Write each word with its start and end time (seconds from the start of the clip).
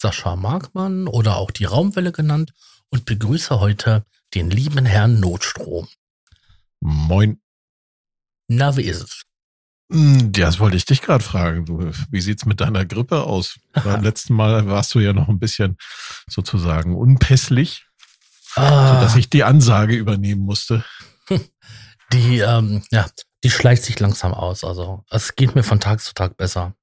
Sascha 0.00 0.34
Markmann 0.34 1.06
oder 1.06 1.36
auch 1.36 1.50
die 1.50 1.66
Raumwelle 1.66 2.12
genannt 2.12 2.54
und 2.88 3.04
begrüße 3.04 3.60
heute 3.60 4.04
den 4.34 4.50
lieben 4.50 4.86
Herrn 4.86 5.20
Notstrom. 5.20 5.88
Moin. 6.80 7.40
Na, 8.48 8.76
wie 8.76 8.82
ist 8.82 9.02
es? 9.02 9.22
Hm, 9.92 10.32
das 10.32 10.58
wollte 10.58 10.76
ich 10.76 10.86
dich 10.86 11.02
gerade 11.02 11.22
fragen. 11.22 11.66
Du, 11.66 11.90
wie 12.10 12.20
sieht's 12.20 12.46
mit 12.46 12.60
deiner 12.60 12.86
Grippe 12.86 13.24
aus? 13.24 13.58
Beim 13.84 14.02
letzten 14.02 14.34
Mal 14.34 14.66
warst 14.66 14.94
du 14.94 15.00
ja 15.00 15.12
noch 15.12 15.28
ein 15.28 15.38
bisschen 15.38 15.76
sozusagen 16.28 16.96
unpässlich, 16.96 17.84
ah. 18.54 18.94
sodass 18.94 19.16
ich 19.16 19.28
die 19.28 19.44
Ansage 19.44 19.96
übernehmen 19.96 20.42
musste. 20.42 20.84
Die, 22.12 22.40
ähm, 22.40 22.82
ja, 22.90 23.06
die 23.44 23.50
schleicht 23.50 23.84
sich 23.84 24.00
langsam 24.00 24.34
aus. 24.34 24.64
Also 24.64 25.04
es 25.10 25.36
geht 25.36 25.54
mir 25.54 25.62
von 25.62 25.78
Tag 25.78 26.00
zu 26.00 26.12
Tag 26.12 26.36
besser. 26.36 26.74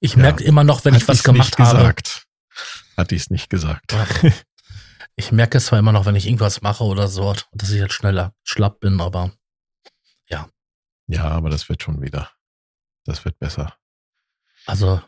Ich 0.00 0.12
ja. 0.12 0.18
merke 0.18 0.44
immer 0.44 0.64
noch, 0.64 0.84
wenn 0.84 0.94
Hat 0.94 1.02
ich 1.02 1.08
was 1.08 1.22
gemacht 1.22 1.58
habe. 1.58 1.78
Gesagt. 1.78 2.24
Hat 2.96 3.10
die 3.10 3.16
es 3.16 3.30
nicht 3.30 3.50
gesagt. 3.50 3.94
Ich 5.18 5.32
merke 5.32 5.58
es 5.58 5.66
zwar 5.66 5.80
immer 5.80 5.90
noch, 5.90 6.06
wenn 6.06 6.14
ich 6.14 6.26
irgendwas 6.26 6.62
mache 6.62 6.84
oder 6.84 7.08
so, 7.08 7.34
dass 7.50 7.70
ich 7.70 7.80
jetzt 7.80 7.92
schneller 7.92 8.34
schlapp 8.44 8.78
bin, 8.78 9.00
aber 9.00 9.32
ja. 10.28 10.48
Ja, 11.08 11.24
aber 11.24 11.50
das 11.50 11.68
wird 11.68 11.82
schon 11.82 12.00
wieder. 12.00 12.30
Das 13.04 13.24
wird 13.24 13.36
besser. 13.40 13.74
Also 14.64 15.02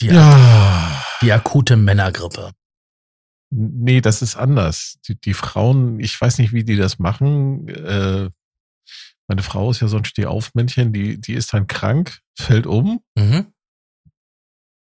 die, 0.00 0.06
ja. 0.06 1.04
die 1.20 1.30
akute 1.30 1.76
Männergrippe. 1.76 2.52
Nee, 3.50 4.00
das 4.00 4.22
ist 4.22 4.34
anders. 4.34 4.98
Die, 5.06 5.20
die 5.20 5.34
Frauen, 5.34 6.00
ich 6.00 6.18
weiß 6.18 6.38
nicht, 6.38 6.54
wie 6.54 6.64
die 6.64 6.76
das 6.76 6.98
machen. 6.98 7.68
Äh, 7.68 8.30
meine 9.28 9.42
Frau 9.42 9.70
ist 9.72 9.80
ja 9.80 9.88
so 9.88 9.98
ein 9.98 10.06
Stehaufmännchen, 10.06 10.94
die, 10.94 11.20
die 11.20 11.34
ist 11.34 11.52
dann 11.52 11.66
krank, 11.66 12.20
fällt 12.34 12.66
um. 12.66 13.02
Mhm 13.14 13.52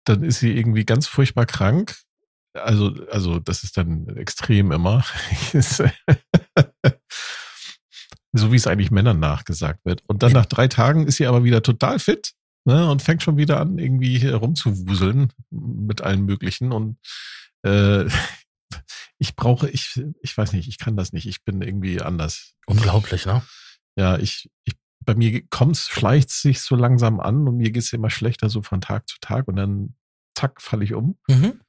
dann 0.06 0.24
ist 0.24 0.40
sie 0.40 0.56
irgendwie 0.56 0.86
ganz 0.86 1.08
furchtbar 1.08 1.46
krank. 1.46 1.96
Also, 2.54 2.96
also 3.12 3.40
das 3.40 3.64
ist 3.64 3.78
dann 3.78 4.08
extrem 4.18 4.72
immer. 4.72 5.06
so 8.34 8.52
wie 8.52 8.56
es 8.56 8.68
eigentlich 8.68 8.92
Männern 8.92 9.20
nachgesagt 9.20 9.86
wird. 9.86 10.04
Und 10.08 10.24
dann 10.24 10.34
nach 10.34 10.46
drei 10.46 10.68
Tagen 10.68 11.08
ist 11.08 11.18
sie 11.18 11.28
aber 11.28 11.44
wieder 11.44 11.62
total 11.62 12.00
fit 12.00 12.34
ne, 12.66 12.90
und 12.90 13.02
fängt 13.02 13.24
schon 13.24 13.38
wieder 13.38 13.60
an, 13.60 13.78
irgendwie 13.78 14.20
herumzuwuseln 14.20 15.34
mit 15.50 16.02
allen 16.02 16.26
möglichen. 16.26 16.72
Und 16.72 16.98
äh, 17.64 18.06
ich 19.18 19.36
brauche, 19.36 19.70
ich, 19.70 20.02
ich 20.22 20.38
weiß 20.38 20.54
nicht, 20.54 20.68
ich 20.68 20.78
kann 20.78 20.96
das 20.96 21.14
nicht. 21.14 21.28
Ich 21.28 21.44
bin 21.44 21.62
irgendwie 21.62 22.02
anders. 22.02 22.54
Unglaublich, 22.66 23.26
ne? 23.26 23.42
Ja, 23.96 24.18
ich, 24.18 24.50
ich 24.64 24.76
bei 25.02 25.16
mir 25.16 25.42
kommt's, 25.50 25.88
schleicht 25.88 26.30
sich 26.30 26.62
so 26.62 26.76
langsam 26.76 27.20
an 27.20 27.48
und 27.48 27.58
mir 27.58 27.72
geht's 27.72 27.94
immer 27.94 28.10
schlechter 28.10 28.50
so 28.50 28.62
von 28.62 28.82
Tag 28.82 29.08
zu 29.08 29.18
Tag 29.22 29.48
und 29.48 29.56
dann 29.56 29.96
zack, 30.36 30.62
falle 30.62 30.84
ich 30.84 30.94
um. 30.94 31.18
Mhm. 31.28 31.62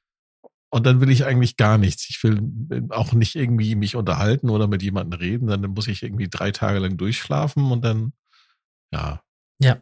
Und 0.73 0.85
dann 0.85 1.01
will 1.01 1.09
ich 1.09 1.25
eigentlich 1.25 1.57
gar 1.57 1.77
nichts. 1.77 2.09
Ich 2.09 2.23
will 2.23 2.41
äh, 2.69 2.81
auch 2.89 3.11
nicht 3.11 3.35
irgendwie 3.35 3.75
mich 3.75 3.97
unterhalten 3.97 4.49
oder 4.49 4.67
mit 4.67 4.81
jemandem 4.81 5.19
reden. 5.19 5.47
Dann 5.47 5.61
muss 5.61 5.87
ich 5.87 6.01
irgendwie 6.01 6.29
drei 6.29 6.51
Tage 6.51 6.79
lang 6.79 6.95
durchschlafen 6.95 7.71
und 7.71 7.83
dann, 7.83 8.13
ja. 8.93 9.21
Ja, 9.59 9.81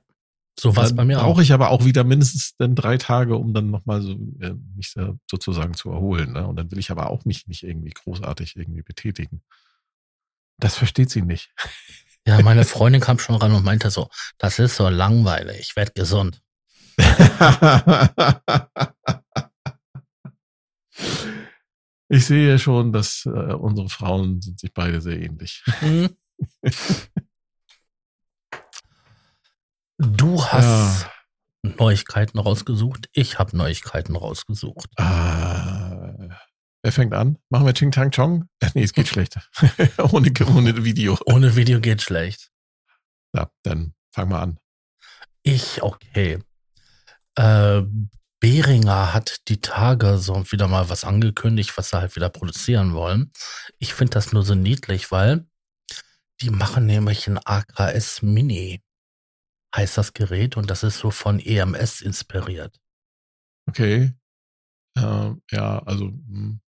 so 0.59 0.75
war 0.75 0.84
es 0.84 0.95
bei 0.95 1.06
mir 1.06 1.19
auch. 1.19 1.25
Brauche 1.25 1.44
ich 1.44 1.53
aber 1.53 1.69
auch 1.69 1.85
wieder 1.85 2.03
mindestens 2.03 2.56
dann 2.57 2.75
drei 2.75 2.97
Tage, 2.97 3.38
um 3.38 3.53
dann 3.53 3.69
nochmal 3.69 4.01
so, 4.01 4.13
äh, 4.40 4.56
mich 4.75 4.94
sozusagen 5.29 5.74
zu 5.74 5.91
erholen. 5.91 6.34
Ne? 6.34 6.45
Und 6.47 6.56
dann 6.57 6.72
will 6.72 6.79
ich 6.79 6.91
aber 6.91 7.09
auch 7.12 7.24
mich 7.24 7.47
nicht 7.47 7.63
irgendwie 7.63 7.91
großartig 7.91 8.56
irgendwie 8.56 8.81
betätigen. 8.81 9.41
Das 10.57 10.75
versteht 10.75 11.09
sie 11.12 11.22
nicht. 11.22 11.53
Ja, 12.28 12.41
meine 12.41 12.63
Freundin 12.63 13.02
kam 13.02 13.19
schon 13.19 13.35
ran 13.35 13.53
und 13.53 13.63
meinte 13.63 13.90
so, 13.90 14.09
das 14.38 14.59
ist 14.59 14.75
so 14.75 14.88
langweilig, 14.90 15.59
ich 15.59 15.75
werde 15.75 15.94
gesund. 15.94 16.41
ich 22.09 22.25
sehe 22.25 22.59
schon, 22.59 22.91
dass 22.91 23.25
äh, 23.25 23.30
unsere 23.30 23.90
Frauen 23.90 24.41
sind 24.41 24.59
sich 24.59 24.74
beide 24.74 25.02
sehr 25.02 25.19
ähnlich. 25.19 25.63
Mhm. 25.81 26.09
Du 29.97 30.44
hast 30.46 31.07
ja. 31.63 31.72
Neuigkeiten 31.78 32.40
rausgesucht. 32.40 33.09
Ich 33.12 33.38
habe 33.38 33.57
Neuigkeiten 33.57 34.16
rausgesucht. 34.16 34.90
Ah, 34.97 35.78
wer 36.89 36.94
fängt 36.94 37.13
an? 37.13 37.38
Machen 37.50 37.67
wir 37.67 37.73
Ching 37.75 37.91
Tang 37.91 38.09
Chong? 38.09 38.50
Äh, 38.59 38.69
nee, 38.73 38.83
es 38.83 38.94
geht 38.94 39.07
schlecht. 39.13 39.38
ohne, 40.11 40.31
ohne 40.47 40.83
Video. 40.83 41.17
Ohne 41.25 41.55
Video 41.55 41.79
geht 41.79 42.01
schlecht. 42.01 42.50
Ja, 43.35 43.51
dann 43.61 43.94
fang 44.11 44.29
mal 44.29 44.41
an. 44.41 44.59
Ich, 45.44 45.83
okay. 45.83 46.39
Äh, 47.35 47.83
Behringer 48.39 49.13
hat 49.13 49.47
die 49.50 49.61
Tage 49.61 50.17
so 50.17 50.51
wieder 50.51 50.67
mal 50.67 50.89
was 50.89 51.03
angekündigt, 51.03 51.77
was 51.77 51.89
sie 51.89 52.00
halt 52.00 52.16
wieder 52.16 52.29
produzieren 52.29 52.94
wollen. 52.94 53.31
Ich 53.77 53.94
finde 53.94 54.11
das 54.11 54.33
nur 54.33 54.44
so 54.44 54.56
niedlich, 54.56 55.11
weil 55.11 55.47
die 56.41 56.50
machen 56.50 56.88
nämlich 56.88 57.27
ein 57.27 57.38
AKS 57.38 58.23
Mini, 58.23 58.81
heißt 59.75 59.97
das 59.97 60.13
Gerät, 60.13 60.57
und 60.57 60.71
das 60.71 60.81
ist 60.81 60.97
so 60.97 61.11
von 61.11 61.39
EMS 61.39 62.01
inspiriert. 62.01 62.79
Okay. 63.67 64.13
Äh, 64.97 65.31
ja, 65.51 65.79
also, 65.83 66.06
hm. 66.06 66.61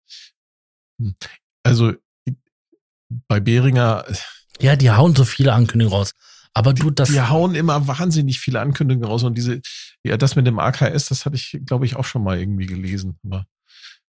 Hm. 1.00 1.14
also 1.62 1.94
bei 3.28 3.40
Behringer. 3.40 4.04
Ja, 4.60 4.76
die 4.76 4.90
hauen 4.90 5.14
so 5.16 5.24
viele 5.24 5.52
Ankündigungen 5.52 5.98
raus. 5.98 6.12
Aber 6.52 6.74
du, 6.74 6.90
das. 6.90 7.10
Die 7.10 7.20
hauen 7.20 7.54
immer 7.54 7.86
wahnsinnig 7.86 8.40
viele 8.40 8.60
Ankündigungen 8.60 9.08
raus 9.08 9.22
und 9.22 9.36
diese, 9.36 9.60
ja, 10.02 10.16
das 10.16 10.36
mit 10.36 10.46
dem 10.46 10.58
AKS, 10.58 11.06
das 11.06 11.24
hatte 11.24 11.36
ich, 11.36 11.60
glaube 11.64 11.86
ich, 11.86 11.96
auch 11.96 12.04
schon 12.04 12.22
mal 12.22 12.38
irgendwie 12.38 12.66
gelesen. 12.66 13.18
Aber 13.24 13.46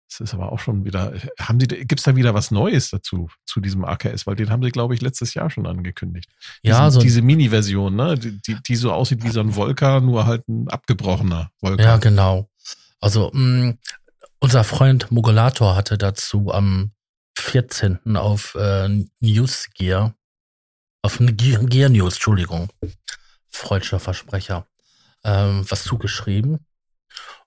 das 0.10 0.20
ist 0.20 0.34
aber 0.34 0.52
auch 0.52 0.60
schon 0.60 0.84
wieder, 0.84 1.14
haben 1.40 1.60
die, 1.60 1.68
gibt's 1.68 2.04
da 2.04 2.16
wieder 2.16 2.34
was 2.34 2.52
Neues 2.52 2.90
dazu, 2.90 3.30
zu 3.46 3.62
diesem 3.62 3.86
AKS? 3.86 4.28
Weil 4.28 4.36
den 4.36 4.50
haben 4.50 4.64
sie, 4.64 4.72
glaube 4.72 4.94
ich, 4.94 5.02
letztes 5.02 5.34
Jahr 5.36 5.50
schon 5.50 5.68
angekündigt. 5.68 6.30
Ja, 6.64 6.86
Diesen, 6.86 6.92
so 6.92 7.00
diese 7.00 7.22
Mini-Version, 7.22 7.96
ne? 7.96 8.18
Die, 8.18 8.42
die, 8.42 8.58
die, 8.62 8.76
so 8.76 8.92
aussieht 8.92 9.24
wie 9.24 9.30
so 9.30 9.40
ein 9.40 9.54
Volker, 9.54 10.02
nur 10.02 10.26
halt 10.26 10.48
ein 10.50 10.68
abgebrochener 10.68 11.52
Volker. 11.60 11.84
Ja, 11.84 11.98
genau. 11.98 12.50
Also, 13.00 13.32
mh, 13.34 13.68
mm, 13.68 13.78
unser 14.42 14.64
Freund 14.64 15.12
Mogulator 15.12 15.76
hatte 15.76 15.98
dazu 15.98 16.52
am 16.52 16.92
14. 17.38 18.18
auf 18.18 18.56
äh, 18.56 18.90
Newsgear 19.20 20.16
auf 21.04 21.18
Gear 21.20 21.90
News, 21.90 22.16
Entschuldigung, 22.16 22.70
freudscher 23.48 24.00
Versprecher, 24.00 24.68
ähm, 25.24 25.66
was 25.70 25.84
zugeschrieben. 25.84 26.66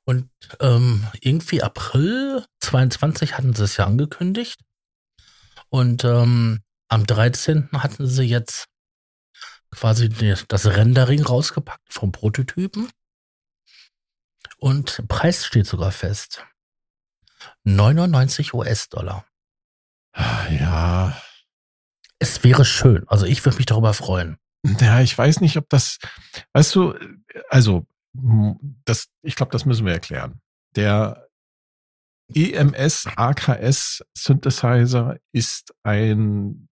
Und 0.04 0.28
ähm, 0.60 1.06
irgendwie 1.20 1.62
April 1.62 2.44
22 2.60 3.38
hatten 3.38 3.54
sie 3.54 3.64
es 3.64 3.76
ja 3.76 3.86
angekündigt. 3.86 4.60
Und 5.68 6.04
ähm, 6.04 6.62
am 6.88 7.06
13. 7.06 7.70
hatten 7.72 8.06
sie 8.06 8.24
jetzt 8.24 8.66
quasi 9.70 10.08
das 10.48 10.66
Rendering 10.66 11.22
rausgepackt 11.22 11.92
vom 11.92 12.12
Prototypen. 12.12 12.90
Und 14.58 15.06
Preis 15.08 15.46
steht 15.46 15.66
sogar 15.66 15.90
fest. 15.90 16.44
99 17.64 18.54
US-Dollar. 18.54 19.26
Ja, 20.16 21.16
es 22.18 22.44
wäre 22.44 22.64
schön. 22.64 23.06
Also 23.08 23.26
ich 23.26 23.44
würde 23.44 23.56
mich 23.56 23.66
darüber 23.66 23.92
freuen. 23.94 24.38
Ja, 24.80 25.00
ich 25.00 25.16
weiß 25.16 25.40
nicht, 25.40 25.56
ob 25.56 25.68
das, 25.68 25.98
weißt 26.52 26.74
du, 26.74 26.94
also 27.50 27.86
das, 28.84 29.08
ich 29.22 29.36
glaube, 29.36 29.52
das 29.52 29.66
müssen 29.66 29.84
wir 29.84 29.92
erklären. 29.92 30.40
Der 30.76 31.28
EMS 32.32 33.06
AKS 33.16 34.04
Synthesizer 34.16 35.18
ist 35.32 35.74
ein, 35.82 36.68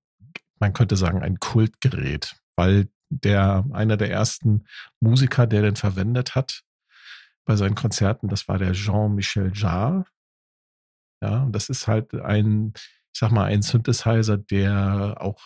man 0.58 0.72
könnte 0.72 0.96
sagen, 0.96 1.22
ein 1.22 1.38
Kultgerät, 1.38 2.36
weil 2.56 2.88
der 3.10 3.64
einer 3.72 3.96
der 3.98 4.10
ersten 4.10 4.64
Musiker, 5.00 5.46
der 5.46 5.62
den 5.62 5.76
verwendet 5.76 6.34
hat 6.34 6.62
bei 7.44 7.56
seinen 7.56 7.74
Konzerten, 7.74 8.28
das 8.28 8.48
war 8.48 8.58
der 8.58 8.72
Jean-Michel 8.72 9.52
Jarre. 9.54 10.06
Ja, 11.22 11.44
und 11.44 11.52
das 11.52 11.70
ist 11.70 11.86
halt 11.86 12.14
ein 12.14 12.74
ich 13.12 13.20
sag 13.20 13.30
mal, 13.30 13.44
ein 13.44 13.62
Synthesizer, 13.62 14.38
der 14.38 15.16
auch 15.20 15.40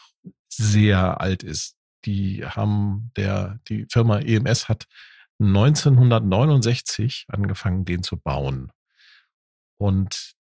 sehr 0.48 1.20
alt 1.20 1.42
ist. 1.42 1.76
Die 2.04 2.44
haben, 2.46 3.10
der, 3.16 3.58
die 3.68 3.86
Firma 3.90 4.20
EMS 4.20 4.68
hat 4.68 4.86
1969 5.40 7.26
angefangen, 7.28 7.84
den 7.84 8.04
zu 8.04 8.16
bauen. 8.16 8.70
Und 9.78 10.34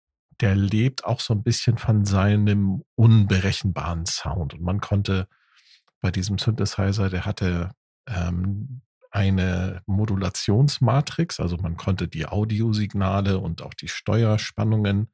der 0.41 0.55
lebt 0.55 1.05
auch 1.05 1.21
so 1.21 1.33
ein 1.33 1.43
bisschen 1.43 1.77
von 1.77 2.05
seinem 2.05 2.83
unberechenbaren 2.95 4.05
Sound. 4.05 4.53
Und 4.53 4.61
man 4.61 4.81
konnte 4.81 5.27
bei 6.01 6.11
diesem 6.11 6.37
Synthesizer, 6.37 7.09
der 7.09 7.25
hatte 7.25 7.71
ähm, 8.07 8.81
eine 9.13 9.83
Modulationsmatrix, 9.85 11.39
also 11.39 11.57
man 11.57 11.77
konnte 11.77 12.07
die 12.07 12.25
Audiosignale 12.25 13.39
und 13.39 13.61
auch 13.61 13.73
die 13.75 13.87
Steuerspannungen, 13.87 15.11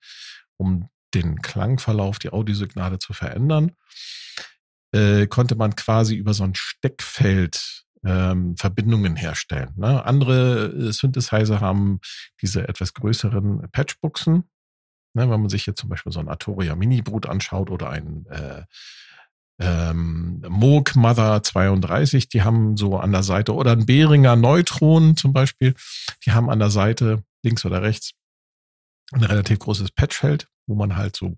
um 0.58 0.90
den 1.14 1.42
Klangverlauf, 1.42 2.18
die 2.18 2.32
Audiosignale 2.32 3.00
zu 3.00 3.14
verändern, 3.14 3.72
äh, 4.94 5.28
konnte 5.28 5.56
man 5.56 5.76
quasi 5.76 6.16
über 6.16 6.34
so 6.34 6.44
ein 6.44 6.56
Steckfeld 6.56 7.84
ähm, 8.06 8.56
Verbindungen 8.56 9.18
herstellen. 9.18 9.74
Ne? 9.76 10.06
Andere 10.06 10.68
äh, 10.68 10.92
Synthesizer 10.94 11.60
haben 11.60 12.00
diese 12.42 12.68
etwas 12.68 12.94
größeren 12.94 13.70
Patchbuchsen. 13.72 14.50
Ne? 15.14 15.30
Wenn 15.30 15.42
man 15.42 15.50
sich 15.50 15.66
jetzt 15.66 15.82
zum 15.82 15.90
Beispiel 15.90 16.14
so 16.14 16.22
ein 16.22 16.30
Arturia 16.30 16.76
Mini 16.76 17.02
Brut 17.02 17.26
anschaut 17.26 17.70
oder 17.70 17.90
ein 17.90 18.26
äh, 18.28 18.64
ähm, 19.60 20.42
Moog 20.48 20.96
Mother 20.96 21.44
32, 21.44 22.30
die 22.30 22.44
haben 22.44 22.78
so 22.78 22.98
an 22.98 23.12
der 23.12 23.24
Seite, 23.24 23.54
oder 23.54 23.72
ein 23.74 23.86
Behringer 23.86 24.36
Neutron 24.36 25.16
zum 25.16 25.34
Beispiel, 25.34 25.76
die 26.26 26.32
haben 26.32 26.50
an 26.50 26.60
der 26.60 26.70
Seite, 26.70 27.24
links 27.44 27.66
oder 27.66 27.82
rechts, 27.82 28.12
ein 29.12 29.24
relativ 29.24 29.60
großes 29.60 29.92
Patchfeld, 29.92 30.48
wo 30.68 30.76
man 30.76 30.96
halt 30.96 31.16
so 31.16 31.38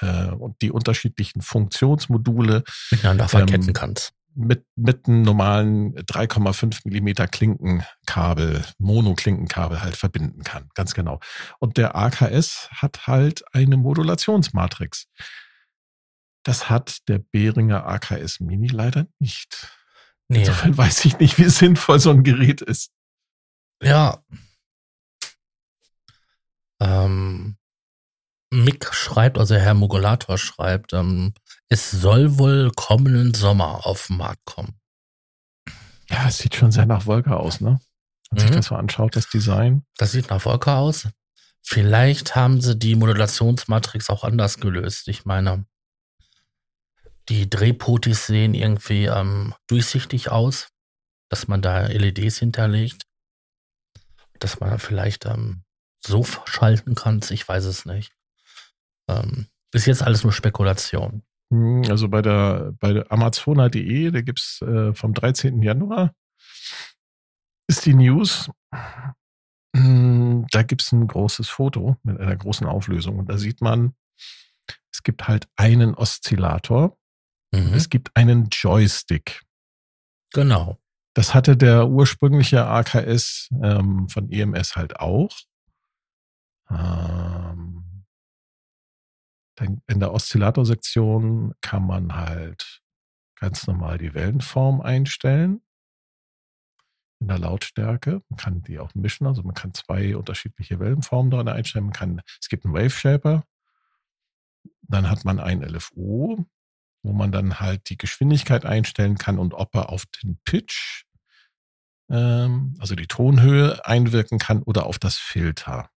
äh, 0.00 0.32
die 0.60 0.70
unterschiedlichen 0.70 1.42
Funktionsmodule 1.42 2.64
miteinander 2.90 3.28
verketten 3.28 3.68
ähm, 3.68 3.74
kannst 3.74 4.12
mit, 4.38 4.64
mit 4.76 5.08
einem 5.08 5.22
normalen 5.22 5.94
3,5 5.96 6.82
Millimeter 6.84 7.26
Klinkenkabel, 7.26 8.64
Monoklinkenkabel 8.78 9.82
halt 9.82 9.96
verbinden 9.96 10.44
kann. 10.44 10.68
Ganz 10.74 10.94
genau. 10.94 11.18
Und 11.58 11.76
der 11.76 11.96
AKS 11.96 12.68
hat 12.70 13.06
halt 13.08 13.42
eine 13.52 13.76
Modulationsmatrix. 13.76 15.08
Das 16.48 16.70
hat 16.70 17.06
der 17.08 17.18
Behringer 17.18 17.84
AKS 17.84 18.40
Mini 18.40 18.68
leider 18.68 19.06
nicht. 19.18 19.68
Nee. 20.28 20.38
Insofern 20.38 20.78
weiß 20.78 21.04
ich 21.04 21.18
nicht, 21.18 21.36
wie 21.36 21.44
sinnvoll 21.44 22.00
so 22.00 22.08
ein 22.08 22.22
Gerät 22.22 22.62
ist. 22.62 22.90
Ja. 23.82 24.24
Ähm, 26.80 27.58
Mick 28.50 28.94
schreibt, 28.94 29.36
also 29.36 29.56
Herr 29.56 29.74
Mogulator 29.74 30.38
schreibt, 30.38 30.94
ähm, 30.94 31.34
es 31.68 31.90
soll 31.90 32.38
wohl 32.38 32.72
kommenden 32.74 33.34
Sommer 33.34 33.84
auf 33.86 34.06
den 34.06 34.16
Markt 34.16 34.46
kommen. 34.46 34.80
Ja, 36.08 36.28
es 36.28 36.38
sieht 36.38 36.54
schon 36.54 36.72
sehr 36.72 36.86
nach 36.86 37.04
Wolke 37.04 37.36
aus, 37.36 37.60
ne? 37.60 37.78
Wenn 38.30 38.42
mhm. 38.42 38.46
sich 38.46 38.56
das 38.56 38.66
so 38.66 38.74
anschaut, 38.74 39.16
das 39.16 39.28
Design. 39.28 39.84
Das 39.98 40.12
sieht 40.12 40.30
nach 40.30 40.46
Wolke 40.46 40.72
aus. 40.72 41.08
Vielleicht 41.62 42.36
haben 42.36 42.62
sie 42.62 42.74
die 42.74 42.94
Modulationsmatrix 42.94 44.08
auch 44.08 44.24
anders 44.24 44.60
gelöst. 44.60 45.08
Ich 45.08 45.26
meine, 45.26 45.66
die 47.28 47.48
Drehpotis 47.48 48.26
sehen 48.26 48.54
irgendwie 48.54 49.06
ähm, 49.06 49.54
durchsichtig 49.66 50.30
aus, 50.30 50.68
dass 51.30 51.48
man 51.48 51.62
da 51.62 51.86
LEDs 51.86 52.38
hinterlegt, 52.38 53.02
dass 54.38 54.60
man 54.60 54.78
vielleicht 54.78 55.26
ähm, 55.26 55.62
so 56.04 56.24
schalten 56.46 56.94
kann. 56.94 57.20
Ich 57.30 57.46
weiß 57.46 57.64
es 57.64 57.84
nicht. 57.84 58.12
Ähm, 59.08 59.46
bis 59.70 59.86
jetzt 59.86 60.02
alles 60.02 60.22
nur 60.22 60.32
Spekulation. 60.32 61.22
Hm, 61.52 61.82
also 61.88 62.08
bei 62.08 62.22
der, 62.22 62.72
bei 62.78 62.92
der 62.92 63.12
Amazona.de, 63.12 64.10
da 64.10 64.20
gibt's 64.20 64.62
äh, 64.62 64.94
vom 64.94 65.14
13. 65.14 65.62
Januar, 65.62 66.14
ist 67.68 67.84
die 67.84 67.94
News. 67.94 68.50
Hm, 69.76 70.46
da 70.50 70.62
gibt's 70.62 70.92
ein 70.92 71.06
großes 71.06 71.48
Foto 71.48 71.96
mit 72.02 72.18
einer 72.18 72.36
großen 72.36 72.66
Auflösung. 72.66 73.18
Und 73.18 73.28
da 73.28 73.36
sieht 73.36 73.60
man, 73.60 73.94
es 74.92 75.02
gibt 75.02 75.28
halt 75.28 75.48
einen 75.56 75.94
Oszillator. 75.94 76.96
Mhm. 77.52 77.74
Es 77.74 77.88
gibt 77.88 78.14
einen 78.14 78.48
Joystick. 78.50 79.42
Genau. 80.32 80.78
Das 81.14 81.34
hatte 81.34 81.56
der 81.56 81.88
ursprüngliche 81.88 82.66
AKS 82.66 83.48
ähm, 83.62 84.08
von 84.08 84.30
EMS 84.30 84.76
halt 84.76 85.00
auch. 85.00 85.36
Ähm, 86.70 88.04
in 89.88 89.98
der 89.98 90.12
Oszillatorsektion 90.12 91.54
kann 91.60 91.84
man 91.84 92.14
halt 92.14 92.82
ganz 93.34 93.66
normal 93.66 93.98
die 93.98 94.14
Wellenform 94.14 94.80
einstellen. 94.80 95.60
In 97.20 97.26
der 97.26 97.40
Lautstärke. 97.40 98.22
Man 98.28 98.36
kann 98.36 98.62
die 98.62 98.78
auch 98.78 98.94
mischen. 98.94 99.26
Also 99.26 99.42
man 99.42 99.54
kann 99.54 99.74
zwei 99.74 100.16
unterschiedliche 100.16 100.78
Wellenformen 100.78 101.32
drin 101.32 101.48
einstellen. 101.48 101.86
Man 101.86 101.92
kann, 101.94 102.22
es 102.40 102.48
gibt 102.48 102.64
einen 102.64 102.74
Wave 102.74 102.90
Shaper. 102.90 103.44
Dann 104.82 105.10
hat 105.10 105.24
man 105.24 105.40
ein 105.40 105.62
LFO, 105.62 106.46
wo 107.02 107.12
man 107.12 107.32
dann 107.32 107.60
halt 107.60 107.88
die 107.90 107.96
Geschwindigkeit 107.96 108.64
einstellen 108.64 109.16
kann 109.18 109.38
und 109.38 109.54
ob 109.54 109.74
er 109.74 109.90
auf 109.90 110.06
den 110.06 110.38
Pitch, 110.44 111.04
ähm, 112.10 112.74
also 112.78 112.94
die 112.94 113.06
Tonhöhe 113.06 113.84
einwirken 113.86 114.38
kann 114.38 114.62
oder 114.62 114.86
auf 114.86 114.98
das 114.98 115.16
Filter. 115.16 115.90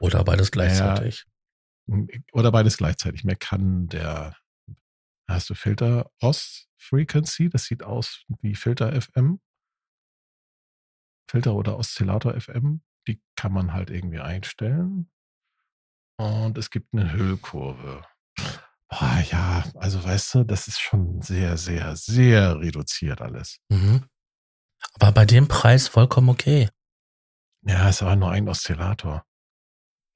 Oder 0.00 0.24
beides 0.24 0.50
gleichzeitig. 0.50 1.26
Oder 2.32 2.52
beides 2.52 2.76
gleichzeitig. 2.76 3.24
Mehr 3.24 3.36
kann 3.36 3.88
der, 3.88 4.36
hast 5.28 5.50
du 5.50 5.54
Filter 5.54 6.10
Ost 6.20 6.68
Frequency, 6.76 7.48
das 7.50 7.64
sieht 7.64 7.82
aus 7.82 8.24
wie 8.40 8.54
Filter 8.54 9.00
FM. 9.00 9.40
Filter 11.30 11.54
oder 11.54 11.76
Oszillator 11.76 12.40
FM, 12.40 12.82
die 13.06 13.20
kann 13.36 13.52
man 13.52 13.72
halt 13.72 13.90
irgendwie 13.90 14.20
einstellen. 14.20 15.10
Und 16.16 16.56
es 16.56 16.70
gibt 16.70 16.94
eine 16.94 17.12
Hüllkurve. 17.12 18.04
Boah, 18.98 19.22
ja, 19.30 19.64
also 19.74 20.02
weißt 20.02 20.34
du, 20.34 20.44
das 20.44 20.66
ist 20.66 20.80
schon 20.80 21.22
sehr, 21.22 21.56
sehr, 21.56 21.94
sehr 21.94 22.58
reduziert 22.58 23.20
alles. 23.20 23.58
Mhm. 23.68 24.04
Aber 24.94 25.12
bei 25.12 25.24
dem 25.24 25.46
Preis 25.46 25.88
vollkommen 25.88 26.28
okay. 26.28 26.68
Ja, 27.64 27.88
ist 27.88 28.02
aber 28.02 28.16
nur 28.16 28.30
ein 28.30 28.48
Oszillator. 28.48 29.24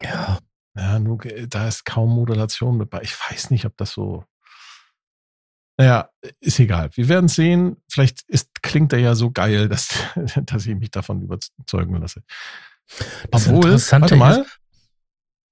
Ja. 0.03 0.39
Ja, 0.75 0.99
nur, 0.99 1.19
da 1.19 1.69
ist 1.69 1.85
kaum 1.85 2.11
Modulation 2.15 2.79
mit 2.79 2.89
bei. 2.89 3.03
Ich 3.03 3.15
weiß 3.15 3.51
nicht, 3.51 3.67
ob 3.67 3.77
das 3.77 3.93
so. 3.93 4.25
Naja, 5.77 6.09
ist 6.41 6.59
egal. 6.59 6.91
Wir 6.95 7.09
werden 7.09 7.29
sehen. 7.29 7.77
Vielleicht 7.91 8.23
ist, 8.29 8.63
klingt 8.63 8.93
er 8.93 8.99
ja 8.99 9.15
so 9.15 9.31
geil, 9.31 9.69
dass, 9.69 9.91
dass 10.47 10.67
ich 10.67 10.75
mich 10.75 10.91
davon 10.91 11.23
überzeugen 11.23 11.97
lasse. 11.97 12.23
Das 13.31 13.49
Obwohl, 13.49 13.73
warte 13.75 14.17
mal. 14.17 14.41
Ist, 14.41 14.61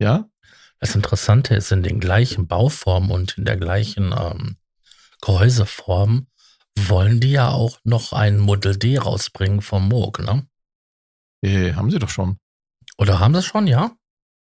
ja? 0.01 0.27
Das 0.81 0.95
Interessante 0.95 1.55
ist, 1.55 1.73
in 1.73 1.83
den 1.83 2.01
gleichen 2.01 2.47
Bauformen 2.47 3.11
und 3.11 3.39
in 3.39 3.45
der 3.45 3.57
gleichen 3.57 4.15
ähm, 4.19 4.57
Gehäuseform 5.21 6.27
wollen 6.77 7.21
die 7.21 7.33
ja 7.33 7.51
auch 7.51 7.79
noch 7.85 8.13
ein 8.13 8.39
Model 8.39 8.77
D 8.77 8.99
rausbringen 8.99 9.61
vom 9.61 9.89
Moog, 9.89 10.21
ne? 10.21 10.47
Äh, 11.43 11.75
haben 11.75 11.91
sie 11.91 11.99
doch 11.99 12.09
schon. 12.09 12.39
Oder 12.97 13.19
haben 13.19 13.35
sie 13.35 13.43
schon, 13.43 13.67
ja? 13.67 13.93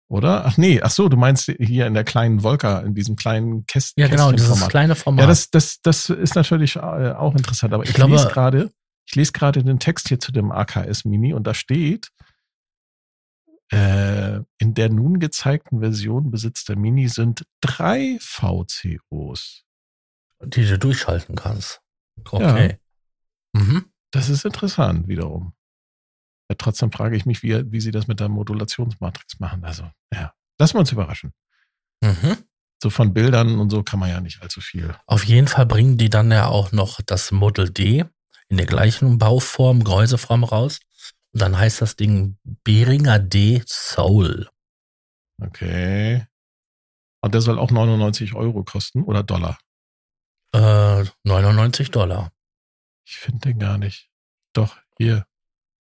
oder? 0.09 0.45
Ach 0.45 0.57
nee, 0.57 0.81
ach 0.81 0.89
so, 0.89 1.07
du 1.07 1.15
meinst 1.15 1.51
hier 1.59 1.87
in 1.87 1.93
der 1.93 2.03
kleinen 2.03 2.41
Volker, 2.41 2.83
in 2.83 2.95
diesem 2.95 3.15
kleinen 3.15 3.65
Kästchen. 3.65 4.01
Ja, 4.01 4.09
genau, 4.09 4.31
dieses 4.31 4.67
kleine 4.67 4.95
Format. 4.95 5.21
Ja, 5.21 5.27
das, 5.27 5.49
das, 5.51 5.79
das 5.81 6.09
ist 6.09 6.35
natürlich 6.35 6.75
äh, 6.75 6.79
auch 6.79 7.35
interessant. 7.35 7.73
Aber 7.73 7.83
ich, 7.83 7.91
ich 7.91 7.95
glaube, 7.95 8.13
lese 8.13 8.27
gerade, 8.27 8.71
ich 9.05 9.15
lese 9.15 9.31
gerade 9.31 9.63
den 9.63 9.79
Text 9.79 10.09
hier 10.09 10.19
zu 10.19 10.31
dem 10.31 10.51
AKS 10.51 11.05
Mini 11.05 11.33
und 11.33 11.45
da 11.45 11.53
steht, 11.53 12.09
äh, 13.71 14.39
in 14.57 14.73
der 14.73 14.89
nun 14.89 15.19
gezeigten 15.19 15.79
Version 15.79 16.31
besitzt 16.31 16.69
der 16.69 16.77
Mini 16.77 17.07
sind 17.07 17.45
drei 17.61 18.17
VCOs. 18.19 19.65
Die 20.41 20.65
du 20.65 20.79
durchschalten 20.79 21.35
kannst. 21.35 21.81
Okay. 22.31 22.79
Ja. 23.53 23.61
Mhm. 23.61 23.85
Das 24.11 24.29
ist 24.29 24.45
interessant 24.45 25.07
wiederum. 25.07 25.53
Ja, 26.49 26.55
trotzdem 26.57 26.91
frage 26.91 27.15
ich 27.15 27.25
mich, 27.25 27.43
wie, 27.43 27.71
wie 27.71 27.81
sie 27.81 27.91
das 27.91 28.07
mit 28.07 28.19
der 28.19 28.29
Modulationsmatrix 28.29 29.39
machen. 29.39 29.63
Also, 29.63 29.89
ja, 30.11 30.33
lassen 30.57 30.75
wir 30.75 30.79
uns 30.79 30.91
überraschen. 30.91 31.33
Mhm. 32.01 32.37
So 32.81 32.89
von 32.89 33.13
Bildern 33.13 33.59
und 33.59 33.69
so 33.69 33.83
kann 33.83 33.99
man 33.99 34.09
ja 34.09 34.21
nicht 34.21 34.41
allzu 34.41 34.61
viel. 34.61 34.95
Auf 35.05 35.25
jeden 35.25 35.47
Fall 35.47 35.65
bringen 35.65 35.97
die 35.97 36.09
dann 36.09 36.31
ja 36.31 36.47
auch 36.47 36.71
noch 36.71 37.01
das 37.01 37.31
Model 37.31 37.69
D 37.69 38.05
in 38.47 38.57
der 38.57 38.65
gleichen 38.65 39.17
Bauform, 39.19 39.83
Gehäuseform 39.83 40.43
raus. 40.43 40.79
Dann 41.39 41.57
heißt 41.57 41.81
das 41.81 41.95
Ding 41.95 42.37
Behringer 42.43 43.17
D 43.17 43.63
Soul. 43.65 44.49
Okay. 45.41 46.27
Und 47.21 47.33
der 47.33 47.41
soll 47.41 47.57
auch 47.57 47.71
99 47.71 48.35
Euro 48.35 48.63
kosten 48.63 49.03
oder 49.03 49.23
Dollar? 49.23 49.57
Äh, 50.53 51.05
99 51.23 51.91
Dollar. 51.91 52.31
Ich 53.07 53.17
finde 53.17 53.49
den 53.49 53.59
gar 53.59 53.77
nicht. 53.77 54.09
Doch, 54.53 54.77
hier 54.97 55.25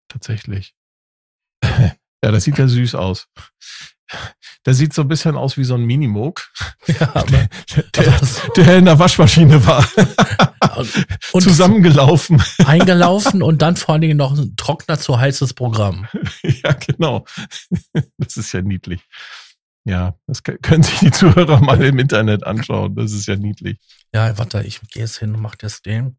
tatsächlich. 0.07 0.75
ja, 1.63 1.91
das 2.21 2.43
sieht 2.43 2.57
ja 2.57 2.67
süß 2.67 2.95
aus. 2.95 3.27
Der 4.65 4.73
sieht 4.73 4.93
so 4.93 5.01
ein 5.01 5.07
bisschen 5.07 5.35
aus 5.35 5.57
wie 5.57 5.63
so 5.63 5.75
ein 5.75 5.83
Minimoog. 5.83 6.41
Ja, 6.87 7.23
der, 7.23 8.13
aber 8.13 8.27
der, 8.55 8.77
in 8.77 8.85
der 8.85 8.99
Waschmaschine 8.99 9.65
war. 9.65 9.83
und 11.31 11.41
Zusammengelaufen. 11.41 12.43
Eingelaufen 12.63 13.41
und 13.41 13.63
dann 13.63 13.75
vor 13.75 13.93
allen 13.93 14.01
Dingen 14.01 14.17
noch 14.17 14.37
ein 14.37 14.55
trockener 14.55 14.99
zu 14.99 15.19
heißes 15.19 15.55
Programm. 15.55 16.07
ja, 16.43 16.73
genau. 16.73 17.25
Das 18.19 18.37
ist 18.37 18.51
ja 18.51 18.61
niedlich. 18.61 19.01
Ja, 19.83 20.15
das 20.27 20.43
können 20.43 20.83
sich 20.83 20.99
die 20.99 21.11
Zuhörer 21.11 21.59
mal 21.59 21.81
im 21.83 21.97
Internet 21.97 22.43
anschauen. 22.43 22.95
Das 22.95 23.11
ist 23.13 23.27
ja 23.27 23.35
niedlich. 23.35 23.79
Ja, 24.13 24.37
warte, 24.37 24.61
ich 24.63 24.81
gehe 24.91 25.03
jetzt 25.03 25.17
hin 25.17 25.33
und 25.33 25.41
mach 25.41 25.55
das 25.55 25.81
Ding. 25.81 26.17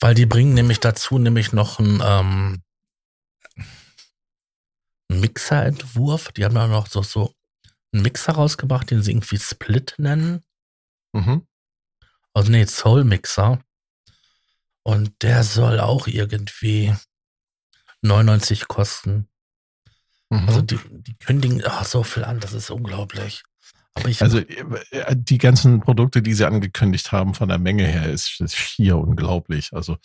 Weil 0.00 0.14
die 0.14 0.26
bringen 0.26 0.54
nämlich 0.54 0.80
dazu 0.80 1.18
nämlich 1.18 1.52
noch 1.52 1.78
einen, 1.78 2.02
ähm, 2.04 2.62
Mixerentwurf. 5.20 6.32
Die 6.32 6.44
haben 6.44 6.56
ja 6.56 6.66
noch 6.66 6.86
so, 6.86 7.02
so 7.02 7.34
einen 7.92 8.02
Mixer 8.02 8.34
rausgebracht, 8.34 8.90
den 8.90 9.02
sie 9.02 9.12
irgendwie 9.12 9.38
Split 9.38 9.94
nennen. 9.98 10.44
Mhm. 11.12 11.46
Also 12.34 12.50
nee, 12.50 12.64
Soul 12.66 13.04
Mixer. 13.04 13.62
Und 14.84 15.22
der 15.22 15.44
soll 15.44 15.78
auch 15.80 16.06
irgendwie 16.06 16.94
99 18.02 18.68
kosten. 18.68 19.28
Mhm. 20.30 20.48
Also 20.48 20.62
die, 20.62 20.78
die 20.90 21.16
kündigen 21.18 21.62
ach, 21.64 21.84
so 21.84 22.02
viel 22.02 22.24
an, 22.24 22.40
das 22.40 22.52
ist 22.52 22.70
unglaublich. 22.70 23.44
Aber 23.94 24.08
ich, 24.08 24.22
Also 24.22 24.38
äh, 24.38 25.14
die 25.14 25.38
ganzen 25.38 25.80
Produkte, 25.80 26.22
die 26.22 26.32
sie 26.34 26.46
angekündigt 26.46 27.12
haben, 27.12 27.34
von 27.34 27.48
der 27.48 27.58
Menge 27.58 27.86
her, 27.86 28.10
ist, 28.10 28.40
ist 28.40 28.56
schier 28.56 28.96
unglaublich. 28.98 29.70
Also 29.72 29.98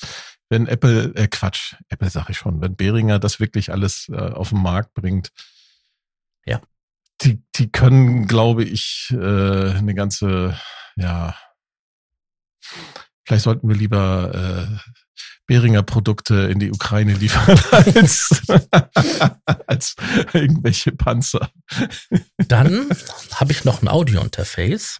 wenn 0.49 0.67
Apple, 0.67 1.13
äh 1.15 1.27
Quatsch, 1.27 1.75
Apple 1.89 2.09
sage 2.09 2.31
ich 2.31 2.37
schon, 2.37 2.61
wenn 2.61 2.75
Behringer 2.75 3.19
das 3.19 3.39
wirklich 3.39 3.71
alles 3.71 4.09
äh, 4.09 4.15
auf 4.17 4.49
den 4.49 4.61
Markt 4.61 4.93
bringt, 4.93 5.29
Ja. 6.45 6.61
die, 7.21 7.41
die 7.55 7.71
können, 7.71 8.27
glaube 8.27 8.63
ich, 8.63 9.09
äh, 9.11 9.17
eine 9.77 9.93
ganze, 9.95 10.59
ja, 10.97 11.35
vielleicht 13.25 13.43
sollten 13.43 13.67
wir 13.69 13.75
lieber 13.75 14.33
äh, 14.83 14.91
Behringer 15.47 15.81
Produkte 15.83 16.35
in 16.51 16.59
die 16.59 16.71
Ukraine 16.71 17.13
liefern 17.13 17.57
als, 17.71 18.43
als 19.67 19.95
irgendwelche 20.33 20.91
Panzer. 20.91 21.49
dann 22.37 22.89
habe 23.33 23.51
ich 23.53 23.63
noch 23.63 23.81
ein 23.81 23.87
Audio-Interface 23.87 24.99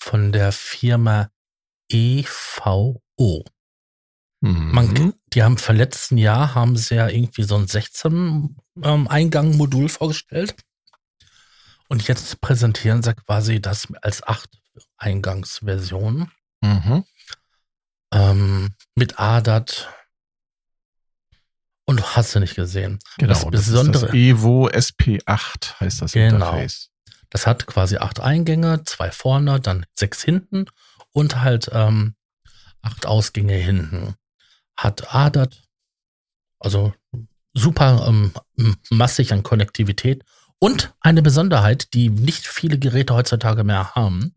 von 0.00 0.32
der 0.32 0.52
Firma 0.52 1.30
EVO. 1.90 3.00
Man, 4.40 4.88
Mhm. 4.88 5.14
die 5.32 5.44
haben 5.44 5.56
vom 5.56 5.76
letzten 5.76 6.18
Jahr 6.18 6.56
haben 6.56 6.76
sie 6.76 6.96
ja 6.96 7.06
irgendwie 7.08 7.44
so 7.44 7.54
ein 7.54 7.68
16 7.68 8.56
ähm, 8.82 9.06
Eingang 9.06 9.56
Modul 9.56 9.88
vorgestellt. 9.88 10.56
Und 11.88 12.08
jetzt 12.08 12.40
präsentieren 12.40 13.04
sie 13.04 13.14
quasi 13.14 13.60
das 13.60 13.86
als 14.02 14.22
8 14.26 14.50
Eingangsversion 14.96 16.30
Mhm. 16.64 17.04
Ähm, 18.12 18.74
mit 18.94 19.18
ADAT 19.18 19.88
und 21.84 22.16
hast 22.16 22.34
du 22.34 22.40
nicht 22.40 22.54
gesehen. 22.54 22.98
Genau, 23.18 23.32
das 23.32 23.40
das, 23.42 23.50
Besondere, 23.50 24.04
ist 24.06 24.08
das 24.08 24.14
Evo 24.14 24.68
SP8 24.68 25.80
heißt 25.80 26.02
das 26.02 26.12
Genau. 26.12 26.36
Interface. 26.36 26.90
das 27.30 27.46
hat 27.46 27.66
quasi 27.66 27.96
acht 27.96 28.20
Eingänge, 28.20 28.84
zwei 28.84 29.10
vorne, 29.10 29.60
dann 29.60 29.86
sechs 29.94 30.22
hinten 30.22 30.66
und 31.12 31.40
halt 31.40 31.70
ähm, 31.72 32.14
acht 32.82 33.06
Ausgänge 33.06 33.54
hinten. 33.54 34.14
Hat 34.76 35.14
ADAT, 35.14 35.62
also 36.58 36.94
super 37.54 38.06
ähm, 38.08 38.32
massig 38.90 39.32
an 39.32 39.42
Konnektivität 39.42 40.24
und 40.58 40.94
eine 41.00 41.22
Besonderheit, 41.22 41.92
die 41.94 42.08
nicht 42.08 42.46
viele 42.46 42.78
Geräte 42.78 43.14
heutzutage 43.14 43.64
mehr 43.64 43.94
haben. 43.94 44.34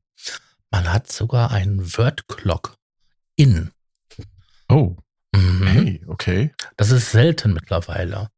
Man 0.72 0.92
hat 0.92 1.12
sogar 1.12 1.52
einen 1.52 1.98
Word 1.98 2.28
Clock 2.28 2.75
in. 3.36 3.72
Oh, 4.70 4.96
Mhm. 5.36 5.68
hey, 5.68 6.04
okay. 6.08 6.54
Das 6.78 6.92
ist 6.92 7.12
selten 7.12 7.54
mittlerweile, 7.54 8.30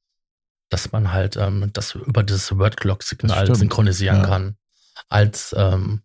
dass 0.70 0.92
man 0.92 1.12
halt 1.14 1.36
ähm, 1.38 1.70
das 1.74 1.94
über 1.96 2.24
das 2.24 2.48
Das 2.48 2.58
Word-Clock-Signal 2.58 3.56
synchronisieren 3.56 4.22
ja. 4.22 4.26
kann 4.26 4.58
als 5.10 5.54
ähm, 5.58 6.02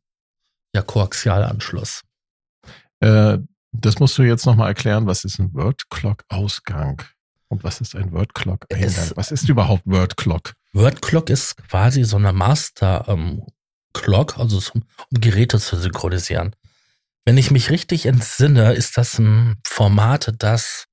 ja, 0.75 0.83
Koaxialanschluss. 0.83 2.03
Äh, 3.01 3.39
das 3.73 3.99
musst 4.01 4.19
du 4.19 4.23
jetzt 4.23 4.45
nochmal 4.45 4.69
erklären. 4.69 5.07
Was 5.07 5.25
ist 5.25 5.39
ein 5.39 5.53
Word 5.55 5.89
Clock 5.89 6.25
Ausgang? 6.29 7.03
Und 7.49 7.65
was 7.65 7.81
ist 7.81 7.97
ein 7.97 8.13
Word 8.13 8.35
Clock 8.35 8.67
Eingang? 8.71 8.89
Es- 8.89 9.17
Was 9.17 9.31
ist 9.33 9.49
überhaupt 9.49 9.87
Word 9.87 10.17
Clock? 10.19 10.53
Word-Clock 10.75 11.31
ist 11.31 11.57
quasi 11.69 12.05
so 12.05 12.17
eine 12.17 12.33
Master-Clock, 12.33 14.39
also 14.39 14.59
zum, 14.61 14.83
um 15.11 15.21
Geräte 15.21 15.59
zu 15.59 15.77
synchronisieren. 15.77 16.55
Wenn 17.25 17.39
ich 17.39 17.51
mich 17.51 17.71
richtig 17.71 18.07
entsinne, 18.07 18.73
ist 18.73 18.97
das 18.99 19.19
ein 19.19 19.57
Format, 19.67 20.35
das 20.39 20.87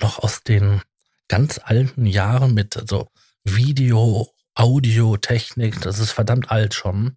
noch 0.00 0.20
aus 0.20 0.42
den 0.42 0.82
ganz 1.28 1.58
alten 1.62 2.06
Jahren 2.06 2.54
mit 2.54 2.80
so 2.88 3.08
Video, 3.44 4.30
Audio, 4.54 5.16
Technik, 5.16 5.80
das 5.80 5.98
ist 5.98 6.12
verdammt 6.12 6.50
alt 6.50 6.74
schon, 6.74 7.16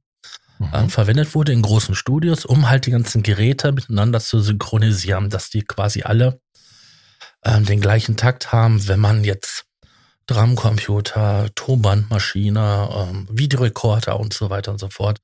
Mhm. 0.60 0.74
äh, 0.74 0.90
verwendet 0.90 1.36
wurde 1.36 1.54
in 1.54 1.62
großen 1.62 1.96
Studios, 1.96 2.46
um 2.46 2.70
halt 2.70 2.86
die 2.86 2.92
ganzen 2.92 3.24
Geräte 3.24 3.72
miteinander 3.72 4.20
zu 4.20 4.42
synchronisieren, 4.42 5.30
dass 5.30 5.50
die 5.50 5.62
quasi 5.62 6.04
alle 6.04 6.42
ähm, 7.46 7.66
den 7.66 7.82
gleichen 7.82 8.18
Takt 8.18 8.52
haben, 8.52 8.88
wenn 8.88 9.00
man 9.00 9.24
jetzt 9.24 9.66
Drumcomputer, 10.28 11.50
Tonbandmaschine, 11.56 12.90
ähm, 12.94 13.28
Videorekorder 13.32 14.20
und 14.20 14.34
so 14.34 14.50
weiter 14.50 14.72
und 14.72 14.80
so 14.80 14.90
fort 14.90 15.20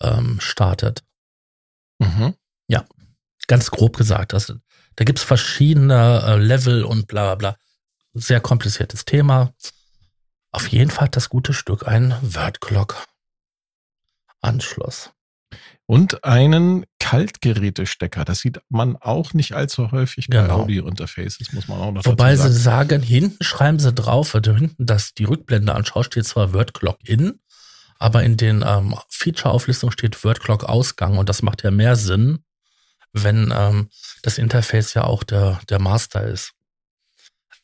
ähm, 0.00 0.38
startet. 0.40 1.02
Mhm. 2.00 2.34
Ganz 3.46 3.70
grob 3.72 3.96
gesagt. 3.96 4.32
Das, 4.32 4.52
da 4.94 5.04
gibt's 5.04 5.24
verschiedene 5.24 6.22
äh, 6.24 6.36
Level 6.36 6.84
und 6.84 7.08
bla 7.08 7.34
bla 7.34 7.36
bla. 7.52 7.56
Sehr 8.12 8.40
kompliziertes 8.40 9.04
Thema. 9.04 9.52
Auf 10.52 10.68
jeden 10.68 10.90
Fall 10.90 11.06
hat 11.06 11.16
das 11.16 11.30
gute 11.30 11.52
Stück 11.52 11.88
ein 11.88 12.14
Word-Clock-Anschluss. 12.22 15.10
Und 15.86 16.22
einen 16.22 16.86
Kaltgerätestecker. 17.00 18.24
Das 18.24 18.38
sieht 18.38 18.60
man 18.68 18.96
auch 18.96 19.34
nicht 19.34 19.54
allzu 19.54 19.90
häufig 19.90 20.28
bei 20.28 20.42
Genau. 20.42 20.60
Audio-Interfaces, 20.60 21.52
muss 21.52 21.66
man 21.66 21.80
auch 21.80 21.90
noch 21.90 22.06
Wobei 22.06 22.36
dazu 22.36 22.46
sie 22.48 22.54
sagen. 22.60 22.90
sagen, 22.90 23.02
hinten 23.02 23.42
schreiben 23.42 23.80
sie 23.80 23.92
drauf, 23.92 24.34
wenn 24.34 24.42
du 24.42 24.54
hinten 24.54 24.86
das, 24.86 25.14
die 25.14 25.24
Rückblende 25.24 25.74
anschaust, 25.74 26.12
steht 26.12 26.26
zwar 26.26 26.52
Word 26.52 26.74
Clock 26.74 26.98
in, 27.02 27.40
aber 28.00 28.24
in 28.24 28.36
den 28.36 28.64
ähm, 28.66 28.96
Feature-Auflistungen 29.08 29.92
steht 29.92 30.24
Word 30.24 30.40
Clock 30.40 30.64
Ausgang 30.64 31.18
und 31.18 31.28
das 31.28 31.42
macht 31.42 31.62
ja 31.62 31.70
mehr 31.70 31.94
Sinn, 31.94 32.44
wenn 33.12 33.52
ähm, 33.54 33.90
das 34.22 34.38
Interface 34.38 34.94
ja 34.94 35.04
auch 35.04 35.22
der, 35.22 35.60
der 35.68 35.78
Master 35.78 36.24
ist. 36.24 36.52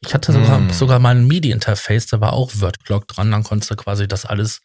Ich 0.01 0.13
hatte 0.15 0.33
sogar, 0.33 0.59
Hm. 0.59 0.71
sogar 0.71 0.99
mal 0.99 1.17
ein 1.17 1.27
MIDI-Interface, 1.27 2.07
da 2.07 2.21
war 2.21 2.35
auch 2.35 2.53
Word 2.61 2.85
Clock 2.85 3.09
dran, 3.09 3.31
dann 3.33 3.43
konntest 3.43 3.71
du 3.71 3.77
quasi 3.77 4.07
das 4.07 4.27
alles 4.27 4.61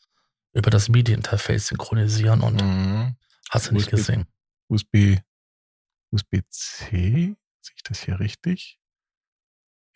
über 0.54 0.70
das 0.70 0.90
MIDI-Interface 0.90 1.68
synchronisieren 1.68 2.42
und 2.42 2.62
Mhm. 2.62 3.16
hast 3.50 3.70
du 3.70 3.74
nicht 3.74 3.88
USB. 3.94 3.96
gesehen. 3.96 4.26
USB, 4.68 5.20
USB-C? 6.12 7.36
Sehe 7.62 7.76
ich 7.76 7.84
das 7.84 8.00
hier 8.02 8.20
richtig? 8.20 8.78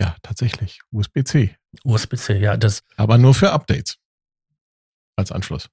Ja, 0.02 0.16
tatsächlich. 0.22 0.82
USB-C. 0.92 1.56
USB-C, 1.84 2.38
ja, 2.40 2.58
das, 2.58 2.84
Aber 2.96 3.18
nur 3.18 3.34
für 3.34 3.52
Updates. 3.52 3.98
Als 5.16 5.32
Anschluss. 5.32 5.70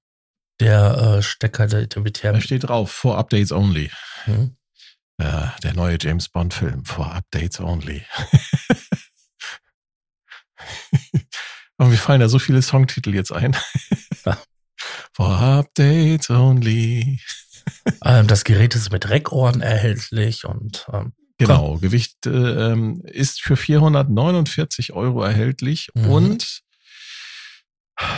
der 0.60 1.16
äh, 1.18 1.22
Stecker, 1.22 1.66
der, 1.66 1.86
der 1.86 2.02
ja, 2.22 2.32
Da 2.32 2.40
steht 2.40 2.64
drauf, 2.64 2.92
for 2.92 3.18
Updates 3.18 3.50
only. 3.52 3.90
hm, 4.24 4.56
Äh, 5.18 5.48
der 5.62 5.74
neue 5.74 5.98
James 6.00 6.28
Bond-Film, 6.28 6.84
for 6.84 7.12
Updates 7.12 7.60
only. 7.60 8.04
Und 11.78 11.88
mir 11.90 11.96
fallen 11.96 12.20
da 12.20 12.28
so 12.28 12.38
viele 12.38 12.62
Songtitel 12.62 13.14
jetzt 13.14 13.32
ein. 13.32 13.56
For 15.12 15.26
Updates 15.40 16.30
only. 16.30 17.20
ähm, 18.04 18.26
das 18.28 18.44
Gerät 18.44 18.74
ist 18.74 18.92
mit 18.92 19.08
Reckohren 19.08 19.60
erhältlich 19.60 20.44
und 20.44 20.86
ähm, 20.92 21.12
Genau, 21.38 21.78
Gewicht 21.78 22.26
äh, 22.26 22.30
ähm, 22.72 23.02
ist 23.04 23.42
für 23.42 23.56
449 23.56 24.92
Euro 24.92 25.22
erhältlich 25.24 25.88
Mhm. 25.94 26.08
und 26.08 26.60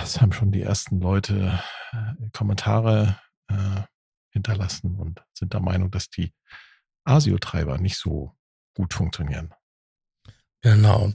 es 0.03 0.21
haben 0.21 0.33
schon 0.33 0.53
die 0.53 0.63
ersten 0.63 1.01
Leute 1.01 1.61
äh, 1.93 2.29
Kommentare 2.33 3.19
äh, 3.49 3.83
hinterlassen 4.31 4.97
und 4.97 5.23
sind 5.33 5.53
der 5.53 5.61
Meinung, 5.61 5.91
dass 5.91 6.09
die 6.11 6.33
ASIO-Treiber 7.05 7.79
nicht 7.79 7.99
so 7.99 8.35
gut 8.75 8.95
funktionieren. 8.95 9.55
Genau. 10.63 11.13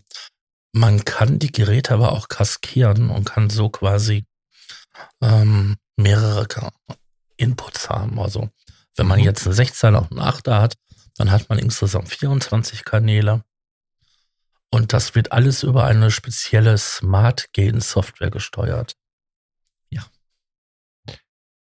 Man 0.72 1.04
kann 1.04 1.40
die 1.40 1.52
Geräte 1.52 1.94
aber 1.96 2.12
auch 2.12 2.28
kaskieren 2.28 3.10
und 3.10 3.26
kann 3.26 3.50
so 3.50 3.70
quasi 3.70 4.26
ähm, 5.22 5.78
mehrere 5.98 6.48
Inputs 7.38 7.90
haben. 7.90 8.20
Also 8.20 8.50
wenn 8.96 9.08
man 9.08 9.20
Mhm. 9.20 9.26
jetzt 9.26 9.48
einen 9.48 9.56
16er 9.56 9.98
und 9.98 10.12
einen 10.12 10.22
8er 10.22 10.62
hat, 10.62 10.78
dann 11.18 11.32
hat 11.32 11.50
man 11.50 11.58
insgesamt 11.60 12.10
24 12.10 12.86
Kanäle. 12.86 13.44
Und 14.72 14.94
das 14.94 15.16
wird 15.16 15.32
alles 15.32 15.64
über 15.64 15.86
eine 15.86 16.12
spezielle 16.12 16.78
Smart 16.78 17.52
Gain 17.54 17.82
Software 17.82 18.30
gesteuert. 18.32 18.96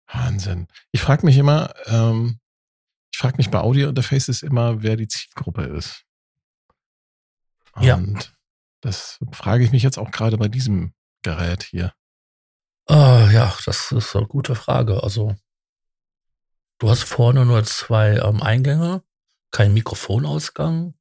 Wahnsinn. 0.07 0.69
Ich 0.93 1.01
frage 1.03 1.27
mich 1.27 1.37
immer, 1.37 1.75
ähm, 1.87 2.39
ich 3.13 3.19
frage 3.19 3.37
mich 3.37 3.51
bei 3.51 3.59
Audio-Interfaces 3.61 4.43
immer, 4.43 4.83
wer 4.83 4.97
die 4.97 5.09
Zielgruppe 5.09 5.65
ist. 5.65 6.05
Und 7.73 7.83
Ja. 7.85 8.01
das 8.81 9.19
frage 9.33 9.65
ich 9.65 9.73
mich 9.73 9.83
jetzt 9.83 9.99
auch 9.99 10.11
gerade 10.13 10.37
bei 10.39 10.47
diesem 10.49 10.95
Gerät 11.23 11.65
hier. 11.65 11.95
Ah, 12.87 13.29
ja, 13.33 13.57
das 13.65 13.91
ist 13.91 14.15
eine 14.15 14.27
gute 14.27 14.55
Frage. 14.55 15.03
Also, 15.03 15.35
du 16.79 16.91
hast 16.91 17.03
vorne 17.03 17.45
nur 17.45 17.65
zwei 17.65 18.17
ähm, 18.19 18.43
Eingänge, 18.43 19.03
kein 19.51 19.75
Mikrofonausgang. 19.75 20.95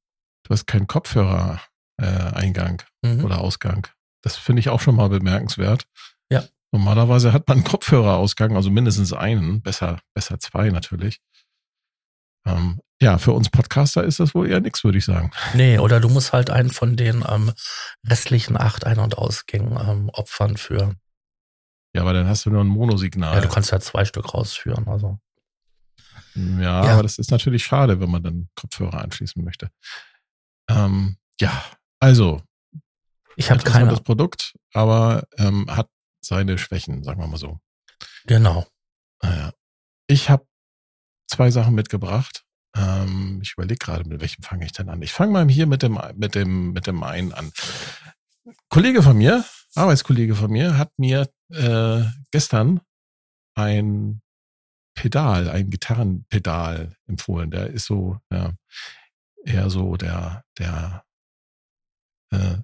Du 0.44 0.50
hast 0.50 0.66
keinen 0.66 0.88
Kopfhörer-Eingang 0.88 1.60
äh, 1.98 2.84
mhm. 3.04 3.24
oder 3.24 3.40
Ausgang. 3.40 3.88
Das 4.22 4.36
finde 4.36 4.62
ich 4.62 4.70
auch 4.70 4.82
schon 4.82 4.96
mal 4.96 5.10
bemerkenswert. 5.10 5.86
Ja. 6.30 6.44
Normalerweise 6.72 7.34
hat 7.34 7.48
man 7.48 7.58
einen 7.58 7.66
Kopfhörerausgang, 7.66 8.56
also 8.56 8.72
mindestens 8.72 9.14
einen, 9.14 9.62
besser, 9.62 10.00
besser 10.14 10.40
zwei 10.40 10.70
natürlich. 10.70 11.20
Ähm, 12.46 12.80
ja, 13.02 13.18
für 13.18 13.34
uns 13.34 13.50
Podcaster 13.50 14.04
ist 14.04 14.20
das 14.20 14.34
wohl 14.34 14.50
eher 14.50 14.62
nichts, 14.62 14.84
würde 14.84 14.98
ich 14.98 15.06
sagen. 15.06 15.32
Nee, 15.54 15.78
oder 15.78 16.00
du 16.00 16.10
musst 16.10 16.34
halt 16.34 16.50
einen 16.50 16.70
von 16.70 16.96
den 16.96 17.24
ähm, 17.28 17.52
restlichen 18.08 18.58
acht 18.58 18.86
Ein- 18.86 19.00
und 19.00 19.18
Ausgängen 19.18 19.78
ähm, 19.78 20.10
opfern 20.10 20.58
für. 20.58 20.96
Ja, 21.94 22.02
aber 22.02 22.14
dann 22.14 22.28
hast 22.28 22.46
du 22.46 22.50
nur 22.50 22.64
ein 22.64 22.68
Monosignal. 22.68 23.36
Ja, 23.36 23.42
du 23.42 23.50
kannst 23.50 23.72
ja 23.72 23.80
zwei 23.80 24.06
Stück 24.06 24.34
rausführen, 24.34 24.88
also. 24.88 25.20
Ja, 26.36 26.86
ja, 26.86 26.94
aber 26.94 27.04
das 27.04 27.20
ist 27.20 27.30
natürlich 27.30 27.64
schade, 27.64 28.00
wenn 28.00 28.10
man 28.10 28.24
dann 28.24 28.50
Kopfhörer 28.56 29.02
anschließen 29.02 29.44
möchte. 29.44 29.70
Ähm, 30.70 31.18
ja, 31.40 31.64
also. 32.04 32.42
Ich 33.36 33.50
habe 33.50 33.64
keine. 33.64 33.90
das 33.90 34.02
Produkt, 34.02 34.56
aber 34.74 35.26
ähm, 35.38 35.74
hat 35.74 35.90
seine 36.22 36.58
Schwächen, 36.58 37.04
sagen 37.04 37.20
wir 37.20 37.28
mal 37.28 37.38
so. 37.38 37.60
Genau. 38.26 38.68
Naja. 39.22 39.54
Ich 40.08 40.30
habe 40.30 40.46
zwei 41.28 41.50
Sachen 41.50 41.76
mitgebracht. 41.76 42.44
Ähm, 42.76 43.40
ich 43.42 43.54
überlege 43.54 43.78
gerade, 43.78 44.08
mit 44.08 44.22
welchem 44.22 44.44
fange 44.44 44.66
ich 44.66 44.74
denn 44.74 44.90
an? 44.90 45.02
Ich 45.02 45.14
fange 45.14 45.32
mal 45.32 45.48
hier 45.48 45.66
mit 45.66 45.82
dem, 45.82 46.00
mit 46.16 46.36
dem, 46.36 46.74
mit 46.74 46.88
dem 46.88 47.02
einen 47.04 47.32
an. 47.32 47.52
Kollege 48.70 49.02
von 49.02 49.18
mir, 49.18 49.46
Arbeitskollege 49.76 50.36
von 50.36 50.52
mir, 50.52 50.78
hat 50.78 50.92
mir 51.00 51.30
äh, 51.52 52.04
gestern 52.32 52.82
ein 53.56 54.22
Pedal, 54.94 55.50
ein 55.50 55.70
Gitarrenpedal 55.70 56.96
empfohlen. 57.08 57.50
Der 57.50 57.68
ist 57.68 57.86
so, 57.86 58.20
ja, 58.30 58.52
eher 59.46 59.70
so 59.70 59.96
der, 59.96 60.44
der, 60.60 61.06
äh, 62.34 62.58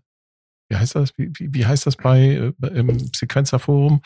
wie 0.70 0.78
heißt 0.78 0.96
das? 0.96 1.18
Wie, 1.18 1.32
wie, 1.38 1.54
wie 1.54 1.66
heißt 1.66 1.86
das 1.86 1.96
bei 1.96 2.54
äh, 2.62 2.68
im 2.68 3.00
Sequenzerforum? 3.14 4.02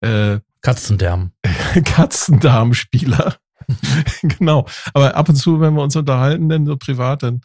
Äh, 0.00 0.40
Katzendarm. 0.60 1.32
Katzendarmspieler. 1.84 3.36
genau. 4.22 4.66
Aber 4.92 5.16
ab 5.16 5.28
und 5.28 5.36
zu, 5.36 5.60
wenn 5.60 5.74
wir 5.74 5.82
uns 5.82 5.96
unterhalten, 5.96 6.48
denn 6.48 6.66
so 6.66 6.76
privat, 6.76 7.22
dann 7.22 7.40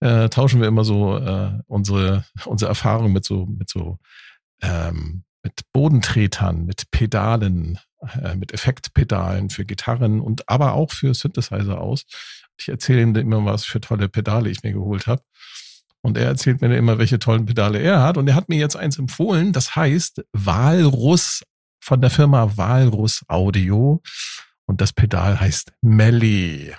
äh, 0.00 0.28
tauschen 0.28 0.60
wir 0.60 0.68
immer 0.68 0.84
so 0.84 1.18
äh, 1.18 1.52
unsere, 1.66 2.24
unsere 2.46 2.70
Erfahrungen 2.70 3.12
mit 3.12 3.24
so, 3.24 3.46
mit 3.46 3.68
so, 3.68 3.98
ähm, 4.62 5.24
mit 5.42 5.60
Bodentretern, 5.72 6.64
mit 6.64 6.90
Pedalen, 6.90 7.78
äh, 8.22 8.34
mit 8.36 8.52
Effektpedalen 8.52 9.50
für 9.50 9.64
Gitarren 9.64 10.20
und 10.20 10.48
aber 10.48 10.74
auch 10.74 10.92
für 10.92 11.14
Synthesizer 11.14 11.80
aus. 11.80 12.04
Ich 12.58 12.68
erzähle 12.68 13.02
ihm 13.02 13.14
immer, 13.14 13.44
was 13.44 13.64
für 13.64 13.80
tolle 13.80 14.08
Pedale 14.08 14.50
ich 14.50 14.62
mir 14.62 14.72
geholt 14.72 15.06
habe. 15.06 15.22
Und 16.02 16.16
er 16.16 16.26
erzählt 16.26 16.60
mir 16.60 16.74
immer, 16.76 16.98
welche 16.98 17.18
tollen 17.18 17.46
Pedale 17.46 17.80
er 17.80 18.02
hat. 18.02 18.16
Und 18.16 18.28
er 18.28 18.34
hat 18.34 18.48
mir 18.48 18.58
jetzt 18.58 18.76
eins 18.76 18.98
empfohlen, 18.98 19.52
das 19.52 19.74
heißt 19.74 20.22
Walrus 20.32 21.42
von 21.80 22.00
der 22.00 22.10
Firma 22.10 22.56
Walrus 22.56 23.24
Audio. 23.28 24.00
Und 24.66 24.80
das 24.80 24.92
Pedal 24.92 25.40
heißt 25.40 25.72
Melly. 25.82 26.74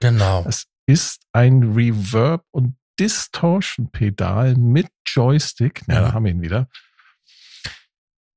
Genau. 0.00 0.44
Es 0.46 0.66
ist 0.86 1.22
ein 1.32 1.74
Reverb- 1.74 2.44
und 2.52 2.76
Distortion-Pedal 3.00 4.54
mit 4.56 4.86
Joystick. 5.06 5.82
Ja, 5.88 6.00
da 6.00 6.12
haben 6.12 6.24
wir 6.24 6.32
ihn 6.32 6.42
wieder. 6.42 6.68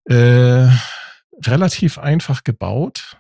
Äh, 0.06 0.70
relativ 1.46 1.98
einfach 1.98 2.44
gebaut. 2.44 3.18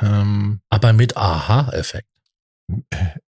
Ähm, 0.00 0.60
Aber 0.68 0.92
mit 0.92 1.16
Aha-Effekt. 1.16 2.08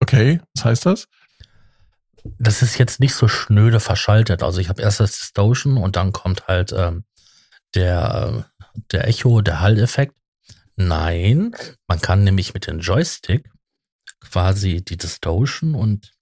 Okay, 0.00 0.40
was 0.54 0.64
heißt 0.64 0.86
das? 0.86 1.08
Das 2.38 2.62
ist 2.62 2.78
jetzt 2.78 3.00
nicht 3.00 3.14
so 3.14 3.28
schnöde 3.28 3.80
verschaltet. 3.80 4.42
Also 4.42 4.60
ich 4.60 4.68
habe 4.68 4.82
erst 4.82 5.00
das 5.00 5.12
Distortion 5.12 5.76
und 5.76 5.96
dann 5.96 6.12
kommt 6.12 6.46
halt 6.46 6.72
ähm, 6.72 7.04
der, 7.74 8.50
der 8.92 9.08
Echo, 9.08 9.40
der 9.40 9.60
Hall-Effekt. 9.60 10.14
Nein, 10.76 11.54
man 11.86 12.00
kann 12.00 12.24
nämlich 12.24 12.54
mit 12.54 12.66
dem 12.66 12.80
Joystick 12.80 13.50
quasi 14.20 14.82
die 14.82 14.96
Distortion 14.96 15.74
und 15.74 16.12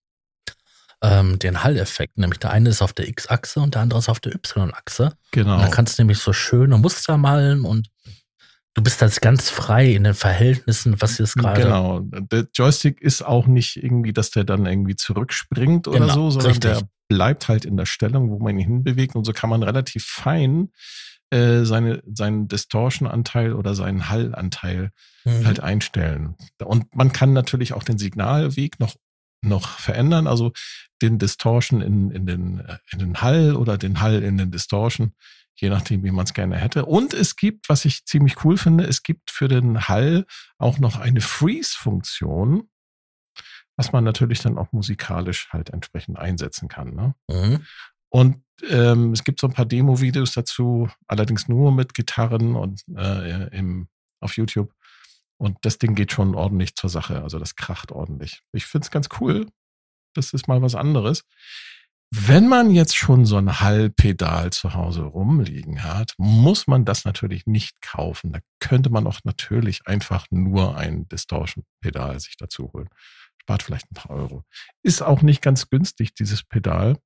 ähm, 1.02 1.38
den 1.38 1.62
Hall-Effekt, 1.62 2.18
nämlich 2.18 2.40
der 2.40 2.50
eine 2.50 2.70
ist 2.70 2.82
auf 2.82 2.92
der 2.92 3.08
X-Achse 3.08 3.60
und 3.60 3.74
der 3.74 3.82
andere 3.82 3.98
ist 3.98 4.08
auf 4.08 4.20
der 4.20 4.34
Y-Achse. 4.34 5.12
Genau. 5.30 5.54
Und 5.54 5.60
dann 5.60 5.70
kannst 5.70 5.98
du 5.98 6.02
nämlich 6.02 6.18
so 6.18 6.32
schöne 6.32 6.78
Muster 6.78 7.16
malen 7.16 7.64
und 7.64 7.88
du 8.76 8.82
bist 8.82 9.00
jetzt 9.00 9.22
ganz 9.22 9.50
frei 9.50 9.90
in 9.92 10.04
den 10.04 10.14
Verhältnissen, 10.14 11.00
was 11.00 11.18
jetzt 11.18 11.34
gerade. 11.34 11.62
Genau. 11.62 12.00
Der 12.00 12.46
Joystick 12.54 13.00
ist 13.00 13.22
auch 13.22 13.46
nicht 13.46 13.82
irgendwie, 13.82 14.12
dass 14.12 14.30
der 14.30 14.44
dann 14.44 14.66
irgendwie 14.66 14.96
zurückspringt 14.96 15.88
oder 15.88 16.00
genau, 16.00 16.14
so, 16.14 16.30
sondern 16.30 16.52
richtig. 16.52 16.72
der 16.72 16.88
bleibt 17.08 17.48
halt 17.48 17.64
in 17.64 17.76
der 17.76 17.86
Stellung, 17.86 18.30
wo 18.30 18.38
man 18.38 18.58
ihn 18.58 18.66
hinbewegt 18.66 19.16
und 19.16 19.24
so 19.24 19.32
kann 19.32 19.50
man 19.50 19.62
relativ 19.62 20.04
fein 20.04 20.70
äh, 21.30 21.64
seine, 21.64 22.02
seinen 22.06 22.48
Distortion-Anteil 22.48 23.54
oder 23.54 23.74
seinen 23.74 24.08
Hall-Anteil 24.10 24.90
mhm. 25.24 25.46
halt 25.46 25.60
einstellen. 25.60 26.36
Und 26.62 26.94
man 26.94 27.12
kann 27.12 27.32
natürlich 27.32 27.72
auch 27.72 27.82
den 27.82 27.98
Signalweg 27.98 28.78
noch, 28.78 28.94
noch 29.42 29.78
verändern, 29.78 30.26
also 30.26 30.52
den 31.02 31.18
Distortion 31.18 31.80
in, 31.80 32.10
in, 32.10 32.26
den, 32.26 32.60
äh, 32.60 32.78
in 32.92 32.98
den 32.98 33.22
Hall 33.22 33.56
oder 33.56 33.78
den 33.78 34.00
Hall 34.00 34.22
in 34.22 34.36
den 34.36 34.50
Distortion, 34.50 35.14
je 35.56 35.70
nachdem, 35.70 36.04
wie 36.04 36.10
man 36.10 36.24
es 36.24 36.34
gerne 36.34 36.56
hätte. 36.56 36.84
Und 36.84 37.14
es 37.14 37.36
gibt, 37.36 37.68
was 37.68 37.84
ich 37.84 38.04
ziemlich 38.04 38.44
cool 38.44 38.56
finde, 38.56 38.84
es 38.84 39.02
gibt 39.02 39.30
für 39.30 39.48
den 39.48 39.88
Hall 39.88 40.26
auch 40.58 40.78
noch 40.78 40.98
eine 40.98 41.20
Freeze-Funktion, 41.20 42.68
was 43.76 43.92
man 43.92 44.04
natürlich 44.04 44.40
dann 44.40 44.58
auch 44.58 44.72
musikalisch 44.72 45.48
halt 45.50 45.70
entsprechend 45.70 46.18
einsetzen 46.18 46.68
kann. 46.68 46.94
Ne? 46.94 47.14
Mhm. 47.28 47.66
Und 48.08 48.42
ähm, 48.68 49.12
es 49.12 49.24
gibt 49.24 49.40
so 49.40 49.46
ein 49.46 49.52
paar 49.52 49.66
Demo-Videos 49.66 50.32
dazu, 50.32 50.88
allerdings 51.06 51.48
nur 51.48 51.72
mit 51.72 51.94
Gitarren 51.94 52.54
und 52.54 52.84
äh, 52.96 53.48
im, 53.56 53.88
auf 54.20 54.36
YouTube. 54.36 54.72
Und 55.38 55.58
das 55.62 55.78
Ding 55.78 55.94
geht 55.94 56.12
schon 56.12 56.34
ordentlich 56.34 56.74
zur 56.76 56.88
Sache. 56.88 57.22
Also 57.22 57.38
das 57.38 57.56
kracht 57.56 57.92
ordentlich. 57.92 58.42
Ich 58.52 58.66
finde 58.66 58.86
es 58.86 58.90
ganz 58.90 59.08
cool. 59.20 59.46
Das 60.14 60.32
ist 60.32 60.48
mal 60.48 60.62
was 60.62 60.74
anderes. 60.74 61.24
Wenn 62.10 62.48
man 62.48 62.70
jetzt 62.70 62.96
schon 62.96 63.26
so 63.26 63.36
ein 63.36 63.60
Hallpedal 63.60 64.50
zu 64.50 64.74
Hause 64.74 65.02
rumliegen 65.02 65.82
hat, 65.82 66.12
muss 66.18 66.66
man 66.66 66.84
das 66.84 67.04
natürlich 67.04 67.46
nicht 67.46 67.82
kaufen. 67.82 68.32
Da 68.32 68.38
könnte 68.60 68.90
man 68.90 69.06
auch 69.06 69.20
natürlich 69.24 69.86
einfach 69.86 70.26
nur 70.30 70.76
ein 70.76 71.08
Distortion-Pedal 71.08 72.20
sich 72.20 72.36
dazu 72.36 72.72
holen. 72.72 72.88
Spart 73.42 73.62
vielleicht 73.62 73.90
ein 73.90 73.94
paar 73.94 74.16
Euro. 74.16 74.44
Ist 74.82 75.02
auch 75.02 75.22
nicht 75.22 75.42
ganz 75.42 75.68
günstig, 75.68 76.14
dieses 76.14 76.44
Pedal. 76.44 76.96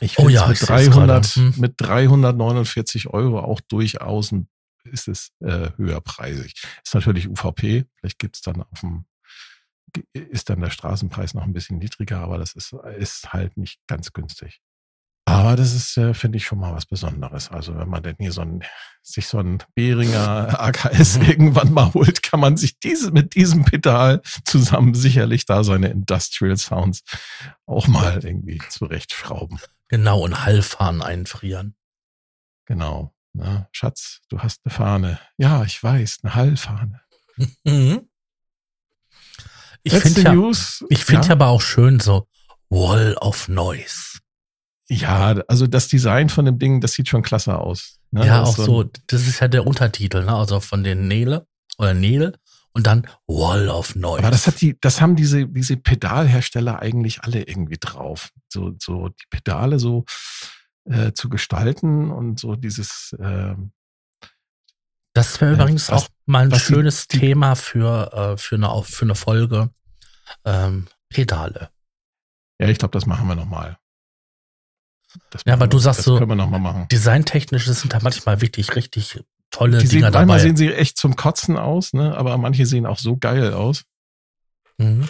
Ich 0.00 0.18
oh 0.18 0.28
ja, 0.28 0.46
mit, 0.46 0.60
300, 0.60 1.26
hm. 1.26 1.54
mit 1.56 1.74
349 1.76 3.08
Euro 3.08 3.40
auch 3.40 3.60
durchaus 3.60 4.32
ein, 4.32 4.48
ist 4.84 5.08
es 5.08 5.30
äh, 5.40 5.70
höherpreisig. 5.76 6.54
Ist 6.84 6.94
natürlich 6.94 7.28
UVP, 7.28 7.84
vielleicht 7.96 8.18
gibt's 8.18 8.42
dann 8.42 8.62
auf 8.62 8.80
dem, 8.80 9.06
ist 10.12 10.50
dann 10.50 10.60
der 10.60 10.70
Straßenpreis 10.70 11.34
noch 11.34 11.42
ein 11.42 11.52
bisschen 11.52 11.78
niedriger, 11.78 12.20
aber 12.20 12.38
das 12.38 12.54
ist, 12.54 12.74
ist 12.96 13.32
halt 13.32 13.56
nicht 13.56 13.80
ganz 13.86 14.12
günstig. 14.12 14.60
Aber 15.28 15.56
das 15.56 15.74
ist, 15.74 15.98
äh, 15.98 16.14
finde 16.14 16.38
ich, 16.38 16.46
schon 16.46 16.58
mal 16.58 16.74
was 16.74 16.86
Besonderes. 16.86 17.50
Also 17.50 17.76
wenn 17.76 17.90
man 17.90 18.02
denn 18.02 18.16
hier 18.18 18.32
so 18.32 18.40
ein, 18.40 18.64
sich 19.02 19.26
so 19.28 19.38
ein 19.38 19.62
Behringer 19.74 20.58
AKS 20.58 21.16
irgendwann 21.28 21.70
mal 21.70 21.92
holt, 21.92 22.22
kann 22.22 22.40
man 22.40 22.56
sich 22.56 22.78
diese, 22.78 23.10
mit 23.10 23.34
diesem 23.34 23.66
Pedal 23.66 24.22
zusammen 24.46 24.94
sicherlich 24.94 25.44
da 25.44 25.64
seine 25.64 25.88
Industrial 25.88 26.56
Sounds 26.56 27.02
auch 27.66 27.88
mal 27.88 28.24
irgendwie 28.24 28.58
zurechtschrauben. 28.70 29.60
Genau, 29.88 30.20
und 30.22 30.46
Hallfahnen 30.46 31.02
einfrieren. 31.02 31.76
Genau. 32.64 33.14
Na, 33.34 33.68
Schatz, 33.70 34.20
du 34.30 34.40
hast 34.40 34.62
eine 34.64 34.74
Fahne. 34.74 35.20
Ja, 35.36 35.62
ich 35.62 35.82
weiß, 35.82 36.20
eine 36.22 36.34
Hallfahne. 36.34 37.00
Mhm. 37.64 38.08
Ich 39.92 40.02
finde 40.02 40.22
ja, 40.22 40.50
ich 40.88 41.04
find 41.04 41.24
ja. 41.24 41.28
ja 41.28 41.32
aber 41.32 41.48
auch 41.48 41.62
schön 41.62 42.00
so 42.00 42.26
Wall 42.70 43.14
of 43.14 43.48
Noise. 43.48 44.18
Ja, 44.88 45.34
also 45.48 45.66
das 45.66 45.88
Design 45.88 46.28
von 46.28 46.44
dem 46.44 46.58
Ding, 46.58 46.80
das 46.80 46.92
sieht 46.92 47.08
schon 47.08 47.22
klasse 47.22 47.58
aus. 47.58 47.98
Ne? 48.10 48.26
Ja, 48.26 48.42
auch 48.42 48.56
so, 48.56 48.84
das 49.06 49.26
ist 49.26 49.40
ja 49.40 49.48
der 49.48 49.66
Untertitel, 49.66 50.24
ne? 50.24 50.34
Also 50.34 50.60
von 50.60 50.82
den 50.82 51.08
Nele 51.08 51.46
oder 51.76 51.92
Nele 51.92 52.38
und 52.72 52.86
dann 52.86 53.06
Wall 53.26 53.68
of 53.68 53.94
Noise. 53.96 54.20
Aber 54.20 54.30
das 54.30 54.46
hat 54.46 54.60
die, 54.60 54.78
das 54.80 55.00
haben 55.00 55.16
diese, 55.16 55.46
diese 55.46 55.76
Pedalhersteller 55.76 56.80
eigentlich 56.80 57.22
alle 57.22 57.42
irgendwie 57.42 57.76
drauf. 57.78 58.30
So, 58.48 58.74
so 58.78 59.08
die 59.08 59.26
Pedale 59.30 59.78
so 59.78 60.04
äh, 60.84 61.12
zu 61.12 61.28
gestalten 61.28 62.10
und 62.10 62.40
so 62.40 62.56
dieses. 62.56 63.14
Äh, 63.18 63.56
das 65.14 65.40
wäre 65.40 65.54
übrigens 65.54 65.90
auch 65.90 66.06
mal 66.28 66.44
ein 66.44 66.58
schönes 66.58 67.08
die, 67.08 67.18
Thema 67.18 67.54
für, 67.56 68.12
äh, 68.12 68.36
für, 68.36 68.56
eine, 68.56 68.82
für 68.84 69.04
eine 69.04 69.14
Folge. 69.14 69.70
Ähm, 70.44 70.86
Pedale. 71.08 71.70
Ja, 72.60 72.68
ich 72.68 72.78
glaube, 72.78 72.92
das 72.92 73.06
machen 73.06 73.26
wir 73.28 73.34
nochmal. 73.34 73.78
Das 75.30 75.42
Ja, 75.46 75.54
aber 75.54 75.66
du 75.66 75.78
sagst 75.78 76.00
das 76.00 76.04
so- 76.04 76.18
können 76.18 76.30
wir 76.30 76.34
noch 76.36 76.50
mal 76.50 76.58
machen. 76.58 76.86
Designtechnisch 76.88 77.66
sind 77.66 77.92
da 77.94 77.98
manchmal 78.02 78.40
wirklich 78.40 78.76
richtig 78.76 79.20
tolle 79.50 79.78
Die 79.78 79.86
sehen, 79.86 80.00
Dinger 80.00 80.10
manchmal 80.10 80.26
dabei. 80.38 80.38
sehen 80.40 80.56
sie 80.56 80.72
echt 80.72 80.98
zum 80.98 81.16
Kotzen 81.16 81.56
aus, 81.56 81.94
ne? 81.94 82.14
aber 82.16 82.36
manche 82.36 82.66
sehen 82.66 82.84
auch 82.84 82.98
so 82.98 83.16
geil 83.16 83.54
aus. 83.54 83.84
Mhm. 84.76 85.08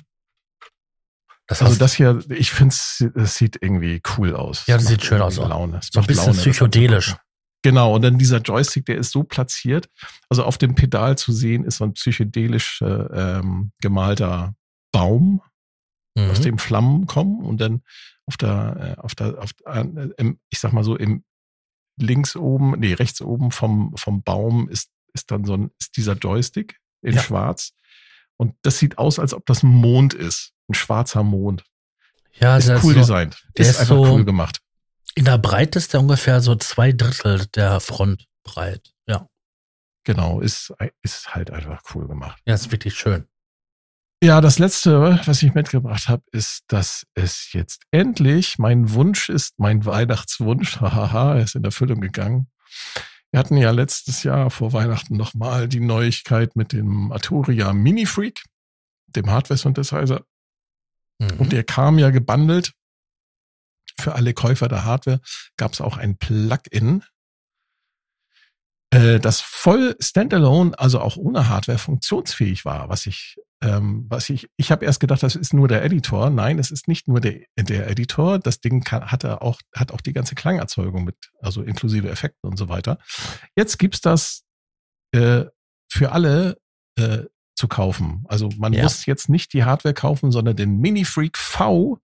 Das 1.49 1.63
Also 1.63 1.77
das 1.79 1.95
hier, 1.95 2.23
ich 2.29 2.53
finde 2.53 2.75
es 2.75 3.35
sieht 3.35 3.59
irgendwie 3.61 4.01
cool 4.17 4.37
aus. 4.37 4.67
Ja, 4.67 4.77
das 4.77 4.87
sieht 4.87 5.03
schön 5.05 5.21
aus. 5.21 5.37
Laune. 5.37 5.79
Es 5.79 5.89
so 5.93 5.99
ein 6.01 6.07
bisschen 6.07 6.27
Laune, 6.27 6.37
das 6.37 6.43
psychedelisch. 6.45 7.17
Genau, 7.63 7.95
und 7.97 8.03
dann 8.03 8.19
dieser 8.19 8.39
Joystick, 8.39 8.87
der 8.87 8.99
ist 8.99 9.11
so 9.11 9.25
platziert. 9.25 9.89
Also 10.29 10.45
auf 10.45 10.59
dem 10.59 10.75
Pedal 10.77 11.19
zu 11.19 11.33
sehen 11.33 11.65
ist 11.65 11.79
so 11.79 11.85
ein 11.85 11.93
psychedelisch 11.95 12.81
äh, 12.83 13.41
gemalter 13.81 14.55
Baum, 14.93 15.43
Mhm. 16.17 16.31
aus 16.31 16.41
dem 16.41 16.59
Flammen 16.59 17.07
kommen 17.07 17.45
und 17.45 17.61
dann 17.61 17.83
auf 18.27 18.37
der, 18.37 18.97
äh, 18.99 19.01
auf 19.01 19.15
der, 19.15 19.39
auf, 19.43 19.51
äh, 19.67 19.81
im, 20.17 20.39
ich 20.51 20.59
sag 20.59 20.73
mal 20.73 20.83
so, 20.85 20.97
im 20.97 21.23
links 22.01 22.35
oben, 22.37 22.79
nee, 22.79 22.93
rechts 22.95 23.21
oben 23.21 23.51
vom, 23.51 23.95
vom 23.97 24.23
Baum 24.23 24.69
ist, 24.69 24.91
ist 25.15 25.31
dann 25.31 25.45
so 25.45 25.55
ein, 25.55 25.71
ist 25.81 25.97
dieser 25.97 26.15
Joystick 26.15 26.79
in 27.03 27.15
Ja. 27.15 27.23
schwarz. 27.23 27.73
Und 28.37 28.55
das 28.63 28.79
sieht 28.79 28.99
aus, 28.99 29.19
als 29.19 29.35
ob 29.35 29.47
das 29.47 29.63
ein 29.63 29.69
Mond 29.71 30.15
ist. 30.15 30.53
Ein 30.69 30.75
schwarzer 30.75 31.23
Mond. 31.23 31.65
ja, 32.41 32.57
Ist 32.57 32.69
der 32.69 32.77
cool 32.85 32.97
ist 32.97 33.07
so, 33.07 33.15
designt. 33.15 33.45
der 33.57 33.65
ist 33.65 33.71
ist 33.73 33.81
einfach 33.81 33.97
so- 33.97 34.13
cool 34.13 34.25
gemacht. 34.25 34.61
In 35.19 35.25
der 35.25 35.39
Breite 35.39 35.79
ist 35.79 35.93
der 35.93 36.01
ungefähr 36.01 36.41
so 36.41 36.55
zwei 36.55 36.93
Drittel 36.93 37.47
der 37.55 37.81
Front 37.81 38.29
breit. 38.45 38.95
Ja, 39.07 39.27
Genau, 40.05 40.41
ist, 40.41 40.73
ist 41.03 41.35
halt 41.35 41.51
einfach 41.51 41.83
cool 41.95 42.07
gemacht. 42.09 42.41
ja, 42.47 42.55
ist 42.55 42.71
wirklich 42.71 42.95
schön. 42.95 43.27
Ja, 44.23 44.41
das 44.41 44.59
letzte, 44.59 45.21
was 45.27 45.43
ich 45.43 45.55
mitgebracht 45.55 46.09
habe, 46.09 46.23
ist, 46.33 46.63
dass 46.69 47.05
es 47.15 47.53
jetzt 47.53 47.83
endlich 47.91 48.59
mein 48.59 48.93
Wunsch 48.93 49.29
ist, 49.29 49.59
mein 49.59 49.85
Weihnachtswunsch, 49.85 50.77
hahaha, 50.81 51.35
er 51.35 51.43
ist 51.43 51.57
in 51.57 51.65
Erfüllung 51.65 52.01
gegangen. 52.01 52.49
Wir 53.33 53.41
hatten 53.41 53.57
ja 53.57 53.73
letztes 53.73 54.23
Jahr 54.23 54.51
vor 54.51 54.73
Weihnachten 54.73 55.17
nochmal 55.17 55.69
die 55.69 55.81
Neuigkeit 55.81 56.55
mit 56.55 56.73
dem 56.73 57.13
Arturia 57.13 57.73
Mini 57.73 58.07
Freak, 58.07 58.45
dem 59.09 59.29
Hardware-Synthesizer. 59.29 60.25
Mhm. 61.19 61.39
Und 61.39 61.53
der 61.53 61.65
kam 61.65 61.99
ja 61.99 62.11
gebundelt. 62.11 62.73
Für 63.99 64.15
alle 64.15 64.33
Käufer 64.35 64.69
der 64.69 64.85
Hardware 64.85 65.21
gab 65.57 65.73
es 65.73 65.81
auch 65.81 65.97
ein 65.97 66.17
Plugin, 66.19 67.03
äh, 68.91 69.21
das 69.21 69.41
voll 69.41 69.97
standalone, 70.01 70.79
also 70.79 71.01
auch 71.01 71.17
ohne 71.17 71.49
Hardware 71.49 71.79
funktionsfähig 71.79 72.65
war, 72.65 72.89
was 72.89 73.07
ich, 73.07 73.37
ähm, 73.63 74.07
was 74.09 74.31
ich, 74.31 74.49
ich 74.57 74.71
habe 74.71 74.85
erst 74.85 75.01
gedacht, 75.01 75.23
das 75.23 75.35
ist 75.37 75.53
nur 75.53 75.69
der 75.69 75.85
Editor. 75.85 76.31
Nein, 76.31 76.59
es 76.59 76.71
ist 76.71 76.89
nicht 76.89 77.07
nur 77.09 77.21
der, 77.21 77.41
der 77.59 77.91
Editor. 77.91 78.39
Das 78.39 78.61
Ding 78.61 78.83
kann, 78.85 79.11
hat 79.11 79.25
er 79.25 79.43
auch, 79.43 79.61
hat 79.75 79.93
auch 79.93 80.01
die 80.01 80.13
ganze 80.15 80.35
Klangerzeugung 80.37 81.05
mit, 81.05 81.17
also 81.41 81.63
inklusive 81.63 82.09
Effekten 82.09 82.49
und 82.49 82.57
so 82.57 82.69
weiter. 82.69 82.99
Jetzt 83.57 83.79
gibt's 83.79 84.01
das 84.01 84.45
äh, 85.13 85.45
für 85.91 86.13
alle 86.13 86.57
äh, 86.99 87.25
zu 87.57 87.69
kaufen. 87.69 88.25
Also 88.29 88.49
man 88.57 88.73
Ja. 88.73 88.85
muss 88.85 89.05
jetzt 89.05 89.29
nicht 89.29 89.53
die 89.53 89.65
Hardware 89.65 89.95
kaufen, 89.95 90.31
sondern 90.31 90.57
den 90.57 90.79
Mini 90.79 91.05
Freak 91.05 91.37
V 91.37 91.99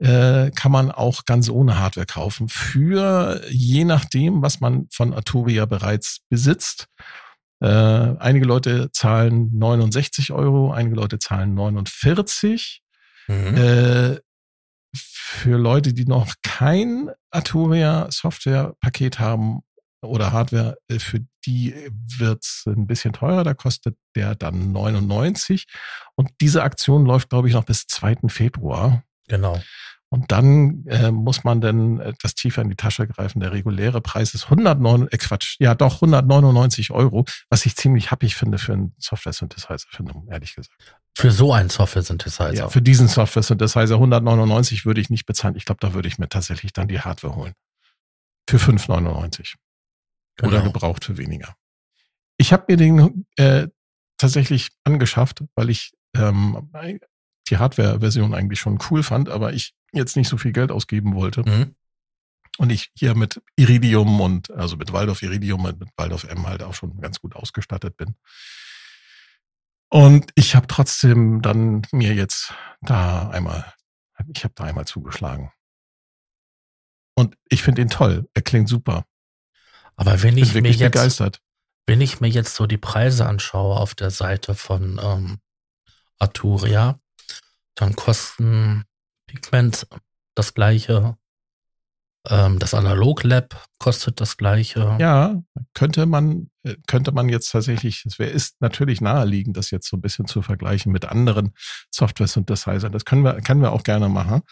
äh, 0.00 0.50
kann 0.50 0.72
man 0.72 0.90
auch 0.90 1.24
ganz 1.24 1.48
ohne 1.48 1.78
Hardware 1.78 2.06
kaufen. 2.06 2.48
Für 2.48 3.42
je 3.50 3.84
nachdem, 3.84 4.42
was 4.42 4.60
man 4.60 4.86
von 4.90 5.12
Arturia 5.12 5.66
bereits 5.66 6.20
besitzt. 6.28 6.88
Äh, 7.62 7.66
einige 7.66 8.46
Leute 8.46 8.90
zahlen 8.92 9.50
69 9.52 10.32
Euro, 10.32 10.72
einige 10.72 10.96
Leute 10.96 11.18
zahlen 11.18 11.54
49. 11.54 12.82
Mhm. 13.28 13.56
Äh, 13.56 14.18
für 14.94 15.58
Leute, 15.58 15.92
die 15.92 16.06
noch 16.06 16.34
kein 16.42 17.10
Arturia 17.30 18.08
Software-Paket 18.10 19.18
haben 19.20 19.60
oder 20.02 20.32
Hardware, 20.32 20.78
äh, 20.88 20.98
für 20.98 21.20
die 21.44 21.74
wird's 21.90 22.64
ein 22.66 22.86
bisschen 22.86 23.12
teurer. 23.12 23.44
Da 23.44 23.54
kostet 23.54 23.96
der 24.16 24.34
dann 24.34 24.72
99. 24.72 25.66
Und 26.16 26.30
diese 26.40 26.62
Aktion 26.62 27.04
läuft, 27.04 27.28
glaube 27.28 27.48
ich, 27.48 27.54
noch 27.54 27.64
bis 27.64 27.86
2. 27.86 28.28
Februar. 28.28 29.04
Genau. 29.30 29.60
Und 30.12 30.32
dann 30.32 30.84
äh, 30.86 31.12
muss 31.12 31.44
man 31.44 31.60
dann 31.60 32.00
etwas 32.00 32.34
tiefer 32.34 32.62
in 32.62 32.68
die 32.68 32.74
Tasche 32.74 33.06
greifen. 33.06 33.38
Der 33.38 33.52
reguläre 33.52 34.00
Preis 34.00 34.34
ist 34.34 34.44
109, 34.44 35.06
äh 35.08 35.16
Quatsch, 35.18 35.54
ja 35.60 35.76
doch 35.76 36.02
199 36.02 36.90
Euro, 36.90 37.24
was 37.48 37.64
ich 37.64 37.76
ziemlich 37.76 38.10
happig 38.10 38.34
finde 38.34 38.58
für 38.58 38.72
einen 38.72 38.92
Software-Synthesizer, 38.98 39.86
finde, 39.88 40.14
ehrlich 40.28 40.56
gesagt. 40.56 40.96
Für 41.16 41.30
so 41.30 41.52
einen 41.52 41.70
Software-Synthesizer. 41.70 42.54
Ja, 42.54 42.68
für 42.68 42.82
diesen 42.82 43.06
Software-Synthesizer 43.06 43.94
199 43.94 44.84
würde 44.84 45.00
ich 45.00 45.10
nicht 45.10 45.26
bezahlen. 45.26 45.54
Ich 45.54 45.64
glaube, 45.64 45.78
da 45.80 45.94
würde 45.94 46.08
ich 46.08 46.18
mir 46.18 46.28
tatsächlich 46.28 46.72
dann 46.72 46.88
die 46.88 47.00
Hardware 47.00 47.36
holen. 47.36 47.52
Für 48.48 48.56
5,99. 48.56 49.54
Oder 50.42 50.50
Genau. 50.50 50.64
gebraucht 50.64 51.04
für 51.04 51.18
weniger. 51.18 51.54
Ich 52.36 52.52
habe 52.52 52.64
mir 52.68 52.76
den 52.76 53.26
äh, 53.36 53.68
tatsächlich 54.16 54.70
angeschafft, 54.82 55.44
weil 55.54 55.70
ich 55.70 55.92
ähm, 56.16 56.68
die 57.50 57.58
Hardware-Version 57.58 58.34
eigentlich 58.34 58.60
schon 58.60 58.78
cool 58.90 59.02
fand, 59.02 59.28
aber 59.28 59.52
ich 59.52 59.74
jetzt 59.92 60.16
nicht 60.16 60.28
so 60.28 60.38
viel 60.38 60.52
Geld 60.52 60.70
ausgeben 60.70 61.14
wollte. 61.14 61.42
Mhm. 61.48 61.74
Und 62.58 62.70
ich 62.70 62.90
hier 62.94 63.14
mit 63.14 63.40
Iridium 63.56 64.20
und 64.20 64.50
also 64.50 64.76
mit 64.76 64.92
Waldorf 64.92 65.22
Iridium 65.22 65.64
und 65.64 65.80
mit 65.80 65.88
Waldorf 65.96 66.24
M 66.24 66.46
halt 66.46 66.62
auch 66.62 66.74
schon 66.74 67.00
ganz 67.00 67.20
gut 67.20 67.34
ausgestattet 67.34 67.96
bin. 67.96 68.14
Und 69.88 70.30
ich 70.34 70.54
habe 70.54 70.66
trotzdem 70.66 71.42
dann 71.42 71.82
mir 71.90 72.14
jetzt 72.14 72.54
da 72.80 73.28
einmal, 73.30 73.72
ich 74.34 74.44
habe 74.44 74.54
da 74.54 74.64
einmal 74.64 74.86
zugeschlagen. 74.86 75.50
Und 77.14 77.36
ich 77.48 77.62
finde 77.62 77.82
ihn 77.82 77.90
toll. 77.90 78.28
Er 78.34 78.42
klingt 78.42 78.68
super. 78.68 79.04
Aber 79.96 80.22
wenn 80.22 80.38
Ich 80.38 80.54
ich 80.54 80.62
mir 80.62 80.70
jetzt, 80.70 80.92
begeistert. 80.92 81.40
wenn 81.86 82.00
ich 82.00 82.20
mir 82.20 82.28
jetzt 82.28 82.54
so 82.54 82.66
die 82.66 82.78
Preise 82.78 83.26
anschaue 83.26 83.76
auf 83.76 83.94
der 83.94 84.10
Seite 84.10 84.54
von 84.54 85.00
ähm, 85.02 85.38
Arturia, 86.18 87.00
dann 87.74 87.96
kosten 87.96 88.84
Pigment 89.26 89.86
das 90.34 90.54
gleiche, 90.54 91.16
ähm, 92.28 92.58
das 92.58 92.74
Analog 92.74 93.22
Lab 93.24 93.64
kostet 93.78 94.20
das 94.20 94.36
gleiche. 94.36 94.96
Ja, 95.00 95.40
könnte 95.74 96.06
man, 96.06 96.50
äh, 96.62 96.76
könnte 96.86 97.12
man 97.12 97.28
jetzt 97.28 97.50
tatsächlich, 97.50 98.04
es 98.04 98.18
wäre, 98.18 98.30
ist 98.30 98.60
natürlich 98.60 99.00
naheliegend, 99.00 99.56
das 99.56 99.70
jetzt 99.70 99.88
so 99.88 99.96
ein 99.96 100.02
bisschen 100.02 100.26
zu 100.26 100.42
vergleichen 100.42 100.92
mit 100.92 101.06
anderen 101.06 101.54
Software-Synthesizern. 101.90 102.92
Das 102.92 103.04
können 103.04 103.24
wir, 103.24 103.40
können 103.40 103.62
wir 103.62 103.72
auch 103.72 103.82
gerne 103.82 104.08
machen. 104.08 104.42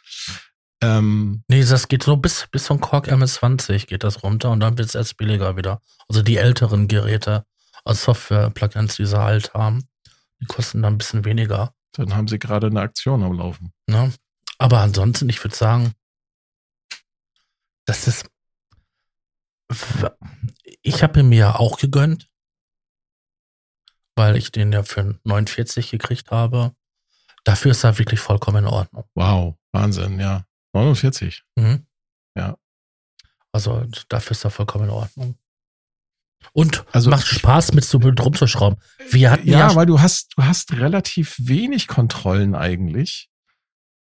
Ähm, 0.80 1.42
Nee, 1.48 1.64
das 1.64 1.88
geht 1.88 2.04
so 2.04 2.16
bis, 2.16 2.46
bis 2.50 2.64
zum 2.64 2.80
Korg 2.80 3.08
MS20 3.08 3.86
geht 3.86 4.04
das 4.04 4.22
runter 4.22 4.50
und 4.50 4.60
dann 4.60 4.78
wird 4.78 4.88
es 4.88 4.94
erst 4.94 5.16
billiger 5.16 5.56
wieder. 5.56 5.82
Also 6.08 6.22
die 6.22 6.36
älteren 6.36 6.88
Geräte 6.88 7.44
als 7.84 8.04
Software-Plugins, 8.04 8.96
die 8.96 9.06
sie 9.06 9.18
halt 9.18 9.52
haben, 9.54 9.88
die 10.40 10.46
kosten 10.46 10.82
dann 10.82 10.94
ein 10.94 10.98
bisschen 10.98 11.24
weniger. 11.24 11.74
Dann 11.92 12.14
haben 12.14 12.28
sie 12.28 12.38
gerade 12.38 12.68
eine 12.68 12.80
Aktion 12.80 13.22
am 13.22 13.32
Laufen. 13.32 13.72
Ne? 13.86 14.12
Aber 14.58 14.80
ansonsten, 14.80 15.28
ich 15.28 15.42
würde 15.42 15.56
sagen, 15.56 15.94
das 17.86 18.06
ist. 18.06 18.28
Ich 20.82 21.02
habe 21.02 21.20
ihn 21.20 21.28
mir 21.28 21.38
ja 21.38 21.54
auch 21.56 21.78
gegönnt, 21.78 22.30
weil 24.16 24.36
ich 24.36 24.50
den 24.50 24.72
ja 24.72 24.82
für 24.82 25.18
49 25.24 25.90
gekriegt 25.90 26.30
habe. 26.30 26.74
Dafür 27.44 27.70
ist 27.70 27.84
er 27.84 27.98
wirklich 27.98 28.20
vollkommen 28.20 28.64
in 28.64 28.70
Ordnung. 28.70 29.04
Wow, 29.14 29.56
Wahnsinn, 29.72 30.18
ja. 30.20 30.44
49. 30.72 31.44
Mhm. 31.56 31.86
Ja. 32.34 32.58
Also 33.52 33.86
dafür 34.08 34.32
ist 34.32 34.44
er 34.44 34.50
vollkommen 34.50 34.84
in 34.84 34.90
Ordnung. 34.90 35.38
Und 36.52 36.84
Also 36.92 37.10
macht 37.10 37.26
Spaß 37.26 37.72
mit 37.72 37.84
so 37.84 37.98
mit 37.98 38.24
rumzuschrauben. 38.24 38.78
Wir 39.10 39.30
hatten 39.30 39.48
Ja, 39.48 39.58
ja, 39.70 39.74
weil 39.74 39.86
du 39.86 40.00
hast, 40.00 40.32
du 40.36 40.44
hast 40.44 40.72
relativ 40.74 41.36
wenig 41.38 41.88
Kontrollen 41.88 42.54
eigentlich. 42.54 43.28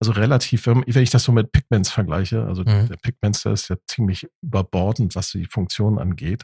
Also 0.01 0.13
relativ, 0.13 0.67
wenn 0.67 0.85
ich 0.87 1.11
das 1.11 1.23
so 1.25 1.33
mit 1.33 1.53
Pigments 1.53 1.91
vergleiche, 1.91 2.45
also 2.45 2.63
Mhm. 2.63 2.89
der 2.89 2.97
Pigments, 2.97 3.43
der 3.43 3.53
ist 3.53 3.69
ja 3.69 3.77
ziemlich 3.87 4.27
überbordend, 4.43 5.15
was 5.15 5.31
die 5.31 5.47
Funktion 5.47 5.99
angeht. 5.99 6.43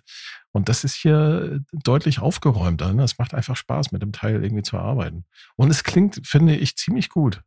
Und 0.52 0.68
das 0.68 0.84
ist 0.84 0.94
hier 0.94 1.60
deutlich 1.72 2.20
aufgeräumter. 2.20 2.92
Ne? 2.94 3.02
Es 3.02 3.18
macht 3.18 3.34
einfach 3.34 3.56
Spaß, 3.56 3.92
mit 3.92 4.00
dem 4.02 4.12
Teil 4.12 4.42
irgendwie 4.42 4.62
zu 4.62 4.78
arbeiten. 4.78 5.24
Und 5.56 5.70
es 5.70 5.84
klingt, 5.84 6.26
finde 6.26 6.56
ich, 6.56 6.76
ziemlich 6.76 7.08
gut. 7.10 7.42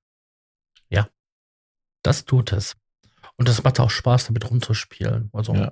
das 2.05 2.25
tut 2.25 2.51
es. 2.51 2.75
Und 3.37 3.47
es 3.47 3.63
macht 3.63 3.79
auch 3.79 3.89
Spaß, 3.89 4.25
damit 4.27 4.49
rumzuspielen. 4.49 5.29
Also, 5.31 5.55
Ja. 5.55 5.71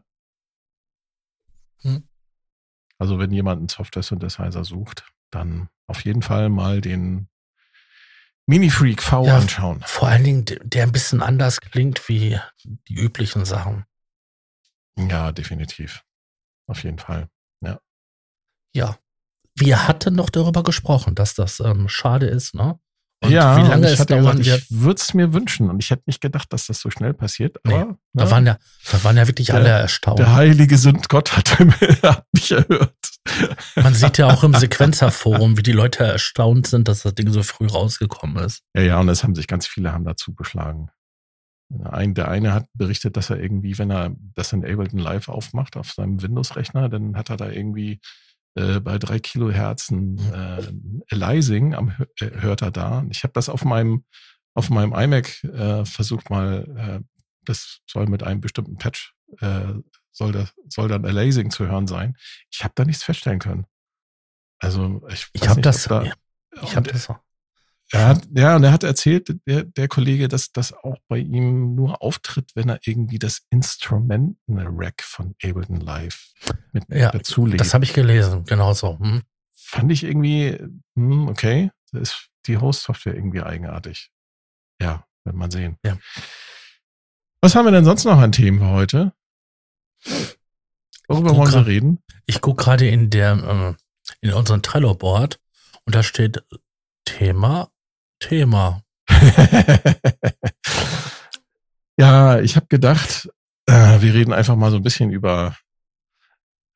Also 3.01 3.17
wenn 3.17 3.31
jemand 3.31 3.57
einen 3.57 3.67
Software-Synthesizer 3.67 4.63
sucht, 4.63 5.11
dann 5.31 5.69
auf 5.87 6.05
jeden 6.05 6.21
Fall 6.21 6.49
mal 6.49 6.81
den 6.81 7.27
Mini 8.45 8.69
Freak 8.69 9.01
V 9.01 9.25
Ja. 9.25 9.37
anschauen. 9.37 9.81
Vor 9.87 10.07
allen 10.07 10.23
Dingen, 10.23 10.45
der- 10.45 10.83
ein 10.83 10.91
bisschen 10.91 11.23
anders 11.23 11.61
klingt 11.61 12.07
wie 12.09 12.39
die 12.63 12.93
üblichen 12.93 13.43
Sachen. 13.43 13.85
Ja, 14.97 15.31
definitiv. 15.31 16.03
Auf 16.67 16.83
jeden 16.83 16.99
Fall. 16.99 17.27
Ja. 18.73 18.97
Wir 19.55 19.87
hatten 19.87 20.13
noch 20.15 20.29
darüber 20.29 20.61
gesprochen, 20.63 21.15
dass 21.15 21.33
das 21.33 21.59
ähm, 21.59 21.89
schade 21.89 22.27
ist, 22.27 22.53
ne? 22.53 22.79
Und 23.23 23.29
ja, 23.31 23.55
wie 23.57 23.67
lange 23.69 23.85
ich 23.87 23.93
es 23.93 23.99
hatte 23.99 24.15
dauern 24.19 24.39
gesagt, 24.39 24.63
ich 24.69 24.81
würde 24.81 24.95
es 24.99 25.13
mir 25.13 25.31
wünschen 25.31 25.69
und 25.69 25.83
ich 25.83 25.91
hätte 25.91 26.03
nicht 26.07 26.21
gedacht, 26.21 26.51
dass 26.51 26.65
das 26.65 26.79
so 26.79 26.89
schnell 26.89 27.13
passiert. 27.13 27.57
Nee, 27.63 27.75
Aber 27.75 27.97
Da 28.13 28.23
ne, 28.25 28.31
waren 28.31 28.45
ja, 28.47 28.57
da 28.91 29.03
waren 29.03 29.15
ja 29.17 29.27
wirklich 29.27 29.47
Der- 29.47 29.55
alle 29.57 29.69
erstaunt. 29.69 30.17
der 30.19 30.33
heilige 30.33 30.77
Sündgott 30.77 31.37
hat, 31.37 31.59
hat 31.59 32.25
mich 32.33 32.51
erhört. 32.51 32.95
Man 33.75 33.93
sieht 33.93 34.17
ja 34.17 34.27
auch 34.27 34.43
im 34.43 34.55
Sequenzerforum, 34.55 35.55
wie 35.55 35.61
die 35.63 35.71
Leute 35.71 36.03
erstaunt 36.03 36.65
sind, 36.65 36.87
dass 36.87 37.03
das 37.03 37.13
Ding 37.13 37.31
so 37.31 37.43
früh 37.43 37.67
rausgekommen 37.67 38.43
ist. 38.43 38.63
Ja, 38.75 38.81
ja, 38.81 38.99
und 38.99 39.07
es 39.09 39.23
haben 39.23 39.35
sich 39.35 39.45
ganz 39.47 39.67
viele 39.67 39.93
haben 39.93 40.03
dazu 40.05 40.33
geschlagen. 40.33 40.89
Ein, 41.83 42.15
der 42.15 42.27
eine 42.27 42.53
hat 42.53 42.65
berichtet, 42.73 43.15
dass 43.15 43.29
er 43.29 43.39
irgendwie, 43.39 43.77
wenn 43.77 43.91
er 43.91 44.15
das 44.35 44.51
in 44.51 44.65
Ableton 44.65 44.99
Live 44.99 45.29
aufmacht 45.29 45.77
auf 45.77 45.91
seinem 45.91 46.21
Windows-Rechner, 46.21 46.89
dann 46.89 47.15
hat 47.15 47.29
er 47.29 47.37
da 47.37 47.49
irgendwie 47.49 48.01
äh, 48.55 48.79
bei 48.79 48.97
drei 48.97 49.19
Kilohertz 49.19 49.89
ein 49.91 50.17
äh, 50.17 51.13
Aliasing 51.13 51.73
am, 51.73 51.95
äh, 52.19 52.31
hört 52.41 52.61
er 52.61 52.71
da. 52.71 53.05
Ich 53.09 53.23
habe 53.23 53.33
das 53.33 53.49
auf 53.49 53.65
meinem 53.65 54.05
auf 54.53 54.69
meinem 54.69 54.93
iMac 54.93 55.43
äh, 55.45 55.85
versucht 55.85 56.29
mal, 56.29 56.65
äh, 56.75 57.25
das 57.45 57.79
soll 57.89 58.07
mit 58.07 58.23
einem 58.23 58.41
bestimmten 58.41 58.77
Patch 58.77 59.13
äh, 59.39 59.73
soll 60.11 60.33
das 60.33 60.53
soll 60.67 60.89
dann 60.89 61.05
Aliasing 61.05 61.51
zu 61.51 61.67
hören 61.67 61.87
sein. 61.87 62.17
Ich 62.51 62.63
habe 62.63 62.73
da 62.75 62.83
nichts 62.83 63.03
feststellen 63.03 63.39
können. 63.39 63.65
Also 64.59 65.01
ich, 65.09 65.29
Ich 65.33 65.47
habe 65.47 65.61
das, 65.61 65.85
da, 65.85 66.03
ich 66.61 66.75
habe 66.75 66.91
das, 66.91 67.07
er 67.91 68.07
hat, 68.07 68.27
ja, 68.33 68.55
und 68.55 68.63
er 68.63 68.71
hat 68.71 68.83
erzählt, 68.83 69.35
der, 69.45 69.63
der 69.63 69.87
Kollege, 69.87 70.27
dass 70.27 70.51
das 70.51 70.71
auch 70.73 70.97
bei 71.07 71.17
ihm 71.17 71.75
nur 71.75 72.01
auftritt, 72.01 72.51
wenn 72.55 72.69
er 72.69 72.79
irgendwie 72.85 73.19
das 73.19 73.41
Instrumenten-Rack 73.49 75.03
von 75.03 75.35
Ableton 75.43 75.81
Live 75.81 76.31
mit 76.71 76.85
Ja, 76.89 77.11
dazulegt. 77.11 77.59
das 77.59 77.73
habe 77.73 77.83
ich 77.83 77.93
gelesen, 77.93 78.45
genau 78.45 78.73
so. 78.73 78.97
Hm. 78.97 79.23
Fand 79.53 79.91
ich 79.91 80.03
irgendwie, 80.03 80.57
hm, 80.95 81.27
okay, 81.27 81.71
das 81.91 82.01
ist 82.01 82.27
die 82.47 82.57
Host-Software 82.57 83.15
irgendwie 83.15 83.41
eigenartig. 83.41 84.09
Ja, 84.81 85.05
wird 85.25 85.35
man 85.35 85.51
sehen. 85.51 85.77
Ja. 85.85 85.97
Was 87.41 87.55
haben 87.55 87.65
wir 87.65 87.71
denn 87.71 87.85
sonst 87.85 88.05
noch 88.05 88.17
an 88.19 88.31
Themen 88.31 88.59
für 88.59 88.69
heute? 88.69 89.13
Worüber 91.07 91.35
wollen 91.35 91.53
wir 91.53 91.65
reden? 91.67 91.99
Ich 92.25 92.39
gucke 92.41 92.63
gerade 92.63 92.87
in 92.87 93.09
der, 93.09 93.33
äh, 93.33 93.73
in 94.21 94.33
unserem 94.33 94.61
Trello-Board 94.61 95.39
und 95.85 95.93
da 95.95 96.03
steht 96.03 96.43
Thema, 97.05 97.69
Thema. 98.21 98.83
ja, 101.97 102.39
ich 102.39 102.55
habe 102.55 102.67
gedacht, 102.67 103.29
äh, 103.65 104.01
wir 104.01 104.13
reden 104.13 104.31
einfach 104.31 104.55
mal 104.55 104.71
so 104.71 104.77
ein 104.77 104.83
bisschen 104.83 105.11
über 105.11 105.57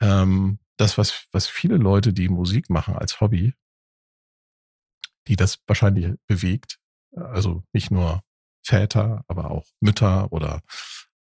ähm, 0.02 0.60
das, 0.78 0.98
was, 0.98 1.26
was 1.32 1.48
viele 1.48 1.78
Leute, 1.78 2.12
die 2.12 2.28
Musik 2.28 2.70
machen 2.70 2.98
als 2.98 3.22
Hobby, 3.22 3.54
die 5.28 5.38
das 5.38 5.60
wahrscheinlich 5.68 6.14
bewegt. 6.28 6.80
Also 7.16 7.64
nicht 7.72 7.92
nur 7.92 8.22
Väter, 8.64 9.24
aber 9.28 9.52
auch 9.52 9.66
Mütter 9.80 10.32
oder 10.34 10.62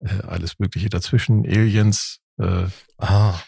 äh, 0.01 0.21
alles 0.21 0.59
Mögliche 0.59 0.89
dazwischen, 0.89 1.45
Aliens, 1.45 2.19
äh, 2.37 2.67
Ah, 2.97 3.41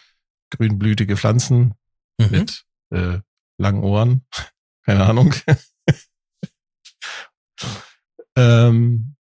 grünblütige 0.50 1.16
Pflanzen 1.16 1.74
mhm. 2.18 2.30
mit 2.30 2.64
äh, 2.90 3.20
langen 3.58 3.84
Ohren. 3.84 4.26
Keine 4.84 5.04
Ahnung. 5.04 5.34
Ähm, 8.36 9.16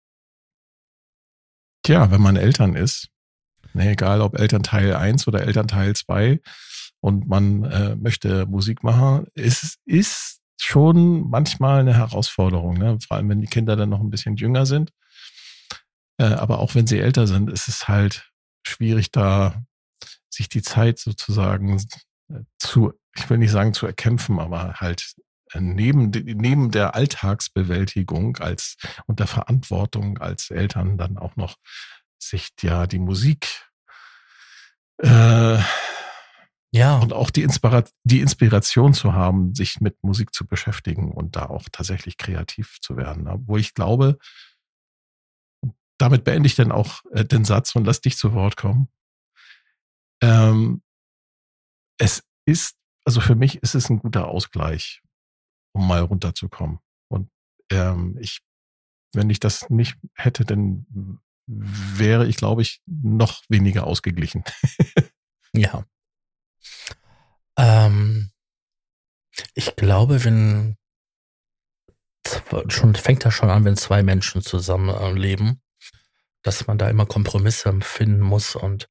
tja, 1.83 2.11
wenn 2.11 2.21
man 2.21 2.35
Eltern 2.35 2.75
ist, 2.75 3.09
ne, 3.73 3.91
egal 3.91 4.21
ob 4.21 4.39
Elternteil 4.39 4.95
1 4.95 5.27
oder 5.27 5.41
Elternteil 5.41 5.95
2 5.95 6.39
und 6.99 7.27
man 7.27 7.63
äh, 7.63 7.95
möchte 7.95 8.45
Musik 8.45 8.83
machen, 8.83 9.27
es 9.35 9.77
ist 9.85 10.41
schon 10.57 11.29
manchmal 11.29 11.79
eine 11.79 11.95
Herausforderung, 11.95 12.77
ne? 12.77 12.99
vor 13.05 13.17
allem 13.17 13.29
wenn 13.29 13.41
die 13.41 13.47
Kinder 13.47 13.75
dann 13.75 13.89
noch 13.89 13.99
ein 13.99 14.11
bisschen 14.11 14.35
jünger 14.35 14.65
sind. 14.67 14.91
Äh, 16.17 16.25
aber 16.25 16.59
auch 16.59 16.75
wenn 16.75 16.85
sie 16.85 16.99
älter 16.99 17.25
sind, 17.25 17.49
ist 17.49 17.67
es 17.67 17.87
halt 17.87 18.31
schwierig, 18.63 19.11
da 19.11 19.63
sich 20.29 20.49
die 20.49 20.61
Zeit 20.61 20.99
sozusagen 20.99 21.81
äh, 22.29 22.41
zu, 22.59 22.93
ich 23.15 23.27
will 23.29 23.39
nicht 23.39 23.51
sagen 23.51 23.73
zu 23.73 23.87
erkämpfen, 23.87 24.39
aber 24.39 24.75
halt 24.75 25.15
neben, 25.59 26.09
neben 26.09 26.71
der 26.71 26.95
Alltagsbewältigung 26.95 28.37
als 28.37 28.77
und 29.07 29.19
der 29.19 29.27
Verantwortung 29.27 30.17
als 30.17 30.49
Eltern 30.49 30.97
dann 30.97 31.17
auch 31.17 31.35
noch 31.35 31.57
sich 32.19 32.49
ja 32.61 32.87
die 32.87 32.99
Musik 32.99 33.71
äh, 35.03 35.59
ja, 36.73 36.97
und 36.97 37.11
auch 37.11 37.29
die, 37.31 37.43
Inspira 37.43 37.83
die 38.05 38.21
Inspiration 38.21 38.93
zu 38.93 39.13
haben, 39.13 39.53
sich 39.53 39.81
mit 39.81 40.01
Musik 40.03 40.33
zu 40.33 40.47
beschäftigen 40.47 41.11
und 41.11 41.35
da 41.35 41.47
auch 41.47 41.67
tatsächlich 41.69 42.17
kreativ 42.17 42.79
zu 42.79 42.95
werden. 42.95 43.27
Wo 43.45 43.57
ich 43.57 43.73
glaube, 43.73 44.17
damit 45.97 46.23
beende 46.23 46.47
ich 46.47 46.55
dann 46.55 46.71
auch 46.71 47.01
äh, 47.11 47.25
den 47.25 47.43
Satz 47.43 47.75
und 47.75 47.85
lass 47.85 47.99
dich 47.99 48.17
zu 48.17 48.33
Wort 48.33 48.55
kommen. 48.55 48.87
Ähm, 50.23 50.81
es 51.99 52.23
ist, 52.45 52.77
also 53.05 53.19
für 53.19 53.35
mich 53.35 53.57
ist 53.57 53.75
es 53.75 53.89
ein 53.89 53.99
guter 53.99 54.27
Ausgleich, 54.29 55.01
um 55.73 55.87
mal 55.87 56.01
runterzukommen. 56.01 56.79
Und 57.07 57.29
ähm, 57.69 58.17
ich, 58.19 58.41
wenn 59.13 59.29
ich 59.29 59.39
das 59.39 59.69
nicht 59.69 59.97
hätte, 60.13 60.45
dann 60.45 60.85
wäre 61.47 62.27
ich, 62.27 62.37
glaube 62.37 62.61
ich, 62.61 62.81
noch 62.85 63.43
weniger 63.49 63.87
ausgeglichen. 63.87 64.43
ja. 65.53 65.85
Ähm, 67.57 68.31
ich 69.53 69.75
glaube, 69.75 70.23
wenn 70.23 70.77
schon 72.67 72.95
fängt 72.95 73.25
das 73.25 73.33
schon 73.33 73.49
an, 73.49 73.65
wenn 73.65 73.75
zwei 73.75 74.03
Menschen 74.03 74.41
zusammen 74.41 74.89
äh, 74.89 75.59
dass 76.43 76.67
man 76.67 76.77
da 76.77 76.89
immer 76.89 77.05
Kompromisse 77.05 77.79
finden 77.81 78.21
muss 78.21 78.55
und 78.55 78.89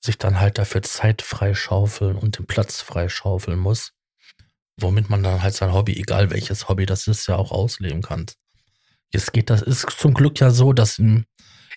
sich 0.00 0.18
dann 0.18 0.40
halt 0.40 0.58
dafür 0.58 0.82
Zeit 0.82 1.22
freischaufeln 1.22 2.16
und 2.16 2.38
den 2.38 2.46
Platz 2.46 2.80
freischaufeln 2.80 3.58
muss, 3.58 3.92
womit 4.78 5.10
man 5.10 5.22
dann 5.22 5.42
halt 5.42 5.54
sein 5.54 5.72
Hobby, 5.72 5.94
egal 5.96 6.30
welches 6.30 6.68
Hobby 6.68 6.86
das 6.86 7.06
ist, 7.06 7.26
ja 7.26 7.36
auch 7.36 7.52
ausleben 7.52 8.02
kann. 8.02 8.26
Jetzt 9.12 9.32
geht 9.32 9.50
das, 9.50 9.62
ist 9.62 9.88
zum 9.90 10.14
Glück 10.14 10.40
ja 10.40 10.50
so, 10.50 10.72
dass 10.72 10.98
im, 10.98 11.24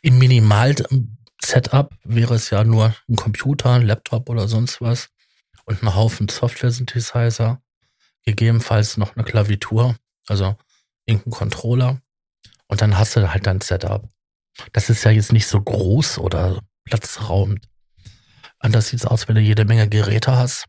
im 0.01 0.17
Minimal-Setup 0.17 1.93
wäre 2.03 2.35
es 2.35 2.49
ja 2.49 2.63
nur 2.63 2.95
ein 3.07 3.15
Computer, 3.15 3.73
ein 3.73 3.85
Laptop 3.85 4.29
oder 4.29 4.47
sonst 4.47 4.81
was 4.81 5.09
und 5.65 5.83
ein 5.83 5.95
Haufen 5.95 6.29
Software-Synthesizer, 6.29 7.61
gegebenenfalls 8.25 8.97
noch 8.97 9.15
eine 9.15 9.23
Klavitur, 9.23 9.95
also 10.27 10.55
irgendein 11.05 11.31
Controller 11.31 12.01
und 12.67 12.81
dann 12.81 12.97
hast 12.97 13.15
du 13.15 13.31
halt 13.31 13.45
dein 13.45 13.61
Setup. 13.61 14.09
Das 14.73 14.89
ist 14.89 15.03
ja 15.03 15.11
jetzt 15.11 15.31
nicht 15.31 15.47
so 15.47 15.61
groß 15.61 16.17
oder 16.17 16.61
platzraumend. 16.85 17.67
Anders 18.59 18.87
sieht 18.87 18.99
es 19.01 19.05
aus, 19.05 19.27
wenn 19.27 19.35
du 19.35 19.41
jede 19.41 19.65
Menge 19.65 19.87
Geräte 19.87 20.35
hast, 20.35 20.65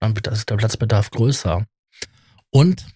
dann 0.00 0.16
wird 0.16 0.26
das- 0.26 0.46
der 0.46 0.56
Platzbedarf 0.56 1.10
größer. 1.10 1.66
Und 2.50 2.86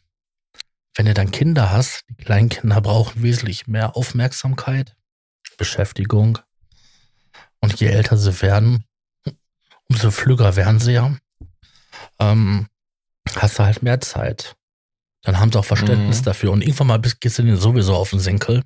wenn 0.97 1.07
du 1.07 1.15
dann 1.15 1.31
Kinder 1.31 1.71
hast, 1.71 2.05
die 2.09 2.15
kleinen 2.25 2.49
Kinder 2.49 2.81
brauchen 2.81 3.23
wesentlich 3.23 3.67
mehr 3.67 3.97
Aufmerksamkeit, 3.97 4.97
Beschäftigung. 5.57 6.39
Und 7.61 7.79
je 7.81 7.87
älter 7.89 8.17
sie 8.17 8.43
werden, 8.43 8.85
umso 9.89 10.11
flügger 10.11 10.57
werden 10.57 10.81
sie 10.81 10.93
ja. 10.93 11.17
Ähm, 12.19 12.69
hast 13.37 13.59
du 13.59 13.65
halt 13.65 13.83
mehr 13.83 14.01
Zeit. 14.01 14.57
Dann 15.23 15.39
haben 15.41 15.51
sie 15.53 15.59
auch 15.59 15.65
Verständnis 15.65 16.21
Mhm. 16.21 16.25
dafür. 16.25 16.53
Und 16.53 16.63
irgendwann 16.63 16.89
mal 16.89 16.99
bist- 16.99 17.21
gehst 17.21 17.39
du 17.39 17.43
denen 17.43 17.57
sowieso 17.57 17.95
auf 17.97 18.11
den 18.11 18.21
Senkel. 18.21 18.63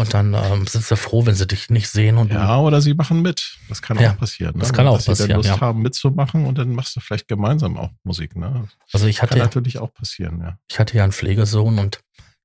Und 0.00 0.14
dann 0.14 0.32
ähm, 0.32 0.66
sind 0.68 0.84
sie 0.84 0.96
froh, 0.96 1.26
wenn 1.26 1.34
sie 1.34 1.46
dich 1.48 1.70
nicht 1.70 1.88
sehen. 1.90 2.18
Und 2.18 2.32
Ja, 2.32 2.58
oder 2.60 2.80
sie 2.80 2.94
machen 2.94 3.20
mit. 3.20 3.58
Das 3.68 3.82
kann 3.82 3.98
Ja, 3.98 4.12
auch 4.12 4.18
passieren. 4.18 4.54
Ne? 4.54 4.60
das 4.60 4.72
kann 4.72 4.86
auch 4.86 4.94
Dass 4.96 5.04
sie 5.04 5.08
dann 5.08 5.16
passieren, 5.18 5.36
Lust 5.38 5.48
ja. 5.48 5.60
haben 5.60 5.82
mitzumachen 5.82 6.46
und 6.46 6.56
dann 6.56 6.70
machst 6.72 6.94
du 6.94 7.00
vielleicht 7.00 7.26
gemeinsam 7.26 7.76
auch 7.76 7.90
Musik. 8.04 8.36
Ne? 8.36 8.68
also 8.92 9.06
ich 9.08 9.16
Kann 9.18 9.30
hatte, 9.30 9.40
natürlich 9.40 9.78
auch 9.78 9.92
passieren, 9.92 10.40
ja. 10.40 10.56
ich 10.70 10.78
hatte 10.78 10.96
ja 10.96 11.02
einen 11.02 11.12
Pflegesohn 11.12 11.80
und 11.80 11.98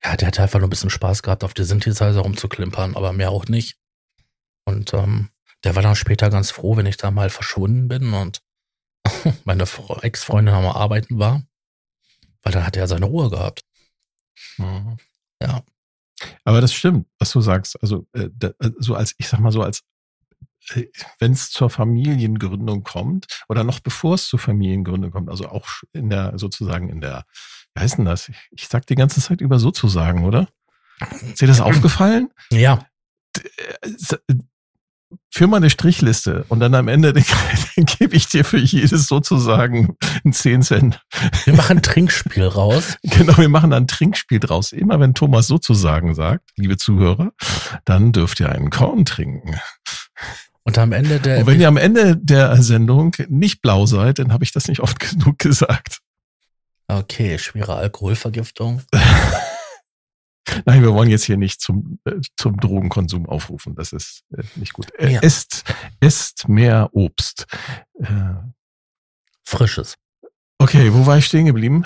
ja, 0.03 0.17
der 0.17 0.27
hatte 0.29 0.41
einfach 0.41 0.57
nur 0.59 0.67
ein 0.67 0.71
bisschen 0.71 0.89
Spaß 0.89 1.21
gehabt, 1.21 1.43
auf 1.43 1.53
die 1.53 1.63
Synthesizer 1.63 2.19
rumzuklimpern, 2.21 2.95
aber 2.95 3.13
mehr 3.13 3.29
auch 3.29 3.45
nicht. 3.45 3.77
Und 4.65 4.93
ähm, 4.95 5.29
der 5.63 5.75
war 5.75 5.83
dann 5.83 5.95
später 5.95 6.29
ganz 6.31 6.49
froh, 6.49 6.75
wenn 6.75 6.87
ich 6.87 6.97
da 6.97 7.11
mal 7.11 7.29
verschwunden 7.29 7.87
bin 7.87 8.13
und 8.13 8.41
meine 9.45 9.65
Fre- 9.65 10.01
Ex-Freundin 10.01 10.55
am 10.55 10.65
Arbeiten 10.65 11.19
war, 11.19 11.43
weil 12.41 12.51
dann 12.51 12.65
hat 12.65 12.75
er 12.77 12.87
seine 12.87 13.05
Ruhe 13.05 13.29
gehabt. 13.29 13.63
Mhm. 14.57 14.97
Ja. 15.41 15.61
Aber 16.43 16.61
das 16.61 16.73
stimmt, 16.73 17.07
was 17.19 17.31
du 17.31 17.41
sagst. 17.41 17.81
Also, 17.81 18.07
äh, 18.13 18.29
da, 18.33 18.49
äh, 18.59 18.71
so 18.79 18.95
als, 18.95 19.15
ich 19.17 19.27
sag 19.27 19.39
mal 19.39 19.51
so, 19.51 19.61
als 19.61 19.81
äh, 20.73 20.85
wenn 21.19 21.31
es 21.31 21.49
zur 21.49 21.69
Familiengründung 21.69 22.83
kommt, 22.83 23.27
oder 23.49 23.63
noch 23.63 23.79
bevor 23.79 24.15
es 24.15 24.27
zur 24.27 24.39
Familiengründung 24.39 25.11
kommt, 25.11 25.29
also 25.29 25.47
auch 25.49 25.67
in 25.91 26.09
der, 26.09 26.37
sozusagen 26.37 26.89
in 26.89 27.01
der, 27.01 27.25
wie 27.73 27.81
heißt 27.81 27.97
denn 27.97 28.05
das? 28.05 28.29
Ich, 28.29 28.37
ich 28.51 28.67
sag 28.67 28.85
die 28.87 28.95
ganze 28.95 29.21
Zeit 29.21 29.41
über 29.41 29.59
sozusagen, 29.59 30.25
oder? 30.25 30.47
Ist 31.21 31.41
dir 31.41 31.47
das 31.47 31.61
aufgefallen? 31.61 32.29
Ja, 32.51 32.85
Führ 35.31 35.47
mal 35.47 35.57
eine 35.57 35.69
Strichliste 35.69 36.45
und 36.49 36.59
dann 36.59 36.75
am 36.75 36.87
Ende 36.87 37.13
den, 37.13 37.25
den 37.75 37.85
gebe 37.85 38.15
ich 38.15 38.27
dir 38.27 38.45
für 38.45 38.57
jedes 38.57 39.07
sozusagen 39.07 39.95
einen 40.23 40.33
10 40.33 40.61
Cent. 40.61 41.01
Wir 41.45 41.53
machen 41.53 41.77
ein 41.77 41.83
Trinkspiel 41.83 42.45
raus. 42.45 42.97
Genau, 43.03 43.37
wir 43.37 43.49
machen 43.49 43.69
dann 43.69 43.83
ein 43.83 43.87
Trinkspiel 43.87 44.39
draus. 44.39 44.71
Immer 44.71 44.99
wenn 44.99 45.13
Thomas 45.13 45.47
sozusagen 45.47 46.15
sagt, 46.15 46.49
liebe 46.55 46.77
Zuhörer, 46.77 47.31
dann 47.85 48.11
dürft 48.11 48.39
ihr 48.39 48.49
einen 48.49 48.69
Korn 48.69 49.05
trinken. 49.05 49.55
Und 50.63 50.77
am 50.77 50.91
Ende 50.91 51.19
der. 51.19 51.39
Und 51.39 51.47
wenn 51.47 51.59
ihr 51.59 51.67
am 51.67 51.77
Ende 51.77 52.17
der 52.17 52.61
Sendung 52.61 53.15
nicht 53.27 53.61
blau 53.61 53.85
seid, 53.85 54.19
dann 54.19 54.33
habe 54.33 54.43
ich 54.43 54.51
das 54.51 54.67
nicht 54.67 54.79
oft 54.79 54.99
genug 55.11 55.37
gesagt. 55.39 55.99
Okay, 56.87 57.37
schwere 57.37 57.75
Alkoholvergiftung. 57.75 58.81
Nein, 60.65 60.81
wir 60.81 60.93
wollen 60.93 61.09
jetzt 61.09 61.23
hier 61.23 61.37
nicht 61.37 61.61
zum, 61.61 61.99
äh, 62.05 62.19
zum 62.37 62.59
Drogenkonsum 62.59 63.27
aufrufen. 63.27 63.75
Das 63.75 63.93
ist 63.93 64.23
äh, 64.35 64.43
nicht 64.55 64.73
gut. 64.73 64.87
Äh, 64.99 65.13
Ja. 65.13 65.21
Esst, 65.21 65.63
esst 65.99 66.47
mehr 66.49 66.89
Obst. 66.93 67.45
Äh, 67.99 68.33
Frisches. 69.45 69.95
okay, 70.59 70.93
wo 70.93 71.05
war 71.05 71.17
ich 71.17 71.25
stehen 71.25 71.45
geblieben? 71.45 71.85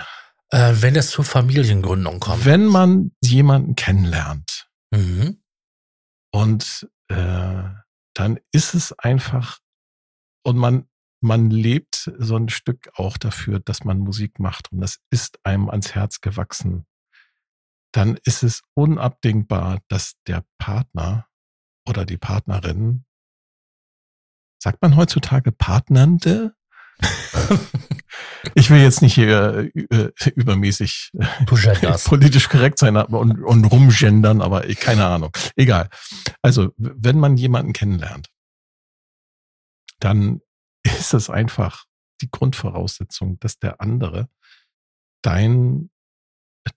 Äh, 0.50 0.76
wenn 0.80 0.96
es 0.96 1.10
zur 1.10 1.26
Familiengründung 1.26 2.20
kommt. 2.20 2.46
Wenn 2.46 2.66
man 2.66 3.12
jemanden 3.22 3.76
kennenlernt 3.76 4.68
Mhm. 4.92 5.42
und 6.32 6.88
äh, 7.10 7.64
dann 8.14 8.40
ist 8.54 8.74
es 8.74 8.94
einfach 8.94 9.60
und 10.44 10.56
man 10.58 10.88
man 11.20 11.50
lebt 11.50 12.12
so 12.20 12.38
ein 12.38 12.48
Stück 12.48 12.90
auch 12.94 13.18
dafür, 13.18 13.60
dass 13.60 13.84
man 13.84 13.98
Musik 14.00 14.40
macht 14.40 14.72
und 14.72 14.80
das 14.82 15.00
ist 15.10 15.40
einem 15.44 15.68
ans 15.70 15.94
Herz 15.96 16.22
gewachsen. 16.22 16.86
Dann 17.98 18.16
ist 18.26 18.44
es 18.44 18.62
unabdingbar, 18.76 19.80
dass 19.88 20.22
der 20.28 20.46
Partner 20.60 21.26
oder 21.90 22.06
die 22.06 22.18
Partnerin, 22.18 23.06
sagt 24.62 24.84
man 24.84 24.96
heutzutage 24.96 25.52
Partnernde? 25.52 26.54
ich 28.54 28.70
will 28.70 28.84
jetzt 28.84 29.02
nicht 29.02 29.16
hier 29.16 29.72
äh, 29.74 30.12
übermäßig 30.36 31.10
genderst. 31.50 32.06
politisch 32.08 32.50
korrekt 32.50 32.78
sein 32.78 32.98
und, 32.98 33.44
und 33.44 33.66
rumgendern, 33.66 34.44
aber 34.44 34.62
keine 34.76 35.08
Ahnung. 35.08 35.36
Egal. 35.56 35.90
Also, 36.44 36.74
wenn 36.78 37.20
man 37.20 37.36
jemanden 37.36 37.74
kennenlernt, 37.74 38.30
dann 40.00 40.42
ist 40.84 41.16
es 41.16 41.32
einfach 41.32 41.86
die 42.22 42.30
Grundvoraussetzung, 42.30 43.40
dass 43.40 43.58
der 43.58 43.82
andere 43.82 44.30
dein, 45.24 45.90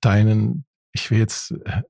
deinen, 0.01 0.65
ich 0.93 1.11
will 1.11 1.19
jetzt, 1.19 1.53
äh, 1.65 1.83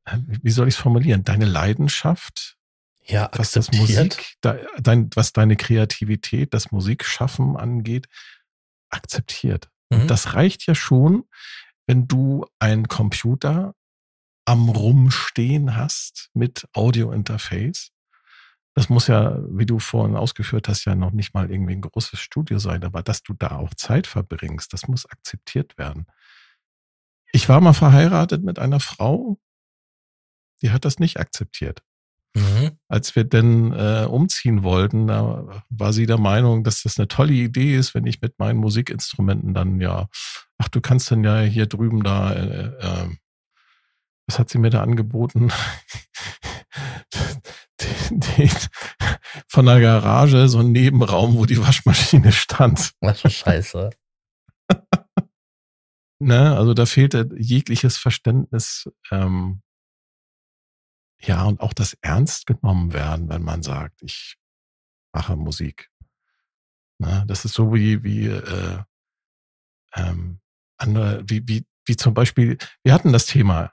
wie 0.43 0.51
soll 0.51 0.69
ich 0.69 0.75
es 0.75 0.81
formulieren, 0.81 1.25
deine 1.25 1.47
Leidenschaft, 1.47 2.57
Ja, 3.05 3.31
was 3.35 3.53
das. 3.53 3.71
Musik, 3.73 4.35
de, 4.45 4.67
dein, 4.79 5.11
was 5.15 5.33
deine 5.33 5.57
Kreativität, 5.57 6.55
das 6.55 6.71
Musikschaffen 6.71 7.57
angeht, 7.57 8.07
akzeptiert. 8.91 9.71
Mhm. 9.91 10.07
Das 10.07 10.35
reicht 10.35 10.67
ja 10.67 10.75
schon, 10.75 11.25
wenn 11.87 12.07
du 12.07 12.47
einen 12.59 12.89
Computer 12.89 13.75
am 14.45 14.69
Rumstehen 14.69 15.77
hast 15.77 16.31
mit 16.35 16.67
Audio-Interface. 16.73 17.91
Das 18.75 18.89
muss 18.89 19.09
ja, 19.09 19.39
wie 19.49 19.67
du 19.67 19.79
vorhin 19.79 20.17
ausgeführt 20.17 20.69
hast, 20.69 20.85
ja 20.85 20.95
noch 20.95 21.11
nicht 21.11 21.35
mal 21.35 21.51
irgendwie 21.51 21.75
ein 21.75 21.81
großes 21.81 22.21
Studio 22.21 22.59
sein, 22.59 22.85
aber 22.85 23.03
dass 23.03 23.23
du 23.23 23.35
da 23.35 23.57
auch 23.57 23.75
Zeit 23.75 24.07
verbringst, 24.07 24.73
das 24.73 24.87
muss 24.87 25.07
akzeptiert 25.07 25.77
werden. 25.77 26.07
Ich 27.33 27.49
war 27.49 27.61
mal 27.61 27.73
verheiratet 27.73 28.43
mit 28.43 28.59
einer 28.59 28.81
Frau, 28.81 29.39
die 30.63 30.71
hat 30.71 30.85
das 30.85 30.99
nicht 30.99 31.19
akzeptiert. 31.19 31.83
Mhm. 32.35 32.79
Als 32.89 33.17
wir 33.17 33.25
denn 33.25 33.73
äh, 33.73 34.07
umziehen 34.09 34.63
wollten, 34.63 35.09
da 35.09 35.63
war 35.69 35.93
sie 35.93 36.07
der 36.07 36.19
Meinung, 36.19 36.63
dass 36.63 36.83
das 36.83 36.99
eine 36.99 37.09
tolle 37.09 37.33
Idee 37.33 37.77
ist, 37.77 37.95
wenn 37.95 38.07
ich 38.07 38.21
mit 38.21 38.39
meinen 38.39 38.59
Musikinstrumenten 38.59 39.53
dann 39.53 39.81
ja, 39.81 40.09
ach, 40.59 40.69
du 40.69 40.81
kannst 40.81 41.11
dann 41.11 41.25
ja 41.25 41.41
hier 41.41 41.67
drüben 41.67 42.03
da, 42.05 42.33
äh, 42.33 42.67
äh, 42.67 43.09
was 44.27 44.39
hat 44.39 44.49
sie 44.49 44.59
mir 44.59 44.71
da 44.71 44.83
angeboten? 44.83 45.51
den, 47.81 48.21
den, 48.39 48.51
von 49.49 49.67
der 49.67 49.81
Garage, 49.81 50.49
so 50.49 50.61
ein 50.61 50.71
Nebenraum, 50.71 51.37
wo 51.37 51.47
die 51.47 51.61
Waschmaschine 51.61 52.31
stand. 52.31 52.93
Was 53.01 53.23
für 53.23 53.31
Scheiße. 53.31 53.91
Ne? 56.21 56.57
Also 56.57 56.75
da 56.75 56.87
fehlte 56.87 57.29
jegliches 57.37 57.97
Verständnis, 57.97 58.89
ähm, 59.11 59.63
ja, 61.23 61.45
und 61.45 61.61
auch 61.61 61.73
das 61.73 61.97
ernst 62.01 62.47
genommen 62.47 62.93
werden, 62.93 63.29
wenn 63.29 63.43
man 63.43 63.63
sagt, 63.63 64.03
ich 64.03 64.37
mache 65.13 65.37
Musik. 65.37 65.91
Ne? 66.99 67.25
Das 67.27 67.45
ist 67.45 67.55
so 67.55 67.75
wie, 67.75 68.03
wie 68.05 68.27
äh, 68.27 68.83
ähm, 69.95 70.41
andere, 70.77 71.23
wie, 71.29 71.47
wie, 71.47 71.67
wie 71.87 71.97
zum 71.97 72.15
Beispiel, 72.15 72.59
wir 72.83 72.93
hatten 72.93 73.13
das 73.13 73.27
Thema 73.27 73.73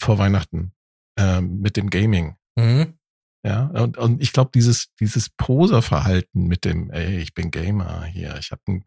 vor 0.00 0.18
Weihnachten 0.18 0.72
ähm, 1.18 1.60
mit 1.60 1.76
dem 1.76 1.90
Gaming. 1.90 2.36
Mhm. 2.56 2.98
Ja, 3.46 3.66
und, 3.66 3.96
und 3.96 4.20
ich 4.20 4.32
glaube, 4.32 4.50
dieses, 4.54 4.88
dieses 4.98 5.30
Poserverhalten 5.30 6.48
mit 6.48 6.64
dem, 6.64 6.90
ey, 6.90 7.18
ich 7.18 7.32
bin 7.32 7.50
Gamer 7.52 8.04
hier, 8.04 8.36
ich 8.38 8.50
habe 8.50 8.82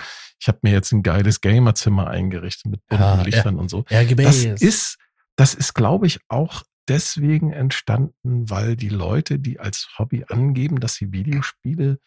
hab 0.46 0.64
mir 0.64 0.72
jetzt 0.74 0.92
ein 0.92 1.02
geiles 1.02 1.40
Gamerzimmer 1.40 2.08
eingerichtet 2.08 2.70
mit 2.72 2.86
bunten 2.88 3.04
Ja, 3.04 3.16
ja. 3.16 3.22
Lichtern 3.22 3.58
und 3.58 3.70
so. 3.70 3.86
RGB 3.90 4.24
Das 4.24 4.44
ist, 4.44 4.98
das 5.38 5.54
ist, 5.54 5.74
glaube 5.76 6.08
ich, 6.08 6.20
auch 6.28 6.64
deswegen 6.90 7.54
entstanden, 7.54 8.50
weil 8.50 8.76
die 8.76 8.90
Leute, 8.90 9.40
die 9.40 9.60
als 9.60 9.88
Hobby 9.98 10.26
angeben, 10.28 10.80
dass 10.82 10.96
sie 10.96 11.14
Videospiele 11.14 12.00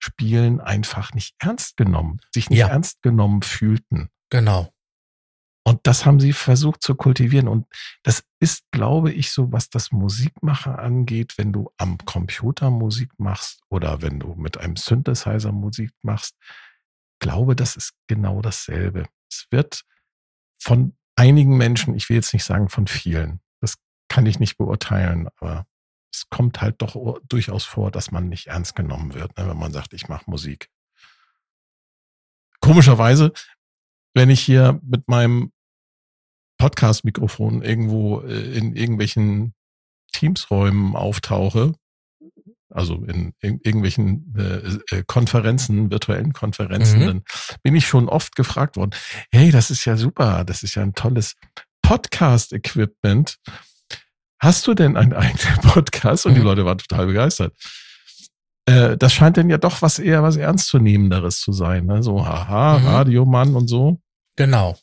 spielen, 0.00 0.60
einfach 0.60 1.12
nicht 1.12 1.34
ernst 1.38 1.76
genommen, 1.76 2.18
sich 2.34 2.50
nicht 2.50 2.58
Ja. 2.58 2.68
ernst 2.68 3.02
genommen 3.02 3.42
fühlten. 3.42 4.08
Genau. 4.30 4.72
Und 5.62 5.80
das 5.86 6.06
haben 6.06 6.20
sie 6.20 6.32
versucht 6.32 6.82
zu 6.82 6.94
kultivieren. 6.94 7.46
Und 7.46 7.66
das 8.02 8.24
ist, 8.40 8.64
glaube 8.70 9.12
ich, 9.12 9.30
so, 9.30 9.52
was 9.52 9.68
das 9.68 9.92
Musikmachen 9.92 10.74
angeht, 10.74 11.34
wenn 11.36 11.52
du 11.52 11.70
am 11.76 11.98
Computer 11.98 12.70
Musik 12.70 13.10
machst 13.18 13.60
oder 13.68 14.00
wenn 14.02 14.18
du 14.18 14.34
mit 14.34 14.58
einem 14.58 14.76
Synthesizer 14.76 15.52
Musik 15.52 15.90
machst. 16.02 16.36
Glaube, 17.20 17.54
das 17.54 17.76
ist 17.76 17.92
genau 18.06 18.40
dasselbe. 18.40 19.06
Es 19.30 19.46
wird 19.50 19.82
von 20.58 20.96
einigen 21.14 21.56
Menschen, 21.56 21.94
ich 21.94 22.08
will 22.08 22.16
jetzt 22.16 22.32
nicht 22.32 22.44
sagen 22.44 22.70
von 22.70 22.86
vielen, 22.86 23.40
das 23.60 23.74
kann 24.08 24.24
ich 24.24 24.40
nicht 24.40 24.56
beurteilen, 24.56 25.28
aber 25.36 25.66
es 26.12 26.28
kommt 26.30 26.60
halt 26.60 26.80
doch 26.82 26.96
durchaus 27.28 27.64
vor, 27.64 27.90
dass 27.90 28.10
man 28.10 28.28
nicht 28.28 28.48
ernst 28.48 28.74
genommen 28.74 29.14
wird, 29.14 29.36
ne, 29.36 29.46
wenn 29.48 29.58
man 29.58 29.72
sagt, 29.72 29.92
ich 29.92 30.08
mache 30.08 30.28
Musik. 30.30 30.70
Komischerweise, 32.60 33.32
wenn 34.14 34.30
ich 34.30 34.40
hier 34.40 34.80
mit 34.82 35.08
meinem 35.08 35.52
Podcast-Mikrofon 36.58 37.62
irgendwo 37.62 38.20
äh, 38.20 38.56
in 38.56 38.74
irgendwelchen 38.76 39.54
Teams-Räumen 40.12 40.94
auftauche, 40.96 41.74
also 42.68 43.02
in, 43.04 43.32
in 43.40 43.58
irgendwelchen 43.62 44.34
äh, 44.36 44.96
äh, 44.98 45.02
Konferenzen, 45.06 45.90
virtuellen 45.90 46.32
Konferenzen, 46.32 47.00
Mhm. 47.00 47.06
dann 47.06 47.22
bin 47.62 47.74
ich 47.74 47.86
schon 47.86 48.08
oft 48.08 48.36
gefragt 48.36 48.76
worden, 48.76 48.92
hey, 49.32 49.50
das 49.50 49.70
ist 49.70 49.84
ja 49.86 49.96
super, 49.96 50.44
das 50.44 50.62
ist 50.62 50.74
ja 50.74 50.82
ein 50.82 50.94
tolles 50.94 51.34
Podcast-Equipment. 51.82 53.36
Hast 54.40 54.66
du 54.66 54.74
denn 54.74 54.96
einen 54.96 55.12
eigenen 55.12 55.56
Podcast? 55.62 56.26
Und 56.26 56.34
die 56.34 56.40
Mhm. 56.40 56.46
Leute 56.46 56.64
waren 56.64 56.78
total 56.78 57.06
begeistert. 57.06 57.54
Äh, 58.70 58.96
das 58.96 59.12
scheint 59.12 59.36
denn 59.36 59.50
ja 59.50 59.58
doch 59.58 59.82
was 59.82 59.98
eher 59.98 60.22
was 60.22 60.36
Ernstzunehmenderes 60.36 61.40
zu 61.40 61.52
sein. 61.52 61.86
Ne? 61.86 62.02
So, 62.02 62.24
haha, 62.24 62.78
Mhm. 62.78 62.86
Radiomann 62.86 63.54
und 63.56 63.68
so. 63.68 64.00
Genau. 64.36 64.78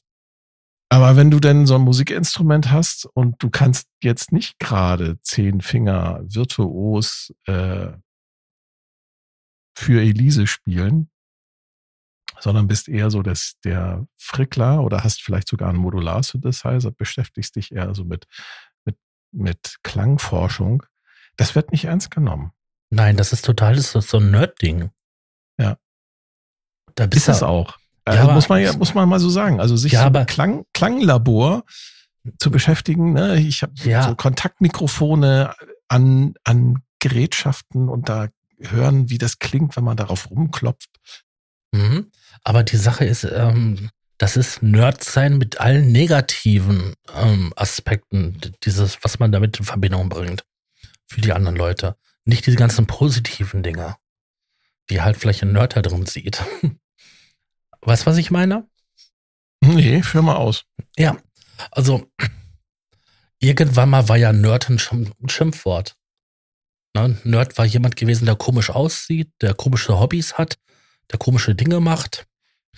Aber 0.90 1.16
wenn 1.16 1.32
du 1.32 1.40
denn 1.40 1.66
so 1.66 1.76
ein 1.76 1.82
Musikinstrument 1.82 2.72
hast 2.72 3.06
und 3.14 3.36
du 3.44 3.50
kannst 3.50 3.88
jetzt 4.02 4.32
nicht 4.32 4.60
gerade 4.60 5.20
zehn 5.22 5.62
Finger 5.62 6.22
virtuos 6.24 7.34
äh, 7.46 7.90
für 9.78 10.02
Elise 10.02 10.48
spielen, 10.48 11.10
sondern 12.40 12.68
bist 12.68 12.88
eher 12.88 13.10
so 13.10 13.22
das, 13.22 13.56
der 13.64 14.08
Frickler 14.16 14.82
oder 14.84 15.04
hast 15.04 15.22
vielleicht 15.22 15.48
sogar 15.48 15.70
einen 15.70 15.80
Modular-Synthesizer, 15.80 16.92
beschäftigst 16.92 17.56
dich 17.56 17.72
eher 17.74 17.94
so 17.96 18.06
mit, 18.06 18.26
mit, 18.86 18.98
mit 19.32 19.78
Klangforschung, 19.84 20.84
das 21.36 21.56
wird 21.56 21.72
nicht 21.72 21.86
ernst 21.86 22.12
genommen. 22.12 22.52
Nein, 22.90 23.18
das 23.18 23.34
ist 23.34 23.44
total 23.46 23.76
das 23.76 23.94
ist 23.96 24.10
so 24.10 24.18
ein 24.20 24.32
Nerd-Ding. 24.32 24.92
Ja. 25.60 25.78
Da 26.96 27.06
bist 27.06 27.28
Ist 27.28 27.36
es 27.36 27.40
du 27.40 27.46
auch. 27.48 27.78
Ja, 28.08 28.14
Also 28.22 28.32
muss 28.32 28.50
man 28.50 28.62
ja, 28.62 28.74
muss 28.74 28.94
man 28.94 29.10
mal 29.10 29.20
so 29.20 29.30
sagen. 29.30 29.60
Also 29.60 29.76
sich 29.76 29.92
Ja, 29.92 30.02
so 30.02 30.06
aber- 30.08 30.20
mit 30.22 30.30
Klang, 30.30 30.66
Klanglabor 30.74 31.64
zu 32.40 32.50
beschäftigen. 32.52 33.14
Ne? 33.14 33.38
Ich 33.40 33.62
habe 33.62 33.74
Ja. 33.84 34.08
so 34.08 34.16
Kontaktmikrofone 34.16 35.54
an, 35.90 36.34
an 36.44 36.82
Gerätschaften 37.00 37.90
und 37.90 38.10
da 38.10 38.28
hören, 38.60 39.10
wie 39.10 39.18
das 39.18 39.40
klingt, 39.40 39.76
wenn 39.78 39.84
man 39.84 39.98
darauf 39.98 40.30
rumklopft. 40.32 40.90
Mhm. 41.74 42.12
Aber 42.44 42.64
die 42.64 42.78
Sache 42.78 43.06
ist, 43.06 43.24
ähm, 43.26 43.90
das 44.18 44.36
ist 44.36 44.64
Nerd 44.64 45.04
sein 45.04 45.38
mit 45.38 45.60
allen 45.60 45.92
negativen 45.92 46.96
ähm, 47.14 47.54
Aspekten, 47.56 48.42
dieses, 48.64 48.98
was 49.04 49.20
man 49.20 49.32
damit 49.32 49.60
in 49.60 49.66
Verbindung 49.66 50.10
bringt 50.10 50.44
für 51.08 51.22
die 51.22 51.34
anderen 51.34 51.56
Leute. 51.56 51.96
Nicht 52.28 52.46
diese 52.46 52.58
ganzen 52.58 52.86
positiven 52.88 53.64
Dinge, 53.64 53.96
die 54.90 55.02
halt 55.02 55.18
vielleicht 55.18 55.44
ein 55.44 55.54
Nerd 55.54 55.76
da 55.76 55.82
drin 55.82 56.06
sieht. 56.06 56.44
Weißt 57.82 58.04
du, 58.04 58.08
was 58.08 58.18
ich 58.18 58.32
meine? 58.32 58.68
Nee, 59.62 60.04
führ 60.04 60.22
mal 60.22 60.36
aus. 60.36 60.66
Ja, 60.98 61.18
also 61.72 62.08
irgendwann 63.40 63.90
mal 63.90 64.10
war 64.10 64.18
ja 64.18 64.34
Nerd 64.34 64.70
ein 64.70 64.80
Schimpfwort. 64.80 65.96
Ne? 66.94 67.18
Nerd 67.24 67.58
war 67.58 67.66
jemand 67.66 67.96
gewesen, 67.96 68.26
der 68.26 68.36
komisch 68.36 68.70
aussieht, 68.70 69.32
der 69.42 69.54
komische 69.54 70.00
Hobbys 70.00 70.38
hat, 70.38 70.58
der 71.12 71.20
komische 71.20 71.56
Dinge 71.56 71.80
macht, 71.80 72.28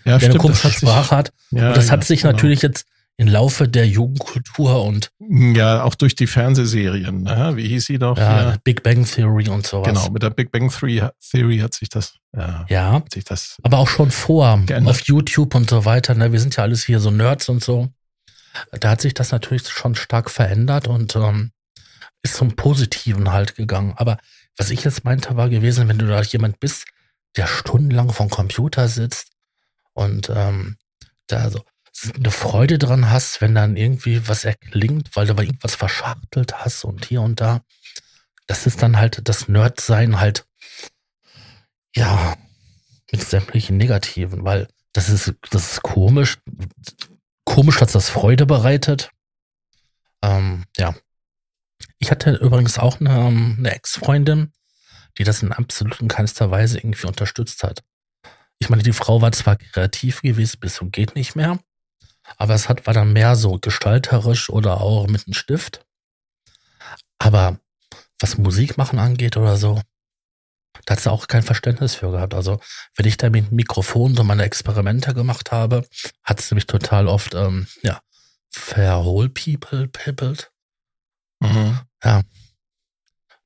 ja, 0.05 0.13
der 0.13 0.19
stimmt, 0.19 0.35
eine 0.35 0.39
komische 0.41 0.71
Sprache 0.71 1.03
sich, 1.03 1.11
hat. 1.11 1.33
Ja, 1.51 1.69
und 1.69 1.77
das 1.77 1.87
ja, 1.87 1.93
hat 1.93 2.03
sich 2.03 2.21
genau. 2.21 2.33
natürlich 2.33 2.61
jetzt 2.61 2.85
im 3.19 3.27
Laufe 3.27 3.67
der 3.67 3.85
Jugendkultur 3.85 4.85
und 4.85 5.11
ja, 5.19 5.83
auch 5.83 5.93
durch 5.93 6.15
die 6.15 6.25
Fernsehserien, 6.25 7.23
ne? 7.23 7.51
wie 7.55 7.67
hieß 7.67 7.85
sie 7.85 7.99
doch? 7.99 8.17
Ja, 8.17 8.55
Big 8.63 8.81
Bang 8.81 9.05
Theory 9.05 9.49
und 9.49 9.67
sowas. 9.67 9.89
Genau, 9.89 10.09
mit 10.09 10.23
der 10.23 10.29
Big 10.29 10.53
Bang 10.53 10.71
Theory 10.71 11.57
hat 11.59 11.73
sich 11.73 11.89
das, 11.89 12.13
ja, 12.33 12.65
ja 12.69 12.93
hat 12.93 13.13
sich 13.13 13.25
das 13.25 13.57
aber 13.61 13.77
auch 13.77 13.89
schon 13.89 14.09
vor 14.09 14.61
geändert. 14.65 14.95
auf 14.95 15.01
YouTube 15.01 15.53
und 15.53 15.69
so 15.69 15.83
weiter. 15.83 16.15
Ne? 16.15 16.31
Wir 16.31 16.39
sind 16.39 16.55
ja 16.55 16.63
alles 16.63 16.85
hier 16.85 17.01
so 17.01 17.11
Nerds 17.11 17.49
und 17.49 17.61
so. 17.61 17.89
Da 18.79 18.91
hat 18.91 19.01
sich 19.01 19.13
das 19.13 19.33
natürlich 19.33 19.67
schon 19.67 19.95
stark 19.95 20.31
verändert 20.31 20.87
und 20.87 21.17
ähm, 21.17 21.51
ist 22.21 22.35
zum 22.35 22.55
Positiven 22.55 23.33
halt 23.33 23.55
gegangen. 23.55 23.95
Aber 23.97 24.17
was 24.57 24.69
ich 24.69 24.85
jetzt 24.85 25.03
meinte, 25.03 25.35
war 25.35 25.49
gewesen, 25.49 25.89
wenn 25.89 25.97
du 25.97 26.07
da 26.07 26.21
jemand 26.21 26.61
bist, 26.61 26.85
der 27.35 27.47
stundenlang 27.47 28.13
vom 28.13 28.29
Computer 28.29 28.87
sitzt 28.87 29.33
und 29.91 30.31
ähm, 30.33 30.77
da 31.27 31.49
so 31.49 31.61
eine 32.15 32.31
Freude 32.31 32.77
dran 32.77 33.09
hast, 33.09 33.41
wenn 33.41 33.55
dann 33.55 33.77
irgendwie 33.77 34.27
was 34.27 34.45
erklingt, 34.45 35.15
weil 35.15 35.27
du 35.27 35.33
bei 35.33 35.43
irgendwas 35.43 35.75
verschachtelt 35.75 36.53
hast 36.59 36.83
und 36.83 37.05
hier 37.05 37.21
und 37.21 37.41
da. 37.41 37.61
Das 38.47 38.65
ist 38.65 38.81
dann 38.81 38.97
halt 38.97 39.27
das 39.27 39.47
Nerdsein 39.47 40.19
halt, 40.19 40.45
ja, 41.95 42.35
mit 43.11 43.23
sämtlichen 43.23 43.77
Negativen, 43.77 44.43
weil 44.43 44.67
das 44.93 45.09
ist, 45.09 45.33
das 45.49 45.73
ist 45.73 45.83
komisch. 45.83 46.37
Komisch, 47.45 47.77
dass 47.77 47.91
das 47.93 48.09
Freude 48.09 48.45
bereitet. 48.45 49.11
Ähm, 50.21 50.65
ja. 50.77 50.95
Ich 51.97 52.11
hatte 52.11 52.31
übrigens 52.35 52.77
auch 52.77 52.99
eine, 52.99 53.09
ähm, 53.09 53.55
eine 53.59 53.71
Ex-Freundin, 53.71 54.53
die 55.17 55.23
das 55.23 55.41
in 55.41 55.51
absolut 55.51 55.99
in 56.01 56.07
keinster 56.07 56.51
Weise 56.51 56.77
irgendwie 56.77 57.07
unterstützt 57.07 57.63
hat. 57.63 57.83
Ich 58.59 58.69
meine, 58.69 58.83
die 58.83 58.93
Frau 58.93 59.21
war 59.21 59.31
zwar 59.31 59.55
kreativ 59.55 60.21
gewesen, 60.21 60.59
bis 60.59 60.81
und 60.81 60.91
geht 60.91 61.15
nicht 61.15 61.35
mehr, 61.35 61.59
aber 62.37 62.53
es 62.53 62.69
hat, 62.69 62.87
war 62.87 62.93
dann 62.93 63.13
mehr 63.13 63.35
so 63.35 63.57
gestalterisch 63.59 64.49
oder 64.49 64.81
auch 64.81 65.07
mit 65.07 65.27
einem 65.27 65.33
Stift. 65.33 65.85
Aber 67.17 67.59
was 68.19 68.37
Musik 68.37 68.77
machen 68.77 68.99
angeht 68.99 69.37
oder 69.37 69.57
so, 69.57 69.81
da 70.85 70.93
hat 70.93 71.01
sie 71.01 71.11
auch 71.11 71.27
kein 71.27 71.43
Verständnis 71.43 71.95
für 71.95 72.11
gehabt. 72.11 72.33
Also, 72.33 72.59
wenn 72.95 73.05
ich 73.05 73.17
da 73.17 73.29
mit 73.29 73.49
dem 73.49 73.55
Mikrofon 73.55 74.15
so 74.15 74.23
meine 74.23 74.43
Experimente 74.43 75.13
gemacht 75.13 75.51
habe, 75.51 75.85
hat 76.23 76.41
sie 76.41 76.55
mich 76.55 76.67
total 76.67 77.07
oft, 77.07 77.33
ähm, 77.35 77.67
ja, 77.81 78.01
verholpiepelt. 78.49 80.51
Mhm. 81.39 81.79
Ja. 82.03 82.21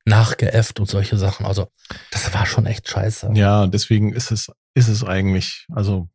Nachgeäfft 0.06 0.80
und 0.80 0.86
solche 0.86 1.16
Sachen. 1.16 1.46
Also, 1.46 1.70
das 2.10 2.32
war 2.34 2.46
schon 2.46 2.66
echt 2.66 2.88
scheiße. 2.88 3.30
Ja, 3.34 3.66
deswegen 3.66 4.12
ist 4.12 4.30
es, 4.30 4.50
ist 4.74 4.88
es 4.88 5.02
eigentlich, 5.02 5.66
also 5.72 6.08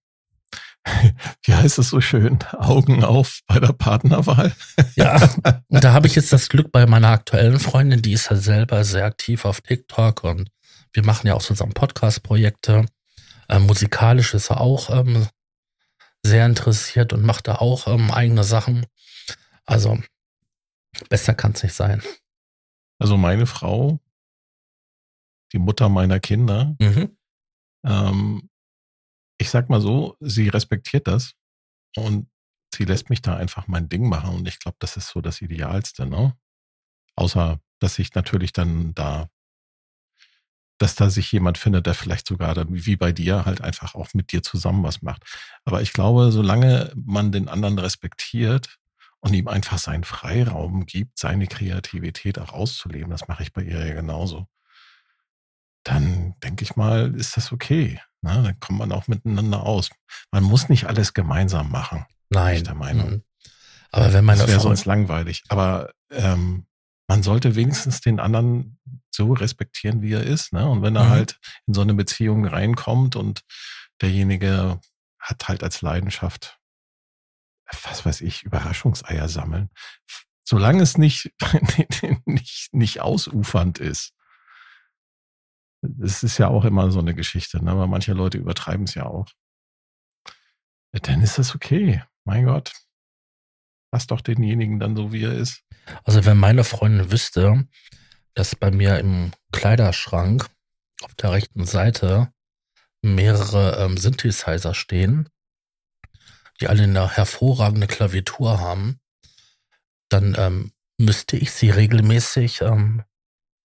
wie 1.44 1.54
heißt 1.54 1.80
es 1.80 1.90
so 1.90 2.02
schön, 2.02 2.40
Augen 2.58 3.04
auf 3.04 3.42
bei 3.48 3.60
der 3.60 3.74
Partnerwahl. 3.74 4.54
Ja, 4.96 5.22
und 5.68 5.84
da 5.84 5.94
habe 5.94 6.08
ich 6.08 6.16
jetzt 6.16 6.34
das 6.34 6.50
Glück 6.50 6.72
bei 6.72 6.86
meiner 6.86 7.10
aktuellen 7.10 7.60
Freundin, 7.60 8.02
die 8.02 8.14
ist 8.14 8.30
ja 8.30 8.36
selber 8.36 8.84
sehr 8.84 9.06
aktiv 9.06 9.46
auf 9.46 9.62
TikTok 9.62 10.24
und 10.24 10.50
wir 10.94 11.06
machen 11.06 11.28
ja 11.28 11.36
auch 11.36 11.44
zusammen 11.44 11.74
Podcast-Projekte. 11.74 12.86
Ähm, 13.48 13.66
musikalisch 13.66 14.34
ist 14.34 14.50
er 14.50 14.62
auch 14.62 14.90
ähm, 14.90 15.28
sehr 16.24 16.46
interessiert 16.46 17.14
und 17.14 17.24
macht 17.24 17.48
da 17.48 17.56
auch 17.56 17.88
ähm, 17.88 18.12
eigene 18.12 18.44
Sachen. 18.44 18.86
Also 19.66 20.00
besser 21.10 21.34
kann 21.34 21.52
es 21.54 21.64
nicht 21.64 21.76
sein. 21.76 22.02
Also 23.00 23.18
meine 23.18 23.46
Frau, 23.46 24.00
die 25.54 25.60
Mutter 25.60 25.90
meiner 25.90 26.20
Kinder, 26.20 26.76
mhm. 26.80 27.18
Ich 29.40 29.50
sag 29.52 29.70
mal 29.70 29.82
so, 29.82 30.18
sie 30.22 30.50
respektiert 30.50 31.08
das 31.08 31.34
und 31.98 32.30
sie 32.76 32.86
lässt 32.86 33.10
mich 33.10 33.22
da 33.22 33.38
einfach 33.38 33.68
mein 33.68 33.90
Ding 33.90 34.10
machen 34.10 34.36
und 34.38 34.48
ich 34.48 34.60
glaube, 34.60 34.78
das 34.80 34.98
ist 34.98 35.10
so 35.10 35.22
das 35.22 35.42
Idealste, 35.42 36.06
ne? 36.08 36.36
Außer, 37.16 37.60
dass 37.80 38.00
ich 38.00 38.16
natürlich 38.16 38.54
dann 38.54 38.94
da, 38.96 39.30
dass 40.78 40.96
da 40.96 41.10
sich 41.10 41.32
jemand 41.32 41.58
findet, 41.58 41.86
der 41.88 41.94
vielleicht 41.94 42.28
sogar 42.28 42.54
dann 42.56 42.68
wie 42.86 42.96
bei 42.96 43.12
dir 43.12 43.46
halt 43.46 43.62
einfach 43.62 43.96
auch 43.96 44.14
mit 44.14 44.32
dir 44.32 44.44
zusammen 44.44 44.84
was 44.84 45.02
macht. 45.02 45.24
Aber 45.66 45.82
ich 45.82 45.92
glaube, 45.94 46.32
solange 46.32 46.92
man 46.96 47.32
den 47.32 47.50
anderen 47.50 47.78
respektiert 47.80 48.78
und 49.20 49.34
ihm 49.34 49.50
einfach 49.50 49.78
seinen 49.78 50.06
Freiraum 50.06 50.86
gibt, 50.86 51.20
seine 51.20 51.48
Kreativität 51.48 52.40
auch 52.40 52.54
auszuleben, 52.54 53.12
das 53.12 53.28
mache 53.28 53.44
ich 53.44 53.52
bei 53.54 53.64
ihr 53.64 53.86
ja 53.86 53.94
genauso, 53.94 54.48
dann 55.84 56.36
denke 56.44 56.64
ich 56.64 56.76
mal, 56.76 57.16
ist 57.16 57.38
das 57.38 57.52
okay. 57.52 58.00
Na, 58.22 58.42
dann 58.42 58.60
kommt 58.60 58.80
man 58.80 58.92
auch 58.92 59.08
miteinander 59.08 59.64
aus. 59.64 59.90
Man 60.32 60.44
muss 60.44 60.70
nicht 60.70 60.86
alles 60.86 61.14
gemeinsam 61.14 61.72
machen. 61.72 62.06
Nein. 62.30 62.58
Ich 62.58 62.64
der 62.64 62.76
Meinung. 62.76 63.10
Mhm. 63.10 63.24
Aber 63.92 64.14
wenn 64.14 64.26
meine 64.26 64.42
das 64.42 64.50
wäre 64.50 64.60
sonst 64.60 64.86
langweilig. 64.86 65.44
Aber 65.50 65.92
ähm, 66.12 66.68
man 67.08 67.24
sollte 67.24 67.56
wenigstens 67.56 68.02
den 68.02 68.20
anderen 68.20 68.78
so 69.10 69.34
respektieren, 69.34 70.02
wie 70.02 70.14
er 70.14 70.24
ist. 70.24 70.54
Ne? 70.54 70.68
Und 70.70 70.82
wenn 70.82 70.96
er 70.96 71.06
mhm. 71.06 71.10
halt 71.10 71.40
in 71.66 71.74
so 71.74 71.82
eine 71.82 71.94
Beziehung 71.94 72.46
reinkommt 72.46 73.16
und 73.16 73.42
derjenige 74.02 74.80
hat 75.20 75.48
halt 75.48 75.64
als 75.64 75.82
Leidenschaft, 75.82 76.60
was 77.84 78.06
weiß 78.06 78.22
ich, 78.22 78.44
Überraschungseier 78.44 79.28
sammeln, 79.28 79.70
solange 80.48 80.84
es 80.84 80.98
nicht, 80.98 81.32
nicht, 82.26 82.70
nicht 82.74 83.02
ausufernd 83.02 83.80
ist, 83.80 84.14
es 86.02 86.24
ist 86.24 86.38
ja 86.38 86.48
auch 86.48 86.66
immer 86.66 86.92
so 86.92 87.00
eine 87.00 87.16
Geschichte, 87.16 87.64
ne? 87.64 87.78
weil 87.78 87.88
manche 87.88 88.14
Leute 88.14 88.38
übertreiben 88.38 88.86
es 88.86 88.96
ja 88.96 89.06
auch. 89.06 89.28
Dann 90.92 91.22
ist 91.22 91.38
das 91.38 91.56
okay. 91.56 92.04
Mein 92.26 92.46
Gott. 92.46 92.74
Lass 93.92 94.08
doch 94.08 94.22
denjenigen 94.22 94.80
dann 94.80 94.96
so, 94.96 95.12
wie 95.12 95.24
er 95.24 95.34
ist. 95.34 95.64
Also 96.04 96.26
wenn 96.26 96.38
meine 96.38 96.64
Freundin 96.64 97.12
wüsste, 97.12 97.68
dass 98.34 98.56
bei 98.56 98.72
mir 98.72 99.00
im 99.00 99.32
Kleiderschrank 99.52 100.48
auf 101.02 101.16
der 101.16 101.32
rechten 101.32 101.66
Seite 101.66 102.32
mehrere 103.02 103.84
ähm, 103.84 103.98
Synthesizer 103.98 104.74
stehen, 104.74 105.30
die 106.60 106.68
alle 106.68 106.84
eine 106.84 107.16
hervorragende 107.16 107.88
Klaviatur 107.88 108.60
haben, 108.60 109.00
dann 110.10 110.36
ähm, 110.38 110.72
müsste 110.98 111.38
ich 111.38 111.52
sie 111.52 111.70
regelmäßig 111.70 112.62
ähm, 112.62 113.04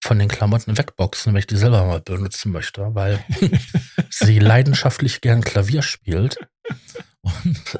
von 0.04 0.18
den 0.18 0.28
Klamotten 0.28 0.76
wegboxen, 0.76 1.32
wenn 1.32 1.38
ich 1.38 1.46
die 1.46 1.56
selber 1.56 1.82
mal 1.86 2.00
benutzen 2.00 2.52
möchte, 2.52 2.94
weil 2.94 3.24
sie 4.10 4.38
leidenschaftlich 4.38 5.22
gern 5.22 5.40
Klavier 5.40 5.80
spielt. 5.80 6.36
Und 7.22 7.78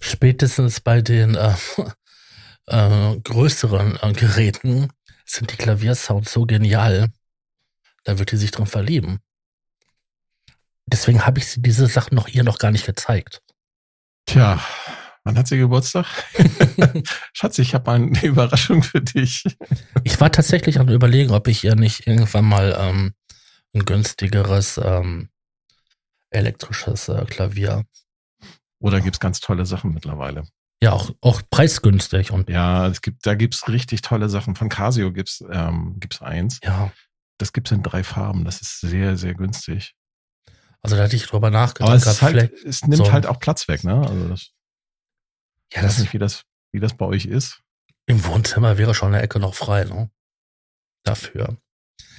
spätestens 0.00 0.80
bei 0.80 1.02
den 1.02 1.34
äh, 1.34 1.54
äh, 2.68 3.20
größeren 3.20 3.98
äh, 4.00 4.12
Geräten 4.14 4.88
sind 5.26 5.52
die 5.52 5.56
Klaviersounds 5.56 6.32
so 6.32 6.46
genial, 6.46 7.10
da 8.04 8.18
wird 8.18 8.30
sie 8.30 8.38
sich 8.38 8.50
drin 8.50 8.66
verlieben. 8.66 9.18
Deswegen 10.86 11.26
habe 11.26 11.38
ich 11.38 11.48
sie 11.48 11.60
diese 11.60 11.86
Sachen 11.86 12.14
noch 12.14 12.28
ihr 12.28 12.44
noch 12.44 12.58
gar 12.58 12.70
nicht 12.70 12.86
gezeigt. 12.86 13.42
Tja, 14.24 14.58
Wann 15.24 15.36
hat 15.36 15.48
sie 15.48 15.58
Geburtstag? 15.58 16.06
Schatz, 17.34 17.58
ich 17.58 17.74
habe 17.74 17.90
eine 17.92 18.22
Überraschung 18.22 18.82
für 18.82 19.02
dich. 19.02 19.44
ich 20.02 20.20
war 20.20 20.32
tatsächlich 20.32 20.80
an 20.80 20.88
überlegen, 20.88 21.32
ob 21.32 21.46
ich 21.46 21.62
ihr 21.64 21.76
nicht 21.76 22.06
irgendwann 22.06 22.46
mal 22.46 22.76
ähm, 22.78 23.14
ein 23.74 23.84
günstigeres 23.84 24.80
ähm, 24.82 25.28
elektrisches 26.30 27.08
äh, 27.08 27.24
Klavier. 27.26 27.84
Oder 28.80 29.00
gibt 29.00 29.16
es 29.16 29.20
ganz 29.20 29.40
tolle 29.40 29.66
Sachen 29.66 29.92
mittlerweile? 29.92 30.44
Ja, 30.82 30.92
auch, 30.92 31.10
auch 31.20 31.42
preisgünstig. 31.50 32.30
Und 32.30 32.48
ja, 32.48 32.86
es 32.86 33.02
gibt, 33.02 33.26
da 33.26 33.34
gibt 33.34 33.54
es 33.54 33.68
richtig 33.68 34.00
tolle 34.00 34.30
Sachen. 34.30 34.56
Von 34.56 34.70
Casio 34.70 35.12
gibt 35.12 35.28
es 35.28 35.44
ähm, 35.50 35.96
gibt's 36.00 36.22
eins. 36.22 36.60
Ja. 36.64 36.90
Das 37.36 37.52
gibt 37.52 37.68
es 37.68 37.72
in 37.72 37.82
drei 37.82 38.02
Farben. 38.04 38.44
Das 38.44 38.62
ist 38.62 38.80
sehr, 38.80 39.18
sehr 39.18 39.34
günstig. 39.34 39.94
Also 40.80 40.96
da 40.96 41.02
hatte 41.02 41.16
ich 41.16 41.26
drüber 41.26 41.50
nachgedacht. 41.50 41.90
Aber 41.90 41.96
es, 41.96 42.22
halt, 42.22 42.52
es 42.64 42.82
nimmt 42.82 43.04
so 43.04 43.12
halt 43.12 43.26
auch 43.26 43.38
Platz 43.38 43.68
weg, 43.68 43.84
ne? 43.84 44.00
Also 44.00 44.28
das 44.28 44.52
ja, 45.72 45.82
das, 45.82 45.92
weiß 45.92 45.98
nicht, 46.00 46.12
wie 46.12 46.18
das, 46.18 46.44
wie 46.72 46.80
das 46.80 46.94
bei 46.94 47.06
euch 47.06 47.26
ist. 47.26 47.62
Im 48.06 48.24
Wohnzimmer 48.24 48.78
wäre 48.78 48.94
schon 48.94 49.14
eine 49.14 49.22
Ecke 49.22 49.38
noch 49.38 49.54
frei, 49.54 49.84
ne? 49.84 50.10
Dafür. 51.04 51.56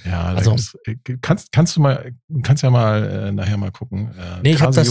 Ja, 0.04 0.24
also 0.34 0.56
äh, 0.84 0.96
kannst, 1.20 1.52
kannst 1.52 1.76
du 1.76 1.80
mal, 1.80 2.12
kannst 2.42 2.62
ja 2.62 2.70
mal 2.70 3.04
äh, 3.04 3.32
nachher 3.32 3.56
mal 3.56 3.70
gucken. 3.70 4.16
Äh, 4.18 4.40
nee, 4.42 4.52
ich 4.54 4.62
habe 4.62 4.74
das 4.74 4.88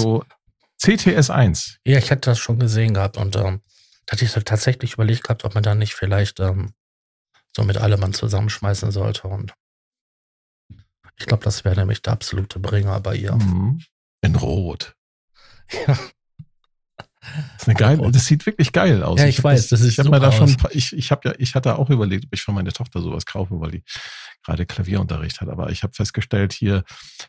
CTS1. 0.82 1.78
Ja, 1.86 1.98
ich 1.98 2.12
hatte 2.12 2.30
das 2.30 2.40
schon 2.40 2.60
gesehen 2.60 2.94
gehabt 2.94 3.18
und 3.18 3.36
ähm, 3.36 3.62
da 4.06 4.14
hatte 4.14 4.26
ich 4.26 4.32
tatsächlich 4.32 4.94
überlegt 4.94 5.24
gehabt, 5.24 5.44
ob 5.46 5.54
man 5.54 5.64
da 5.64 5.76
nicht 5.76 5.94
vielleicht 5.94 6.40
ähm, 6.40 6.74
so 7.56 7.64
mit 7.64 7.78
allem 7.78 8.14
zusammenschmeißen 8.14 8.92
sollte 8.92 9.28
und 9.28 9.54
Ich 11.18 11.26
glaube, 11.26 11.44
das 11.44 11.66
wäre 11.66 11.76
nämlich 11.76 12.02
der 12.02 12.14
absolute 12.14 12.60
Bringer 12.60 13.00
bei 13.00 13.16
ihr. 13.16 13.36
Mhm. 13.36 13.82
In 14.22 14.36
Rot. 14.36 14.96
Ja. 15.88 15.98
Das, 17.22 17.62
ist 17.62 17.68
eine 17.68 17.76
geile, 17.76 18.12
das 18.12 18.26
sieht 18.26 18.46
wirklich 18.48 18.72
geil 18.72 19.04
aus. 19.04 19.20
Ja, 19.20 19.28
ich, 19.28 19.38
hab 19.38 19.44
weiß, 19.46 19.70
das, 19.70 19.80
das, 19.80 19.82
ist 19.82 19.94
ich 19.94 20.00
habe 20.00 20.10
mir 20.10 20.20
da 20.20 20.32
super 20.32 20.48
schon, 20.48 20.72
ich, 20.72 20.94
ich 20.94 21.12
habe 21.12 21.30
ja, 21.30 21.36
ich 21.38 21.54
hatte 21.54 21.78
auch 21.78 21.90
überlegt, 21.92 22.26
ob 22.26 22.34
ich 22.34 22.42
für 22.42 22.52
meine 22.52 22.74
Tochter 22.74 23.02
sowas 23.02 23.26
kaufe, 23.26 23.60
weil 23.60 23.72
die 23.72 23.84
gerade 24.44 24.66
Klavierunterricht 24.66 25.40
hat. 25.40 25.50
Aber 25.50 25.70
ich 25.70 25.84
habe 25.84 25.94
festgestellt 25.94 26.52
hier, 26.54 26.84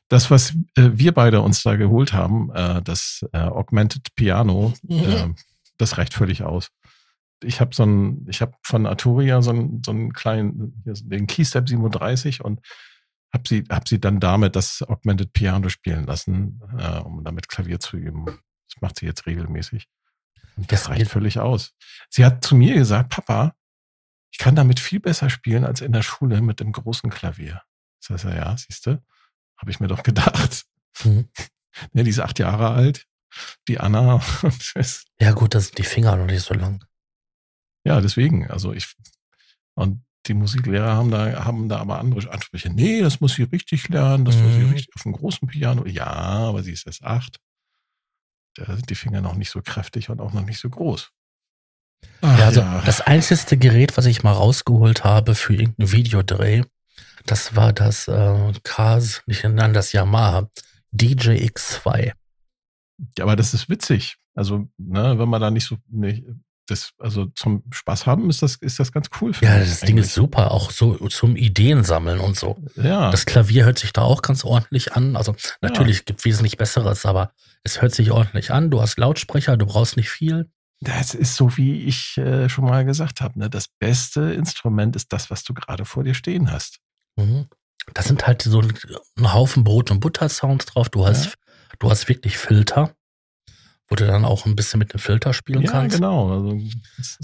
das, 0.08 0.30
was 0.30 0.54
äh, 0.76 0.90
wir 0.94 1.12
beide 1.12 1.42
uns 1.42 1.62
da 1.62 1.76
geholt 1.76 2.14
haben, 2.14 2.50
äh, 2.54 2.80
das 2.82 3.24
äh, 3.32 3.38
Augmented 3.38 4.14
Piano, 4.14 4.72
Mhm. 4.82 4.98
äh, 5.04 5.28
das 5.78 5.98
reicht 5.98 6.14
völlig 6.14 6.42
aus. 6.42 6.70
Ich 7.44 7.60
habe 7.60 7.74
so 7.74 7.84
ein, 7.84 8.26
ich 8.28 8.40
habe 8.40 8.52
von 8.62 8.86
Arturia 8.86 9.42
so 9.42 9.50
einen, 9.50 9.82
so 9.84 9.90
einen 9.90 10.12
kleinen, 10.12 10.82
den 10.84 11.26
Keystep 11.26 11.68
37 11.68 12.42
und 12.44 12.60
habe 13.32 13.44
sie, 13.48 13.64
hab 13.68 13.88
sie 13.88 14.00
dann 14.00 14.20
damit 14.20 14.56
das 14.56 14.82
Augmented 14.82 15.32
Piano 15.32 15.68
spielen 15.68 16.06
lassen, 16.06 16.60
äh, 16.78 16.98
um 16.98 17.24
damit 17.24 17.48
Klavier 17.48 17.80
zu 17.80 17.96
üben. 17.96 18.26
Das 18.74 18.80
macht 18.80 18.98
sie 18.98 19.06
jetzt 19.06 19.26
regelmäßig. 19.26 19.88
Und 20.56 20.70
das 20.72 20.82
Das 20.84 20.90
reicht 20.90 21.10
völlig 21.10 21.38
aus. 21.38 21.74
Sie 22.10 22.24
hat 22.24 22.44
zu 22.44 22.54
mir 22.54 22.74
gesagt, 22.74 23.10
Papa, 23.10 23.54
ich 24.32 24.38
kann 24.38 24.56
damit 24.56 24.80
viel 24.80 25.00
besser 25.00 25.28
spielen 25.30 25.64
als 25.64 25.80
in 25.80 25.92
der 25.92 26.02
Schule 26.02 26.40
mit 26.40 26.60
dem 26.60 26.72
großen 26.72 27.10
Klavier. 27.10 27.62
Ich 28.00 28.08
sag, 28.08 28.24
ja, 28.34 28.56
siehst 28.56 28.86
du, 28.86 29.02
habe 29.58 29.70
ich 29.70 29.78
mir 29.80 29.88
doch 29.88 30.02
gedacht. 30.02 30.64
Mhm. 31.04 31.28
Ja, 31.92 32.02
die 32.02 32.10
ist 32.10 32.20
acht 32.20 32.38
Jahre 32.38 32.70
alt, 32.70 33.06
die 33.68 33.78
Anna. 33.80 34.20
Ja, 35.20 35.32
gut, 35.32 35.54
da 35.54 35.60
sind 35.60 35.78
die 35.78 35.84
Finger 35.84 36.16
noch 36.16 36.26
nicht 36.26 36.42
so 36.44 36.54
lang. 36.54 36.84
ja, 37.86 38.00
deswegen, 38.00 38.50
also 38.50 38.72
ich, 38.72 38.94
und 39.74 40.04
die 40.26 40.34
Musiklehrer 40.34 40.94
haben 40.96 41.10
da, 41.10 41.44
haben 41.44 41.68
da 41.68 41.78
aber 41.78 41.98
andere 41.98 42.30
Ansprüche. 42.30 42.70
Nee, 42.70 43.00
das 43.02 43.20
muss 43.20 43.34
sie 43.34 43.42
richtig 43.44 43.88
lernen, 43.88 44.24
das 44.24 44.36
muss 44.36 44.52
sie 44.54 44.60
Mhm. 44.60 44.70
richtig 44.72 44.94
auf 44.94 45.02
dem 45.02 45.12
großen 45.12 45.48
Piano. 45.48 45.84
Ja, 45.86 46.06
aber 46.06 46.62
sie 46.62 46.72
ist 46.72 46.86
erst 46.86 47.02
acht. 47.02 47.38
Da 48.54 48.66
sind 48.66 48.90
die 48.90 48.94
Finger 48.94 49.20
noch 49.20 49.34
nicht 49.34 49.50
so 49.50 49.62
kräftig 49.62 50.10
und 50.10 50.20
auch 50.20 50.32
noch 50.32 50.44
nicht 50.44 50.58
so 50.58 50.68
groß. 50.68 51.10
Ach, 52.20 52.38
Ja, 52.38 52.46
also 52.46 52.60
das 52.84 53.00
einzigste 53.00 53.56
Gerät, 53.56 53.96
was 53.96 54.06
ich 54.06 54.22
mal 54.22 54.32
rausgeholt 54.32 55.04
habe 55.04 55.34
für 55.34 55.54
irgendeinen 55.54 55.92
Videodreh, 55.92 56.62
das 57.26 57.54
war 57.56 57.72
das 57.72 58.08
äh, 58.08 58.52
Cars, 58.64 59.22
nicht 59.26 59.44
nein, 59.44 59.72
das 59.72 59.92
Yamaha 59.92 60.50
DJX2. 60.94 62.12
Ja, 63.18 63.24
aber 63.24 63.36
das 63.36 63.54
ist 63.54 63.68
witzig. 63.68 64.16
Also, 64.34 64.68
ne, 64.78 65.18
wenn 65.18 65.28
man 65.28 65.40
da 65.40 65.50
nicht 65.50 65.66
so, 65.66 65.76
nicht, 65.88 66.24
das, 66.66 66.92
also 66.98 67.26
zum 67.34 67.64
Spaß 67.70 68.06
haben 68.06 68.30
ist 68.30 68.42
das, 68.42 68.56
ist 68.56 68.78
das 68.78 68.92
ganz 68.92 69.08
cool. 69.20 69.32
Ja, 69.40 69.58
das 69.58 69.80
Ding 69.80 69.98
ist 69.98 70.14
super, 70.14 70.50
auch 70.52 70.70
so 70.70 70.94
zum 71.08 71.36
Ideen 71.36 71.82
sammeln 71.84 72.20
und 72.20 72.36
so. 72.36 72.56
Ja, 72.76 73.10
Das 73.10 73.26
Klavier 73.26 73.64
hört 73.64 73.78
sich 73.78 73.92
da 73.92 74.02
auch 74.02 74.22
ganz 74.22 74.44
ordentlich 74.44 74.92
an. 74.94 75.16
Also 75.16 75.34
natürlich 75.60 76.04
gibt 76.04 76.24
wesentlich 76.24 76.56
besseres, 76.56 77.04
aber 77.04 77.32
es 77.64 77.82
hört 77.82 77.94
sich 77.94 78.10
ordentlich 78.12 78.50
an. 78.52 78.70
Du 78.70 78.80
hast 78.80 78.98
Lautsprecher, 78.98 79.56
du 79.56 79.66
brauchst 79.66 79.96
nicht 79.96 80.10
viel. 80.10 80.50
das 80.80 81.14
ist 81.14 81.36
so, 81.36 81.56
wie 81.56 81.82
ich 81.84 82.16
äh, 82.18 82.48
schon 82.48 82.64
mal 82.64 82.84
gesagt 82.84 83.20
habe. 83.20 83.38
Ne? 83.38 83.50
Das 83.50 83.66
beste 83.78 84.32
Instrument 84.32 84.96
ist 84.96 85.12
das, 85.12 85.30
was 85.30 85.42
du 85.44 85.54
gerade 85.54 85.84
vor 85.84 86.04
dir 86.04 86.14
stehen 86.14 86.50
hast. 86.52 86.78
Mhm. 87.16 87.46
Das 87.94 88.06
sind 88.06 88.26
halt 88.26 88.42
so 88.42 88.60
ein, 88.60 88.72
ein 89.18 89.32
Haufen 89.32 89.64
Brot- 89.64 89.90
und 89.90 89.98
Butter-Sounds 90.00 90.66
drauf. 90.66 90.88
Du 90.88 91.04
hast, 91.06 91.24
Ja. 91.26 91.30
du 91.80 91.90
hast 91.90 92.08
wirklich 92.08 92.38
Filter, 92.38 92.94
wo 93.92 93.94
du 93.94 94.06
dann 94.06 94.24
auch 94.24 94.46
ein 94.46 94.56
bisschen 94.56 94.78
mit 94.78 94.94
dem 94.94 94.98
Filter 95.00 95.34
spielen 95.34 95.60
Ja, 95.60 95.70
kannst. 95.70 95.96
genau. 95.96 96.32
Also, 96.32 96.58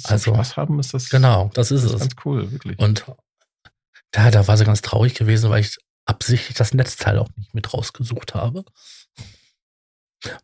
Also, 0.04 0.34
Spaß 0.34 0.58
haben 0.58 0.78
ist 0.78 0.92
das, 0.92 1.08
Genau, 1.08 1.50
das 1.54 1.70
ist 1.70 1.82
das 1.82 1.92
ist 1.92 1.94
es. 1.94 2.00
ganz 2.10 2.14
cool, 2.26 2.52
wirklich. 2.52 2.78
Und 2.78 3.06
da, 4.10 4.30
da 4.30 4.46
war 4.46 4.54
sie 4.58 4.66
ganz 4.66 4.82
traurig 4.82 5.14
gewesen, 5.14 5.48
weil 5.48 5.62
ich 5.62 5.78
absichtlich 6.04 6.58
das 6.58 6.74
Netzteil 6.74 7.18
auch 7.20 7.30
nicht 7.36 7.54
mit 7.54 7.72
rausgesucht 7.72 8.34
habe. 8.34 8.66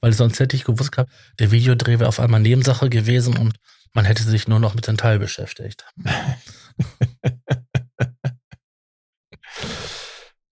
Weil 0.00 0.14
sonst 0.14 0.40
hätte 0.40 0.56
ich 0.56 0.64
gewusst 0.64 0.92
gehabt, 0.92 1.12
der 1.38 1.50
Videodreh 1.50 1.98
wäre 1.98 2.08
auf 2.08 2.20
einmal 2.20 2.40
Nebensache 2.40 2.88
gewesen 2.88 3.36
und 3.36 3.58
man 3.92 4.06
hätte 4.06 4.22
sich 4.22 4.48
nur 4.48 4.60
noch 4.60 4.74
mit 4.74 4.86
dem 4.86 4.96
Teil 4.96 5.18
beschäftigt. 5.18 5.84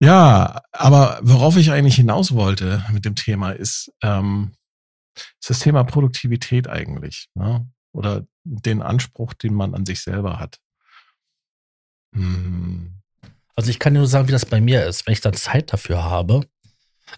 Ja, 0.00 0.60
aber 0.70 1.18
worauf 1.22 1.56
ich 1.56 1.72
eigentlich 1.72 1.96
hinaus 1.96 2.32
wollte 2.32 2.84
mit 2.92 3.04
dem 3.04 3.16
Thema 3.16 3.50
ist, 3.50 3.90
ähm, 4.02 4.52
ist 5.40 5.50
das 5.50 5.60
Thema 5.60 5.84
Produktivität 5.84 6.68
eigentlich. 6.68 7.28
Ne? 7.34 7.68
Oder 7.92 8.26
den 8.44 8.82
Anspruch, 8.82 9.34
den 9.34 9.54
man 9.54 9.74
an 9.74 9.86
sich 9.86 10.00
selber 10.00 10.38
hat. 10.38 10.58
Hm. 12.14 12.94
Also 13.54 13.70
ich 13.70 13.78
kann 13.78 13.94
dir 13.94 14.00
nur 14.00 14.08
sagen, 14.08 14.28
wie 14.28 14.32
das 14.32 14.46
bei 14.46 14.60
mir 14.60 14.86
ist. 14.86 15.06
Wenn 15.06 15.12
ich 15.12 15.20
dann 15.20 15.34
Zeit 15.34 15.72
dafür 15.72 16.04
habe, 16.04 16.46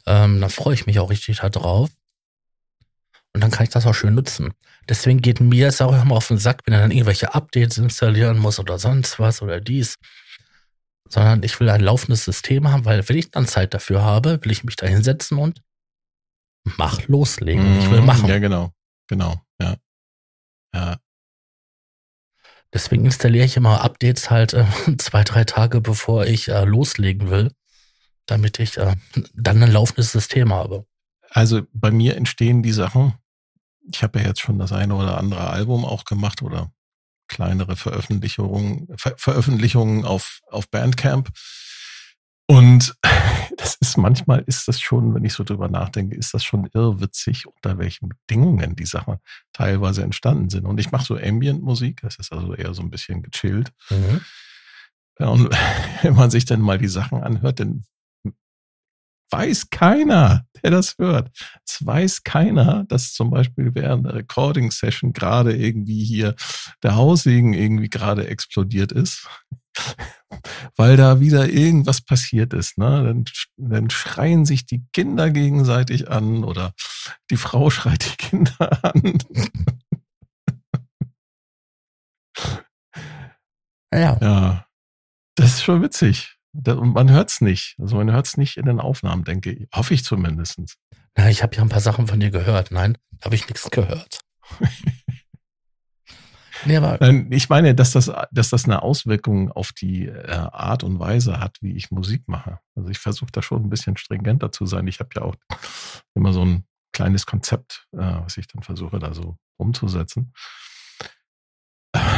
ähm, 0.07 0.41
dann 0.41 0.51
freue 0.51 0.75
ich 0.75 0.87
mich 0.87 0.99
auch 0.99 1.11
richtig 1.11 1.39
darauf. 1.39 1.91
Und 3.33 3.43
dann 3.43 3.51
kann 3.51 3.65
ich 3.65 3.71
das 3.71 3.87
auch 3.87 3.95
schön 3.95 4.15
nutzen. 4.15 4.53
Deswegen 4.89 5.21
geht 5.21 5.41
mir 5.41 5.69
es 5.69 5.81
auch 5.81 5.93
immer 6.01 6.17
auf 6.17 6.29
den 6.29 6.39
Sack, 6.39 6.63
wenn 6.65 6.75
er 6.75 6.81
dann 6.81 6.91
irgendwelche 6.91 7.35
Updates 7.35 7.79
installieren 7.79 8.39
muss 8.39 8.59
oder 8.59 8.79
sonst 8.79 9.19
was 9.19 9.41
oder 9.43 9.61
dies. 9.61 9.97
Sondern 11.09 11.43
ich 11.43 11.59
will 11.61 11.69
ein 11.69 11.81
laufendes 11.81 12.25
System 12.25 12.71
haben, 12.71 12.85
weil 12.85 13.09
wenn 13.09 13.17
ich 13.17 13.31
dann 13.31 13.47
Zeit 13.47 13.75
dafür 13.75 14.03
habe, 14.03 14.43
will 14.43 14.51
ich 14.51 14.65
mich 14.65 14.77
da 14.77 14.87
hinsetzen 14.87 15.39
und 15.39 15.63
mach 16.65 17.07
loslegen. 17.09 17.79
Ich 17.81 17.91
will 17.91 18.01
Mhm. 18.01 18.07
machen. 18.07 18.29
Ja, 18.29 18.39
genau. 18.39 18.73
Genau. 19.09 19.41
Ja. 19.61 19.77
Ja. 20.75 20.99
Deswegen 22.73 23.05
installiere 23.05 23.45
ich 23.45 23.57
immer 23.57 23.83
Updates 23.83 24.31
halt 24.31 24.55
äh, 24.55 24.65
zwei, 24.99 25.25
drei 25.25 25.45
Tage, 25.45 25.81
bevor 25.81 26.27
ich 26.27 26.49
äh, 26.49 26.65
loslegen 26.65 27.29
will, 27.31 27.53
damit 28.27 28.59
ich 28.61 28.77
äh, 28.79 28.95
dann 29.35 29.63
ein 29.63 29.73
laufendes 29.73 30.13
System 30.13 30.53
habe. 30.53 30.87
Also 31.31 31.63
bei 31.73 31.91
mir 31.91 32.17
entstehen 32.17 32.63
die 32.63 32.73
Sachen. 32.73 33.15
Ich 33.93 34.03
habe 34.03 34.21
ja 34.21 34.27
jetzt 34.27 34.41
schon 34.41 34.59
das 34.59 34.73
eine 34.73 34.95
oder 34.95 35.19
andere 35.19 35.51
Album 35.51 35.85
auch 35.85 36.05
gemacht 36.05 36.43
oder 36.43 36.73
kleinere 37.29 37.77
Veröffentlichungen, 37.77 38.89
Ver 38.97 39.15
Veröffentlichungen 39.17 40.05
auf, 40.05 40.41
auf 40.49 40.69
Bandcamp. 40.71 41.31
Und 42.51 42.97
das 43.59 43.77
ist 43.77 43.97
manchmal 43.97 44.43
ist 44.45 44.67
das 44.67 44.81
schon, 44.81 45.15
wenn 45.15 45.25
ich 45.25 45.35
so 45.35 45.45
drüber 45.45 45.69
nachdenke, 45.69 46.17
ist 46.17 46.35
das 46.35 46.43
schon 46.43 46.69
irrwitzig, 46.75 47.47
unter 47.47 47.79
welchen 47.79 48.09
Bedingungen 48.09 48.75
die 48.75 48.87
Sachen 48.87 49.19
teilweise 49.53 50.03
entstanden 50.03 50.51
sind. 50.51 50.67
Und 50.67 50.81
ich 50.81 50.91
mache 50.91 51.05
so 51.05 51.17
Ambient-Musik, 51.17 52.01
das 52.03 52.17
ist 52.17 52.33
also 52.33 52.55
eher 52.55 52.75
so 52.75 52.83
ein 52.83 52.91
bisschen 52.91 53.23
gechillt. 53.23 53.71
Mhm. 53.89 54.21
Ja, 55.21 55.29
und 55.29 55.49
wenn 56.03 56.17
man 56.17 56.31
sich 56.33 56.45
dann 56.45 56.61
mal 56.61 56.79
die 56.79 56.89
Sachen 56.89 57.23
anhört, 57.23 57.61
dann 57.61 57.85
weiß 59.31 59.71
keiner, 59.71 60.45
der 60.61 60.73
das 60.73 60.99
hört. 60.99 61.31
Es 61.65 61.87
weiß 61.87 62.25
keiner, 62.25 62.83
dass 62.89 63.13
zum 63.13 63.31
Beispiel 63.31 63.77
während 63.77 64.07
der 64.07 64.15
Recording-Session 64.15 65.13
gerade 65.13 65.57
irgendwie 65.57 66.03
hier 66.03 66.35
der 66.83 66.97
Haussegen 66.97 67.55
irgendwie 67.55 67.91
gerade 67.91 68.27
explodiert 68.27 68.91
ist. 68.91 69.29
Weil 70.77 70.97
da 70.97 71.21
wieder 71.21 71.49
irgendwas 71.49 72.01
passiert 72.01 72.53
ist. 72.55 72.79
Ne? 72.79 73.05
Dann, 73.05 73.25
dann 73.57 73.91
schreien 73.91 74.45
sich 74.45 74.67
die 74.67 74.85
Kinder 74.93 75.31
gegenseitig 75.31 76.11
an 76.11 76.45
oder 76.45 76.73
die 77.31 77.37
Frau 77.37 77.71
schreit 77.71 78.05
die 78.05 78.17
Kinder 78.17 78.85
an. 78.85 79.19
Ja, 83.93 84.19
Ja, 84.21 84.67
das 85.35 85.55
ist 85.55 85.63
schon 85.63 85.83
witzig. 85.83 86.37
Und 86.53 86.95
man 86.95 87.11
hört 87.11 87.31
es 87.31 87.41
nicht. 87.41 87.77
Also 87.79 87.97
man 87.97 88.11
hört 88.11 88.27
es 88.27 88.37
nicht 88.37 88.57
in 88.57 88.67
den 88.67 88.81
Aufnahmen, 88.81 89.25
denke 89.25 89.53
ich. 89.53 89.69
Hoffe 89.75 89.95
ich 89.95 90.05
zumindest. 90.05 90.61
Na, 91.17 91.29
ich 91.29 91.43
habe 91.43 91.57
ja 91.57 91.63
ein 91.63 91.69
paar 91.69 91.81
Sachen 91.81 92.07
von 92.07 92.21
dir 92.21 92.31
gehört. 92.31 92.71
Nein, 92.71 92.99
habe 93.23 93.35
ich 93.35 93.49
nichts 93.49 93.71
gehört. 93.71 94.21
nee, 96.65 96.77
aber 96.77 96.99
Nein, 97.01 97.29
ich 97.31 97.49
meine, 97.49 97.75
dass 97.75 97.93
das, 97.93 98.11
dass 98.31 98.51
das 98.51 98.65
eine 98.65 98.83
Auswirkung 98.83 99.51
auf 99.51 99.73
die 99.73 100.07
äh, 100.07 100.31
Art 100.31 100.85
und 100.85 100.99
Weise 100.99 101.41
hat, 101.41 101.59
wie 101.61 101.73
ich 101.73 101.91
Musik 101.91 102.29
mache. 102.29 102.61
Also 102.75 102.89
ich 102.89 102.99
versuche 102.99 103.31
da 103.33 103.43
schon 103.43 103.65
ein 103.65 103.71
bisschen 103.71 103.97
stringenter 103.97 104.53
zu 104.53 104.67
sein. 104.67 104.87
Ich 104.87 105.01
habe 105.01 105.11
ja 105.17 105.23
auch 105.23 105.37
immer 106.15 106.33
so 106.33 106.45
ein 106.45 106.65
kleines 106.93 107.27
Konzept, 107.27 107.87
äh, 107.93 107.99
was 107.99 108.37
ich 108.37 108.47
dann 108.47 108.63
versuche, 108.63 108.99
da 108.99 109.15
so 109.15 109.37
umzusetzen. 109.57 110.33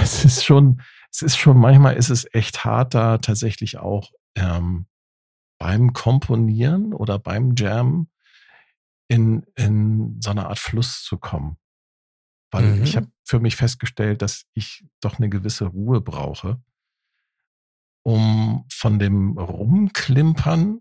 Es 0.02 0.24
ist 0.24 0.44
schon, 0.44 0.82
es 1.10 1.22
ist 1.22 1.36
schon, 1.36 1.58
manchmal 1.58 1.96
ist 1.96 2.10
es 2.10 2.26
echt 2.34 2.64
hart, 2.64 2.94
da 2.94 3.18
tatsächlich 3.18 3.78
auch 3.78 4.10
ähm, 4.34 4.86
beim 5.58 5.92
Komponieren 5.92 6.92
oder 6.92 7.18
beim 7.18 7.54
Jam 7.56 8.08
in, 9.08 9.44
in 9.54 10.20
so 10.20 10.30
eine 10.30 10.46
Art 10.46 10.58
Fluss 10.58 11.02
zu 11.02 11.18
kommen. 11.18 11.56
Weil 12.52 12.64
Mhm. 12.64 12.82
ich 12.84 12.96
habe 12.96 13.08
für 13.24 13.40
mich 13.40 13.56
festgestellt, 13.56 14.22
dass 14.22 14.44
ich 14.54 14.84
doch 15.00 15.18
eine 15.18 15.28
gewisse 15.28 15.64
Ruhe 15.64 16.00
brauche, 16.00 16.62
um 18.04 18.66
von 18.70 18.98
dem 18.98 19.38
Rumklimpern 19.38 20.80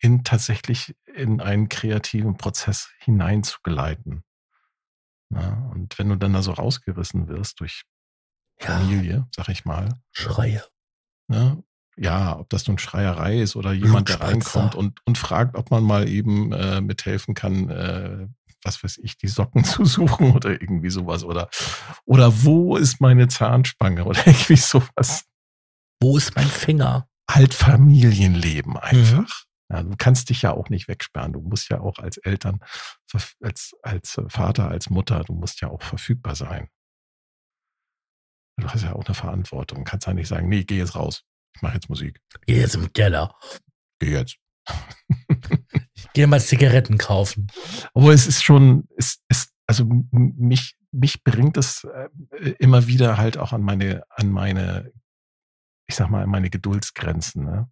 in 0.00 0.24
tatsächlich 0.24 0.96
in 1.14 1.40
einen 1.40 1.68
kreativen 1.68 2.36
Prozess 2.36 2.90
hineinzugleiten. 2.98 4.22
Ja, 5.30 5.68
und 5.72 5.98
wenn 5.98 6.08
du 6.08 6.16
dann 6.16 6.32
da 6.32 6.42
so 6.42 6.52
rausgerissen 6.52 7.28
wirst 7.28 7.60
durch 7.60 7.84
ja, 8.60 8.66
Familie, 8.66 9.28
sag 9.34 9.48
ich 9.48 9.64
mal, 9.64 10.00
Schreie. 10.12 10.62
ne, 11.28 11.62
ja, 11.96 12.38
ob 12.38 12.48
das 12.50 12.66
nun 12.66 12.78
Schreierei 12.78 13.40
ist 13.40 13.56
oder 13.56 13.72
jemand, 13.72 14.08
der 14.08 14.20
reinkommt 14.20 14.74
und, 14.74 15.04
und 15.06 15.18
fragt, 15.18 15.56
ob 15.56 15.70
man 15.70 15.82
mal 15.82 16.08
eben 16.08 16.52
äh, 16.52 16.80
mithelfen 16.80 17.34
kann, 17.34 17.68
äh, 17.68 18.28
was 18.68 18.84
weiß 18.84 18.98
ich, 18.98 19.16
die 19.16 19.28
Socken 19.28 19.64
zu 19.64 19.84
suchen 19.84 20.32
oder 20.32 20.50
irgendwie 20.50 20.90
sowas. 20.90 21.24
Oder, 21.24 21.48
oder 22.04 22.44
wo 22.44 22.76
ist 22.76 23.00
meine 23.00 23.28
Zahnspange 23.28 24.04
oder 24.04 24.18
irgendwie 24.26 24.56
sowas. 24.56 25.24
Wo 26.00 26.16
ist 26.16 26.36
mein 26.36 26.46
Finger? 26.46 27.08
Halt 27.30 27.54
Familienleben 27.54 28.76
einfach. 28.76 29.44
Ja, 29.70 29.82
du 29.82 29.94
kannst 29.98 30.30
dich 30.30 30.42
ja 30.42 30.52
auch 30.52 30.70
nicht 30.70 30.88
wegsperren. 30.88 31.32
Du 31.32 31.40
musst 31.40 31.68
ja 31.68 31.80
auch 31.80 31.98
als 31.98 32.16
Eltern, 32.18 32.60
als, 33.40 33.74
als 33.82 34.20
Vater, 34.28 34.68
als 34.68 34.88
Mutter, 34.88 35.24
du 35.24 35.34
musst 35.34 35.60
ja 35.60 35.68
auch 35.68 35.82
verfügbar 35.82 36.34
sein. 36.34 36.68
Du 38.58 38.66
hast 38.68 38.82
ja 38.82 38.94
auch 38.94 39.04
eine 39.04 39.14
Verantwortung. 39.14 39.78
Du 39.78 39.84
kannst 39.84 40.06
ja 40.06 40.14
nicht 40.14 40.28
sagen, 40.28 40.48
nee, 40.48 40.64
geh 40.64 40.78
jetzt 40.78 40.94
raus. 40.94 41.24
Ich 41.54 41.62
mache 41.62 41.74
jetzt 41.74 41.88
Musik. 41.88 42.20
Geh 42.46 42.60
jetzt 42.60 42.74
im 42.76 42.92
Keller. 42.92 43.34
Geh 43.98 44.12
jetzt. 44.12 44.38
Gehe 46.14 46.26
mal 46.26 46.40
Zigaretten 46.40 46.98
kaufen. 46.98 47.48
Aber 47.94 48.12
es 48.12 48.26
ist 48.26 48.42
schon, 48.42 48.88
es 48.96 49.18
ist, 49.28 49.52
also 49.66 49.84
mich, 50.10 50.76
mich 50.90 51.22
bringt 51.22 51.56
es 51.56 51.84
äh, 51.84 52.50
immer 52.58 52.86
wieder 52.86 53.16
halt 53.18 53.36
auch 53.36 53.52
an 53.52 53.62
meine, 53.62 54.02
an 54.10 54.30
meine, 54.30 54.92
ich 55.86 55.96
sag 55.96 56.10
mal, 56.10 56.22
an 56.22 56.30
meine 56.30 56.50
Geduldsgrenzen, 56.50 57.44
ne? 57.44 57.70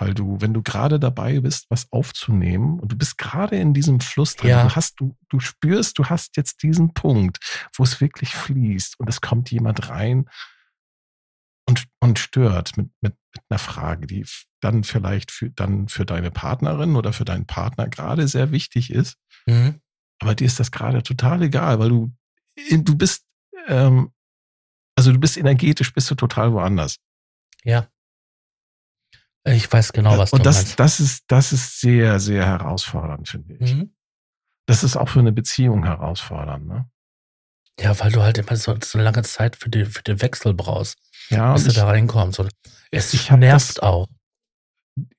Weil 0.00 0.14
du, 0.14 0.40
wenn 0.40 0.54
du 0.54 0.62
gerade 0.62 1.00
dabei 1.00 1.40
bist, 1.40 1.66
was 1.70 1.90
aufzunehmen 1.90 2.78
und 2.78 2.92
du 2.92 2.96
bist 2.96 3.18
gerade 3.18 3.56
in 3.56 3.74
diesem 3.74 3.98
Fluss 3.98 4.36
drin, 4.36 4.50
Ja. 4.50 4.62
du 4.62 4.76
hast, 4.76 5.00
du, 5.00 5.16
du 5.28 5.40
spürst, 5.40 5.98
du 5.98 6.04
hast 6.04 6.36
jetzt 6.36 6.62
diesen 6.62 6.94
Punkt, 6.94 7.38
wo 7.76 7.82
es 7.82 8.00
wirklich 8.00 8.32
fließt 8.32 9.00
und 9.00 9.08
es 9.08 9.20
kommt 9.20 9.50
jemand 9.50 9.88
rein 9.88 10.28
und, 11.68 11.86
und 12.00 12.18
stört 12.18 12.76
mit, 12.78 12.90
mit, 13.02 13.14
mit 13.34 13.44
einer 13.50 13.58
Frage, 13.58 14.06
die 14.06 14.24
dann 14.60 14.84
vielleicht 14.84 15.30
für, 15.30 15.50
dann 15.50 15.88
für 15.88 16.06
deine 16.06 16.30
Partnerin 16.30 16.96
oder 16.96 17.12
für 17.12 17.26
deinen 17.26 17.46
Partner 17.46 17.88
gerade 17.88 18.26
sehr 18.26 18.50
wichtig 18.52 18.90
ist. 18.90 19.16
Mhm. 19.46 19.80
Aber 20.18 20.34
dir 20.34 20.46
ist 20.46 20.58
das 20.58 20.72
gerade 20.72 21.02
total 21.02 21.42
egal, 21.42 21.78
weil 21.78 21.90
du, 21.90 22.12
du 22.70 22.96
bist, 22.96 23.26
ähm, 23.66 24.12
also 24.96 25.12
du 25.12 25.18
bist 25.18 25.36
energetisch, 25.36 25.92
bist 25.92 26.10
du 26.10 26.14
total 26.14 26.52
woanders. 26.54 26.96
Ja. 27.64 27.88
Ich 29.44 29.70
weiß 29.70 29.92
genau, 29.92 30.18
was 30.18 30.32
und 30.32 30.40
du 30.40 30.44
das, 30.44 30.56
meinst. 30.56 30.80
das 30.80 31.00
ist, 31.00 31.24
das 31.28 31.52
ist 31.52 31.80
sehr, 31.80 32.18
sehr 32.18 32.46
herausfordernd, 32.46 33.28
finde 33.28 33.54
ich. 33.54 33.74
Mhm. 33.74 33.94
Das 34.66 34.82
ist 34.84 34.96
auch 34.96 35.08
für 35.08 35.20
eine 35.20 35.32
Beziehung 35.32 35.84
herausfordernd, 35.84 36.66
ne? 36.66 36.90
Ja, 37.80 37.98
weil 38.00 38.10
du 38.12 38.22
halt 38.22 38.38
immer 38.38 38.56
so, 38.56 38.74
so 38.82 38.98
lange 38.98 39.22
Zeit 39.22 39.56
für, 39.56 39.68
die, 39.70 39.84
für 39.84 40.02
den 40.02 40.20
Wechsel 40.20 40.54
brauchst, 40.54 40.96
Ja, 41.30 41.52
bis 41.54 41.64
du 41.64 41.70
ich, 41.70 41.76
da 41.76 41.86
reinkommst. 41.86 42.40
Und 42.40 42.50
es 42.90 43.14
ich 43.14 43.30
nervt 43.30 43.68
das- 43.70 43.78
auch. 43.80 44.06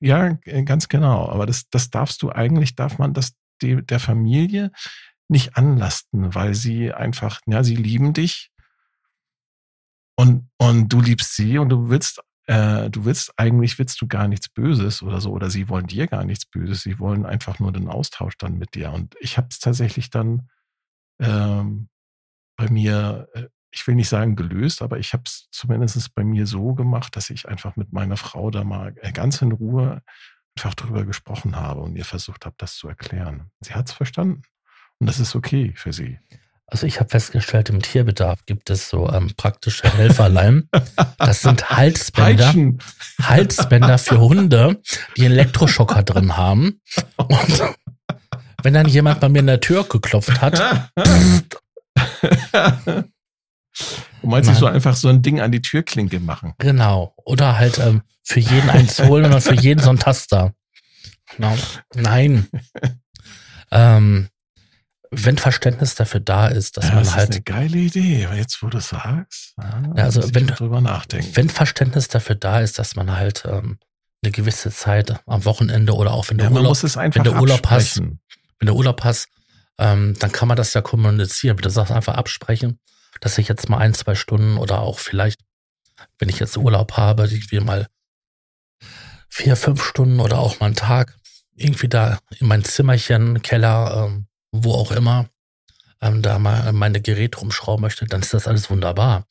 ja, 0.00 0.38
äh, 0.44 0.62
ganz 0.64 0.88
genau. 0.88 1.28
Aber 1.28 1.46
das, 1.46 1.68
das 1.70 1.90
darfst 1.90 2.22
du 2.22 2.30
eigentlich, 2.30 2.74
darf 2.74 2.98
man 2.98 3.14
das 3.14 3.32
die, 3.62 3.84
der 3.84 4.00
Familie 4.00 4.72
nicht 5.28 5.56
anlasten, 5.56 6.34
weil 6.34 6.54
sie 6.54 6.92
einfach, 6.92 7.40
ja, 7.46 7.62
sie 7.62 7.76
lieben 7.76 8.12
dich 8.12 8.50
und, 10.18 10.50
und 10.58 10.88
du 10.92 11.00
liebst 11.00 11.36
sie 11.36 11.58
und 11.58 11.68
du 11.68 11.88
willst, 11.88 12.20
äh, 12.46 12.90
du 12.90 13.04
willst 13.04 13.32
eigentlich, 13.38 13.78
willst 13.78 14.00
du 14.00 14.08
gar 14.08 14.28
nichts 14.28 14.48
Böses 14.48 15.02
oder 15.02 15.20
so, 15.20 15.30
oder 15.30 15.48
sie 15.50 15.68
wollen 15.68 15.86
dir 15.86 16.06
gar 16.08 16.24
nichts 16.24 16.46
Böses, 16.46 16.82
sie 16.82 16.98
wollen 16.98 17.24
einfach 17.26 17.58
nur 17.58 17.70
den 17.72 17.88
Austausch 17.88 18.36
dann 18.38 18.58
mit 18.58 18.74
dir. 18.74 18.92
Und 18.92 19.14
ich 19.20 19.36
habe 19.38 19.48
es 19.50 19.60
tatsächlich 19.60 20.10
dann 20.10 20.48
ähm, 21.20 21.89
bei 22.60 22.70
mir, 22.70 23.28
äh, 23.32 23.44
ich 23.70 23.86
will 23.86 23.94
nicht 23.94 24.08
sagen 24.08 24.36
gelöst, 24.36 24.82
aber 24.82 24.98
ich 24.98 25.12
habe 25.14 25.22
es 25.24 25.48
zumindest 25.50 26.14
bei 26.14 26.24
mir 26.24 26.46
so 26.46 26.74
gemacht, 26.74 27.16
dass 27.16 27.30
ich 27.30 27.48
einfach 27.48 27.76
mit 27.76 27.92
meiner 27.92 28.16
Frau 28.16 28.50
da 28.50 28.64
mal 28.64 28.94
äh, 29.00 29.12
ganz 29.12 29.40
in 29.40 29.52
Ruhe 29.52 30.02
einfach 30.56 30.74
drüber 30.74 31.04
gesprochen 31.04 31.56
habe 31.56 31.80
und 31.80 31.96
ihr 31.96 32.04
versucht 32.04 32.44
habe, 32.44 32.56
das 32.58 32.74
zu 32.74 32.88
erklären. 32.88 33.50
Sie 33.60 33.74
hat 33.74 33.88
es 33.88 33.94
verstanden. 33.94 34.42
Und 34.98 35.06
das 35.08 35.18
ist 35.18 35.34
okay 35.34 35.72
für 35.74 35.94
sie. 35.94 36.18
Also 36.66 36.86
ich 36.86 37.00
habe 37.00 37.08
festgestellt, 37.08 37.70
im 37.70 37.80
Tierbedarf 37.80 38.44
gibt 38.44 38.68
es 38.68 38.90
so 38.90 39.08
ähm, 39.08 39.32
praktische 39.36 39.90
Helferlein. 39.92 40.68
Das 41.18 41.40
sind 41.40 41.70
Halsbänder, 41.76 42.44
Peitschen. 42.44 42.78
Halsbänder 43.22 43.98
für 43.98 44.20
Hunde, 44.20 44.80
die 45.16 45.24
einen 45.24 45.32
Elektroschocker 45.32 46.02
drin 46.02 46.36
haben. 46.36 46.80
Und 47.16 47.62
wenn 48.62 48.74
dann 48.74 48.86
jemand 48.86 49.20
bei 49.20 49.30
mir 49.30 49.40
in 49.40 49.46
der 49.46 49.60
Tür 49.60 49.84
geklopft 49.84 50.40
hat, 50.42 50.92
Du 52.22 54.26
meinst, 54.26 54.48
ich 54.48 54.54
Nein. 54.54 54.60
so 54.60 54.66
einfach 54.66 54.96
so 54.96 55.08
ein 55.08 55.22
Ding 55.22 55.40
an 55.40 55.52
die 55.52 55.62
Türklinke 55.62 56.20
machen? 56.20 56.54
genau, 56.58 57.14
oder 57.24 57.58
halt 57.58 57.78
ähm, 57.78 58.02
für 58.22 58.40
jeden 58.40 58.68
eins 58.68 59.00
holen 59.02 59.24
oder 59.26 59.40
für 59.40 59.54
jeden 59.54 59.80
so 59.80 59.90
ein 59.90 59.98
Taster. 59.98 60.54
Genau. 61.36 61.56
Nein. 61.94 62.48
ähm, 63.70 64.28
wenn 65.10 65.38
Verständnis 65.38 65.94
dafür 65.94 66.20
da 66.20 66.48
ist, 66.48 66.76
dass 66.76 66.88
ja, 66.88 66.94
man 66.94 67.04
das 67.04 67.16
halt 67.16 67.30
ist 67.30 67.36
eine 67.36 67.42
geile 67.42 67.78
Idee. 67.78 68.26
Aber 68.26 68.36
jetzt, 68.36 68.62
wo 68.62 68.68
du 68.68 68.80
sagst, 68.80 69.54
ja, 69.58 69.82
Ja, 69.96 70.04
also 70.04 70.34
wenn 70.34 70.46
drüber 70.46 70.80
nachdenken. 70.80 71.34
wenn 71.34 71.48
Verständnis 71.48 72.08
dafür 72.08 72.36
da 72.36 72.60
ist, 72.60 72.78
dass 72.78 72.94
man 72.94 73.16
halt 73.16 73.44
ähm, 73.48 73.78
eine 74.22 74.32
gewisse 74.32 74.70
Zeit 74.70 75.20
am 75.26 75.44
Wochenende 75.44 75.94
oder 75.94 76.12
auch 76.12 76.28
wenn 76.30 76.38
du 76.38 76.44
ja, 76.44 76.50
man 76.50 76.58
Urlaub, 76.58 76.70
muss 76.70 76.84
es 76.84 76.96
einfach 76.96 77.24
wenn 77.24 77.32
du 77.32 77.40
Urlaub 77.40 77.68
hast, 77.70 78.00
wenn 78.00 78.66
du 78.66 78.74
Urlaub 78.74 79.02
hast, 79.02 79.28
ähm, 79.78 80.14
dann 80.18 80.32
kann 80.32 80.48
man 80.48 80.56
das 80.56 80.74
ja 80.74 80.82
kommunizieren. 80.82 81.56
Du 81.56 81.70
sagst, 81.70 81.92
einfach 81.92 82.14
absprechen, 82.14 82.78
dass 83.20 83.38
ich 83.38 83.48
jetzt 83.48 83.68
mal 83.68 83.78
ein, 83.78 83.94
zwei 83.94 84.14
Stunden 84.14 84.56
oder 84.56 84.80
auch 84.80 84.98
vielleicht, 84.98 85.40
wenn 86.18 86.28
ich 86.28 86.38
jetzt 86.38 86.56
Urlaub 86.56 86.92
habe, 86.96 87.24
irgendwie 87.24 87.60
mal 87.60 87.86
vier, 89.28 89.56
fünf 89.56 89.82
Stunden 89.82 90.20
oder 90.20 90.38
auch 90.38 90.60
mal 90.60 90.66
einen 90.66 90.76
Tag 90.76 91.16
irgendwie 91.54 91.88
da 91.88 92.18
in 92.38 92.46
mein 92.46 92.64
Zimmerchen, 92.64 93.42
Keller, 93.42 94.06
ähm, 94.06 94.26
wo 94.50 94.72
auch 94.72 94.92
immer, 94.92 95.28
ähm, 96.00 96.22
da 96.22 96.38
mal 96.38 96.72
meine 96.72 97.00
Geräte 97.00 97.38
rumschrauben 97.38 97.82
möchte, 97.82 98.06
dann 98.06 98.22
ist 98.22 98.34
das 98.34 98.48
alles 98.48 98.70
wunderbar. 98.70 99.26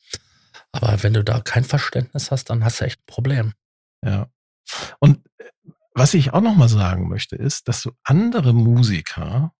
Aber 0.72 1.02
wenn 1.02 1.14
du 1.14 1.24
da 1.24 1.40
kein 1.40 1.64
Verständnis 1.64 2.30
hast, 2.30 2.50
dann 2.50 2.64
hast 2.64 2.80
du 2.80 2.84
echt 2.84 3.00
ein 3.00 3.06
Problem. 3.06 3.52
Ja. 4.04 4.28
Und 5.00 5.26
äh, 5.38 5.44
was 5.94 6.14
ich 6.14 6.32
auch 6.32 6.40
noch 6.40 6.54
mal 6.54 6.68
sagen 6.68 7.08
möchte, 7.08 7.36
ist, 7.36 7.68
dass 7.68 7.82
so 7.82 7.92
andere 8.04 8.52
Musiker, 8.52 9.52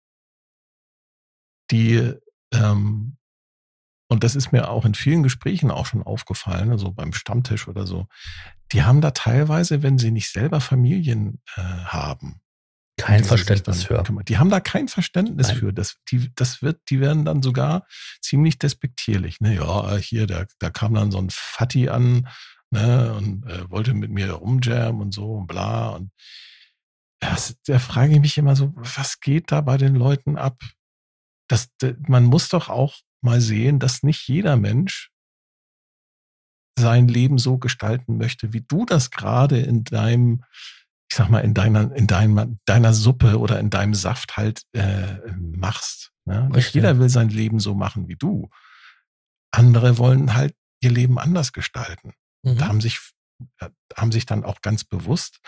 die, 1.71 2.15
ähm, 2.53 3.17
und 4.09 4.25
das 4.25 4.35
ist 4.35 4.53
mir 4.53 4.69
auch 4.69 4.85
in 4.85 4.95
vielen 4.95 5.23
Gesprächen 5.23 5.71
auch 5.71 5.87
schon 5.87 6.03
aufgefallen, 6.03 6.71
also 6.71 6.93
beim 6.93 7.13
Stammtisch 7.13 7.69
oder 7.69 7.87
so, 7.87 8.07
die 8.73 8.83
haben 8.83 9.01
da 9.01 9.11
teilweise, 9.13 9.83
wenn 9.83 9.99
sie 9.99 10.11
nicht 10.11 10.31
selber 10.31 10.61
Familien 10.61 11.41
äh, 11.57 11.61
haben, 11.61 12.41
Kein 13.01 13.25
Verständnis 13.25 13.85
für. 13.85 14.03
Die 14.29 14.39
haben 14.39 14.51
da 14.51 14.61
kein 14.61 14.89
Verständnis 14.89 15.49
Nein. 15.49 15.57
für. 15.57 15.73
Das, 15.73 15.97
die, 16.11 16.31
das 16.35 16.63
wird, 16.63 16.81
die 16.91 17.01
werden 17.01 17.25
dann 17.25 17.43
sogar 17.43 17.87
ziemlich 18.21 18.59
despektierlich. 18.59 19.41
Ne? 19.41 19.55
Ja, 19.57 19.97
hier, 19.97 20.27
da, 20.27 20.45
da 20.59 20.71
kam 20.71 20.95
dann 20.95 21.11
so 21.11 21.19
ein 21.19 21.29
Fatty 21.31 21.89
an 21.89 22.29
ne? 22.71 23.15
und 23.15 23.47
äh, 23.47 23.71
wollte 23.71 23.95
mit 23.95 24.11
mir 24.11 24.33
rumjammen 24.33 25.01
und 25.01 25.15
so 25.15 25.33
und 25.33 25.47
bla. 25.47 25.89
Und 25.91 26.11
das, 27.21 27.57
da 27.67 27.79
frage 27.79 28.15
ich 28.15 28.21
mich 28.21 28.39
immer 28.39 28.57
so, 28.57 28.73
was 28.77 29.21
geht 29.21 29.51
da 29.51 29.61
bei 29.61 29.77
den 29.77 29.95
Leuten 29.95 30.37
ab? 30.37 30.59
Das, 31.51 31.69
man 32.07 32.25
muss 32.25 32.49
doch 32.49 32.69
auch 32.69 33.01
mal 33.23 33.41
sehen, 33.41 33.79
dass 33.79 34.03
nicht 34.03 34.29
jeder 34.29 34.57
Mensch 34.57 35.11
sein 36.79 37.09
Leben 37.09 37.39
so 37.39 37.59
gestalten 37.59 38.17
möchte, 38.17 38.53
wie 38.53 38.63
du 38.63 38.87
das 38.87 39.11
gerade 39.11 39.59
in 39.59 39.85
deinem 39.85 40.45
ich 41.11 41.17
sag 41.17 41.29
mal, 41.29 41.41
in 41.41 41.55
deiner, 41.55 41.93
in 41.95 42.07
deiner, 42.07 42.47
deiner 42.67 42.93
Suppe 42.93 43.41
oder 43.41 43.59
in 43.59 43.69
deinem 43.69 43.95
Saft 43.95 44.37
halt 44.37 44.63
äh, 44.73 45.19
machst. 45.37 46.13
Ne? 46.25 46.49
Nicht 46.55 46.73
jeder 46.73 46.99
will 47.01 47.09
sein 47.09 47.31
Leben 47.31 47.59
so 47.59 47.75
machen 47.75 48.07
wie 48.07 48.15
du. 48.15 48.49
Andere 49.51 49.99
wollen 49.99 50.35
halt 50.35 50.55
ihr 50.81 50.93
Leben 50.93 51.19
anders 51.19 51.53
gestalten. 51.53 52.15
Mhm. 52.45 52.59
Da 52.59 52.69
haben 52.69 52.81
sich, 52.81 53.01
äh, 53.59 53.71
haben 53.97 54.13
sich 54.13 54.25
dann 54.25 54.45
auch 54.45 54.61
ganz 54.63 54.85
bewusst 54.85 55.41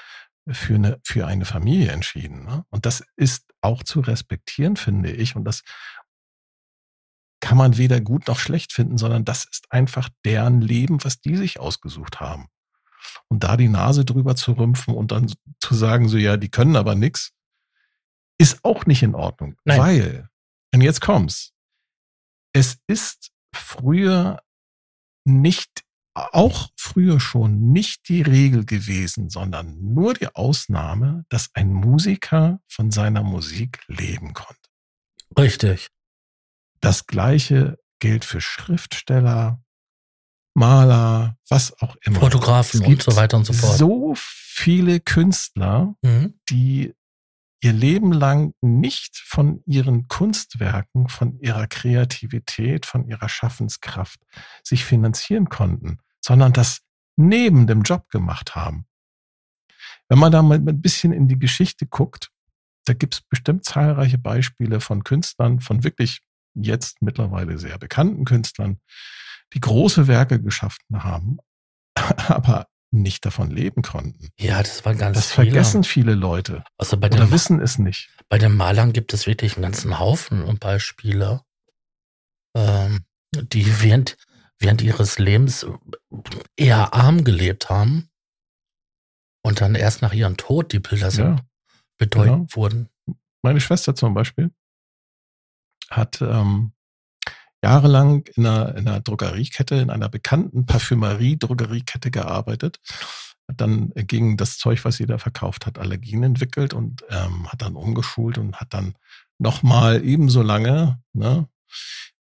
für 0.48 0.74
eine, 0.74 1.00
für 1.04 1.26
eine 1.26 1.44
Familie 1.44 1.92
entschieden. 1.92 2.44
Ne? 2.44 2.64
Und 2.70 2.86
das 2.86 3.04
ist 3.16 3.44
auch 3.60 3.82
zu 3.82 4.00
respektieren, 4.00 4.76
finde 4.76 5.12
ich. 5.12 5.36
Und 5.36 5.44
das 5.44 5.62
kann 7.40 7.58
man 7.58 7.76
weder 7.76 8.00
gut 8.00 8.28
noch 8.28 8.38
schlecht 8.38 8.72
finden, 8.72 8.98
sondern 8.98 9.24
das 9.24 9.44
ist 9.44 9.70
einfach 9.70 10.08
deren 10.24 10.60
Leben, 10.60 11.02
was 11.04 11.20
die 11.20 11.36
sich 11.36 11.60
ausgesucht 11.60 12.20
haben. 12.20 12.48
Und 13.28 13.44
da 13.44 13.56
die 13.56 13.68
Nase 13.68 14.04
drüber 14.04 14.36
zu 14.36 14.52
rümpfen 14.52 14.94
und 14.94 15.10
dann 15.10 15.32
zu 15.60 15.74
sagen, 15.74 16.08
so 16.08 16.16
ja, 16.16 16.36
die 16.36 16.50
können 16.50 16.76
aber 16.76 16.94
nix, 16.94 17.32
ist 18.38 18.64
auch 18.64 18.86
nicht 18.86 19.02
in 19.02 19.14
Ordnung. 19.14 19.56
Nein. 19.64 19.80
Weil, 19.80 20.28
und 20.74 20.80
jetzt 20.80 21.00
kommt's, 21.00 21.52
es 22.52 22.78
ist 22.86 23.30
früher 23.54 24.40
nicht, 25.24 25.81
auch 26.14 26.68
früher 26.76 27.20
schon 27.20 27.72
nicht 27.72 28.08
die 28.08 28.22
Regel 28.22 28.64
gewesen, 28.64 29.30
sondern 29.30 29.78
nur 29.80 30.14
die 30.14 30.28
Ausnahme, 30.34 31.24
dass 31.28 31.50
ein 31.54 31.72
Musiker 31.72 32.60
von 32.68 32.90
seiner 32.90 33.22
Musik 33.22 33.80
leben 33.86 34.34
konnte. 34.34 34.60
Richtig. 35.38 35.88
Das 36.80 37.06
gleiche 37.06 37.78
gilt 37.98 38.24
für 38.24 38.40
Schriftsteller, 38.40 39.62
Maler, 40.54 41.38
was 41.48 41.80
auch 41.80 41.96
immer. 42.02 42.20
Fotografen 42.20 42.84
und 42.84 43.02
so 43.02 43.16
weiter 43.16 43.38
und 43.38 43.46
so 43.46 43.52
fort. 43.54 43.78
So 43.78 44.12
viele 44.16 45.00
Künstler, 45.00 45.94
mhm. 46.02 46.34
die 46.50 46.94
ihr 47.62 47.72
Leben 47.72 48.12
lang 48.12 48.54
nicht 48.60 49.16
von 49.16 49.62
ihren 49.66 50.08
Kunstwerken, 50.08 51.08
von 51.08 51.38
ihrer 51.38 51.68
Kreativität, 51.68 52.86
von 52.86 53.06
ihrer 53.06 53.28
Schaffenskraft 53.28 54.20
sich 54.64 54.84
finanzieren 54.84 55.48
konnten, 55.48 55.98
sondern 56.20 56.52
das 56.52 56.82
neben 57.16 57.68
dem 57.68 57.82
Job 57.82 58.08
gemacht 58.10 58.56
haben. 58.56 58.86
Wenn 60.08 60.18
man 60.18 60.32
da 60.32 60.42
mal 60.42 60.58
ein 60.58 60.82
bisschen 60.82 61.12
in 61.12 61.28
die 61.28 61.38
Geschichte 61.38 61.86
guckt, 61.86 62.30
da 62.84 62.94
gibt 62.94 63.14
es 63.14 63.20
bestimmt 63.20 63.64
zahlreiche 63.64 64.18
Beispiele 64.18 64.80
von 64.80 65.04
Künstlern, 65.04 65.60
von 65.60 65.84
wirklich 65.84 66.20
jetzt 66.54 67.00
mittlerweile 67.00 67.58
sehr 67.58 67.78
bekannten 67.78 68.24
Künstlern, 68.24 68.80
die 69.54 69.60
große 69.60 70.08
Werke 70.08 70.42
geschaffen 70.42 71.04
haben, 71.04 71.38
aber 71.96 72.66
nicht 72.92 73.24
davon 73.24 73.50
leben 73.50 73.82
konnten. 73.82 74.28
Ja, 74.38 74.62
das 74.62 74.84
waren 74.84 74.98
ganz 74.98 75.16
Das 75.16 75.32
viele. 75.32 75.50
vergessen 75.50 75.84
viele 75.84 76.14
Leute. 76.14 76.62
Also 76.76 76.96
bei 76.96 77.08
oder 77.08 77.30
wissen 77.30 77.60
es 77.60 77.78
nicht. 77.78 78.10
Bei 78.28 78.38
den 78.38 78.54
Malern 78.54 78.92
gibt 78.92 79.14
es 79.14 79.26
wirklich 79.26 79.54
einen 79.56 79.62
ganzen 79.62 79.98
Haufen 79.98 80.58
Beispiele, 80.58 81.40
ähm, 82.54 83.04
die 83.34 83.82
während, 83.82 84.16
während 84.58 84.82
ihres 84.82 85.18
Lebens 85.18 85.66
eher 86.56 86.92
arm 86.94 87.24
gelebt 87.24 87.70
haben 87.70 88.10
und 89.42 89.60
dann 89.60 89.74
erst 89.74 90.02
nach 90.02 90.12
ihrem 90.12 90.36
Tod 90.36 90.72
die 90.72 90.80
Bilder 90.80 91.10
so 91.10 91.22
ja, 91.22 91.36
bedeutend 91.98 92.50
genau. 92.50 92.56
wurden. 92.56 92.88
Meine 93.42 93.60
Schwester 93.60 93.94
zum 93.94 94.14
Beispiel 94.14 94.50
hat 95.90 96.20
ähm, 96.20 96.72
jahrelang 97.62 98.24
in 98.34 98.46
einer, 98.46 98.76
in 98.76 98.88
einer 98.88 99.00
Drogeriekette, 99.00 99.76
in 99.76 99.90
einer 99.90 100.08
bekannten 100.08 100.66
Parfümerie-Drogeriekette 100.66 102.10
gearbeitet. 102.10 102.80
Hat 103.48 103.60
dann 103.60 103.90
gegen 103.94 104.36
das 104.36 104.58
Zeug, 104.58 104.84
was 104.84 104.96
sie 104.96 105.06
da 105.06 105.18
verkauft 105.18 105.66
hat, 105.66 105.78
Allergien 105.78 106.22
entwickelt 106.22 106.74
und 106.74 107.04
ähm, 107.10 107.50
hat 107.50 107.62
dann 107.62 107.76
umgeschult 107.76 108.38
und 108.38 108.56
hat 108.56 108.74
dann 108.74 108.94
nochmal 109.38 110.04
ebenso 110.04 110.42
lange, 110.42 111.02
ne, 111.12 111.48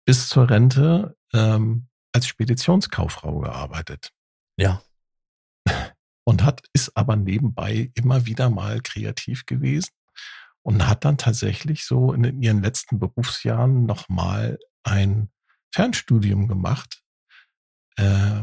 bis 0.05 0.28
zur 0.28 0.49
Rente, 0.49 1.16
ähm, 1.32 1.88
als 2.12 2.26
Speditionskauffrau 2.26 3.41
gearbeitet. 3.41 4.12
Ja. 4.57 4.82
Und 6.24 6.45
hat, 6.45 6.62
ist 6.72 6.97
aber 6.97 7.16
nebenbei 7.16 7.91
immer 7.95 8.24
wieder 8.26 8.51
mal 8.51 8.80
kreativ 8.82 9.47
gewesen 9.47 9.91
und 10.62 10.86
hat 10.86 11.05
dann 11.05 11.18
tatsächlich 11.18 11.84
so 11.84 12.12
in 12.12 12.41
ihren 12.43 12.62
letzten 12.62 13.01
Berufsjahren 13.01 13.84
nochmal 13.84 14.59
ein 14.83 15.31
Fernstudium 15.72 16.49
gemacht 16.49 17.03
äh, 17.97 18.43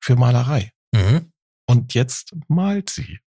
für 0.00 0.16
Malerei. 0.16 0.72
Mhm. 0.92 1.32
Und 1.66 1.94
jetzt 1.94 2.34
malt 2.48 2.90
sie 2.90 3.20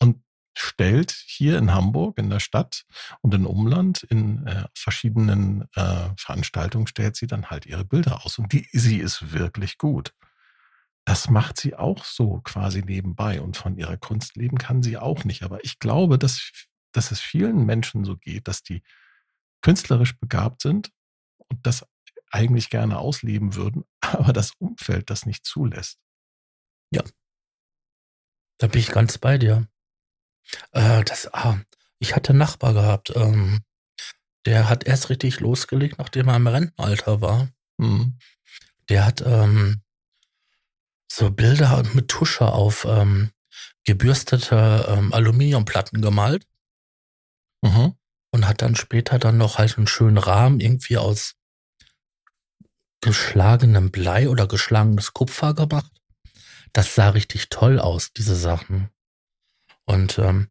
und 0.00 0.22
stellt 0.56 1.12
hier 1.26 1.58
in 1.58 1.72
Hamburg, 1.72 2.18
in 2.18 2.30
der 2.30 2.40
Stadt 2.40 2.84
und 3.20 3.34
im 3.34 3.46
Umland, 3.46 4.02
in 4.04 4.46
äh, 4.46 4.66
verschiedenen 4.74 5.68
äh, 5.74 6.10
Veranstaltungen, 6.16 6.86
stellt 6.86 7.16
sie 7.16 7.26
dann 7.26 7.50
halt 7.50 7.66
ihre 7.66 7.84
Bilder 7.84 8.24
aus. 8.24 8.38
Und 8.38 8.52
die, 8.52 8.66
sie 8.72 8.98
ist 8.98 9.32
wirklich 9.32 9.78
gut. 9.78 10.14
Das 11.04 11.28
macht 11.28 11.60
sie 11.60 11.74
auch 11.74 12.04
so 12.04 12.40
quasi 12.40 12.82
nebenbei. 12.82 13.42
Und 13.42 13.56
von 13.56 13.76
ihrer 13.76 13.98
Kunst 13.98 14.36
leben 14.36 14.56
kann 14.56 14.82
sie 14.82 14.96
auch 14.96 15.24
nicht. 15.24 15.42
Aber 15.42 15.62
ich 15.62 15.78
glaube, 15.78 16.18
dass, 16.18 16.50
dass 16.92 17.10
es 17.10 17.20
vielen 17.20 17.66
Menschen 17.66 18.04
so 18.04 18.16
geht, 18.16 18.48
dass 18.48 18.62
die 18.62 18.82
künstlerisch 19.60 20.18
begabt 20.18 20.62
sind 20.62 20.90
und 21.50 21.66
das 21.66 21.86
eigentlich 22.30 22.70
gerne 22.70 22.98
ausleben 22.98 23.54
würden, 23.54 23.84
aber 24.00 24.32
das 24.32 24.52
Umfeld 24.58 25.10
das 25.10 25.26
nicht 25.26 25.44
zulässt. 25.46 25.98
Ja. 26.90 27.02
Da 28.58 28.66
bin 28.68 28.80
ich 28.80 28.88
ganz 28.88 29.18
bei 29.18 29.38
dir. 29.38 29.68
Äh, 30.72 31.04
das, 31.04 31.32
ah, 31.32 31.60
ich 31.98 32.14
hatte 32.14 32.30
einen 32.30 32.38
Nachbar 32.38 32.74
gehabt, 32.74 33.12
ähm, 33.16 33.60
der 34.46 34.68
hat 34.68 34.84
erst 34.84 35.08
richtig 35.10 35.40
losgelegt, 35.40 35.98
nachdem 35.98 36.28
er 36.28 36.36
im 36.36 36.46
Rentenalter 36.46 37.20
war. 37.20 37.48
Mhm. 37.78 38.18
Der 38.88 39.06
hat 39.06 39.22
ähm, 39.24 39.82
so 41.10 41.30
Bilder 41.30 41.82
mit 41.94 42.08
Tusche 42.08 42.46
auf 42.46 42.84
ähm, 42.84 43.30
gebürstete 43.84 44.86
ähm, 44.88 45.12
Aluminiumplatten 45.12 46.02
gemalt. 46.02 46.46
Mhm. 47.62 47.94
Und 48.44 48.50
hat 48.50 48.60
dann 48.60 48.76
später 48.76 49.18
dann 49.18 49.38
noch 49.38 49.56
halt 49.56 49.78
einen 49.78 49.86
schönen 49.86 50.18
Rahmen 50.18 50.60
irgendwie 50.60 50.98
aus 50.98 51.34
geschlagenem 53.00 53.90
Blei 53.90 54.28
oder 54.28 54.46
geschlagenes 54.46 55.14
Kupfer 55.14 55.54
gemacht. 55.54 55.90
Das 56.74 56.94
sah 56.94 57.08
richtig 57.08 57.48
toll 57.48 57.80
aus, 57.80 58.12
diese 58.12 58.36
Sachen. 58.36 58.90
Und 59.86 60.18
ähm, 60.18 60.48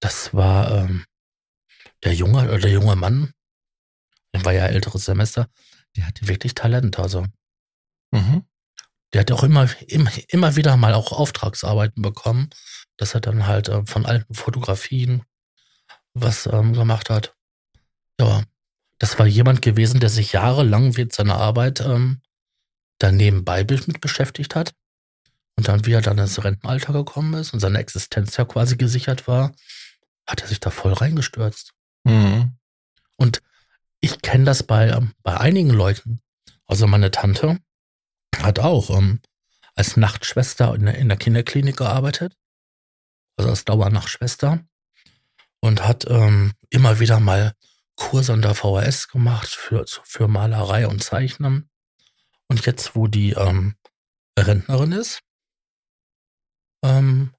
das 0.00 0.34
war 0.34 0.72
ähm, 0.72 1.04
der 2.02 2.12
junge 2.12 2.42
oder 2.42 2.58
der 2.58 2.72
junge 2.72 2.96
Mann, 2.96 3.32
der 4.34 4.44
war 4.44 4.52
ja 4.52 4.66
älteres 4.66 5.04
Semester, 5.04 5.48
der 5.96 6.08
hatte 6.08 6.26
wirklich 6.26 6.54
Talent. 6.54 6.98
Also 6.98 7.24
mhm. 8.10 8.44
der 9.12 9.20
hat 9.20 9.30
auch 9.30 9.44
immer, 9.44 9.68
immer, 9.86 10.10
immer 10.26 10.56
wieder 10.56 10.76
mal 10.76 10.94
auch 10.94 11.12
Auftragsarbeiten 11.12 12.02
bekommen, 12.02 12.50
dass 12.96 13.14
er 13.14 13.20
dann 13.20 13.46
halt 13.46 13.68
äh, 13.68 13.86
von 13.86 14.06
alten 14.06 14.34
Fotografien 14.34 15.22
was 16.14 16.46
ähm, 16.46 16.72
gemacht 16.72 17.10
hat. 17.10 17.34
Ja, 18.20 18.42
das 18.98 19.18
war 19.18 19.26
jemand 19.26 19.62
gewesen, 19.62 20.00
der 20.00 20.10
sich 20.10 20.32
jahrelang 20.32 20.96
während 20.96 21.12
seiner 21.12 21.36
Arbeit 21.36 21.80
ähm, 21.80 22.20
daneben 22.98 23.44
bei 23.44 23.64
mit 23.64 24.00
beschäftigt 24.00 24.54
hat. 24.54 24.74
Und 25.56 25.68
dann, 25.68 25.86
wie 25.86 25.92
er 25.92 26.02
dann 26.02 26.18
ins 26.18 26.42
Rentenalter 26.42 26.92
gekommen 26.92 27.34
ist 27.34 27.52
und 27.52 27.60
seine 27.60 27.78
Existenz 27.78 28.36
ja 28.36 28.44
quasi 28.44 28.76
gesichert 28.76 29.26
war, 29.28 29.52
hat 30.26 30.40
er 30.40 30.48
sich 30.48 30.60
da 30.60 30.70
voll 30.70 30.92
reingestürzt. 30.92 31.72
Mhm. 32.04 32.56
Und 33.16 33.42
ich 34.00 34.22
kenne 34.22 34.44
das 34.44 34.62
bei, 34.62 34.88
ähm, 34.88 35.12
bei 35.22 35.38
einigen 35.38 35.70
Leuten. 35.70 36.20
Also 36.66 36.86
meine 36.86 37.10
Tante 37.10 37.58
hat 38.36 38.58
auch 38.58 38.90
ähm, 38.90 39.20
als 39.74 39.96
Nachtschwester 39.96 40.74
in 40.74 40.86
der, 40.86 40.96
in 40.96 41.08
der 41.08 41.18
Kinderklinik 41.18 41.76
gearbeitet. 41.76 42.36
Also 43.36 43.50
als 43.50 43.64
Dauernachtschwester. 43.64 44.64
Und 45.62 45.86
hat 45.86 46.04
ähm, 46.08 46.52
immer 46.70 46.98
wieder 46.98 47.20
mal 47.20 47.54
Kurse 47.94 48.32
an 48.32 48.42
der 48.42 48.54
VHS 48.54 49.08
gemacht 49.08 49.48
für, 49.48 49.84
für 49.86 50.26
Malerei 50.26 50.88
und 50.88 51.02
Zeichnen. 51.02 51.70
Und 52.48 52.66
jetzt, 52.66 52.96
wo 52.96 53.06
die 53.06 53.30
ähm, 53.32 53.76
Rentnerin 54.38 54.92
ist, 54.92 55.20
ähm, 56.84 57.32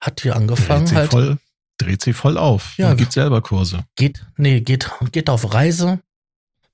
hat 0.00 0.24
die 0.24 0.32
angefangen 0.32 0.86
dreht 0.86 0.88
sie 0.88 0.96
halt. 0.96 1.10
Voll, 1.10 1.38
dreht 1.78 2.02
sie 2.02 2.12
voll 2.12 2.36
auf. 2.36 2.76
Ja, 2.78 2.94
gibt 2.94 3.12
selber 3.12 3.42
Kurse. 3.42 3.84
Geht, 3.96 4.26
nee, 4.36 4.60
geht, 4.60 4.90
geht 5.12 5.30
auf 5.30 5.54
Reise, 5.54 6.02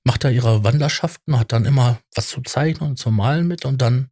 macht 0.03 0.23
da 0.23 0.29
ihre 0.29 0.63
Wanderschaften, 0.63 1.37
hat 1.37 1.51
dann 1.51 1.65
immer 1.65 1.99
was 2.15 2.29
zu 2.29 2.41
zeichnen 2.41 2.91
und 2.91 2.97
zu 2.97 3.11
malen 3.11 3.47
mit 3.47 3.65
und 3.65 3.81
dann, 3.81 4.09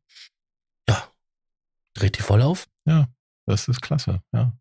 ja, 0.87 1.11
dreht 1.93 2.17
die 2.17 2.23
voll 2.23 2.41
auf. 2.41 2.67
Ja, 2.85 3.07
das 3.45 3.67
ist 3.67 3.81
klasse, 3.81 4.21
ja. 4.31 4.53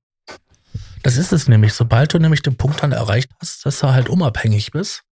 Das 1.03 1.17
ist 1.17 1.33
es 1.33 1.49
nämlich. 1.49 1.75
Sobald 1.75 2.15
du 2.15 2.19
nämlich 2.19 2.43
den 2.43 2.57
Punkt 2.57 2.83
dann 2.83 2.93
erreicht 2.93 3.31
hast, 3.41 3.67
dass 3.67 3.81
du 3.81 3.89
halt 3.89 4.09
unabhängig 4.09 4.71
bist, 4.71 5.05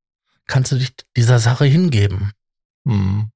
kannst 0.46 0.72
du 0.72 0.76
dich 0.76 0.94
dieser 1.16 1.38
Sache 1.38 1.64
hingeben. 1.64 2.32
Hm. 2.86 3.30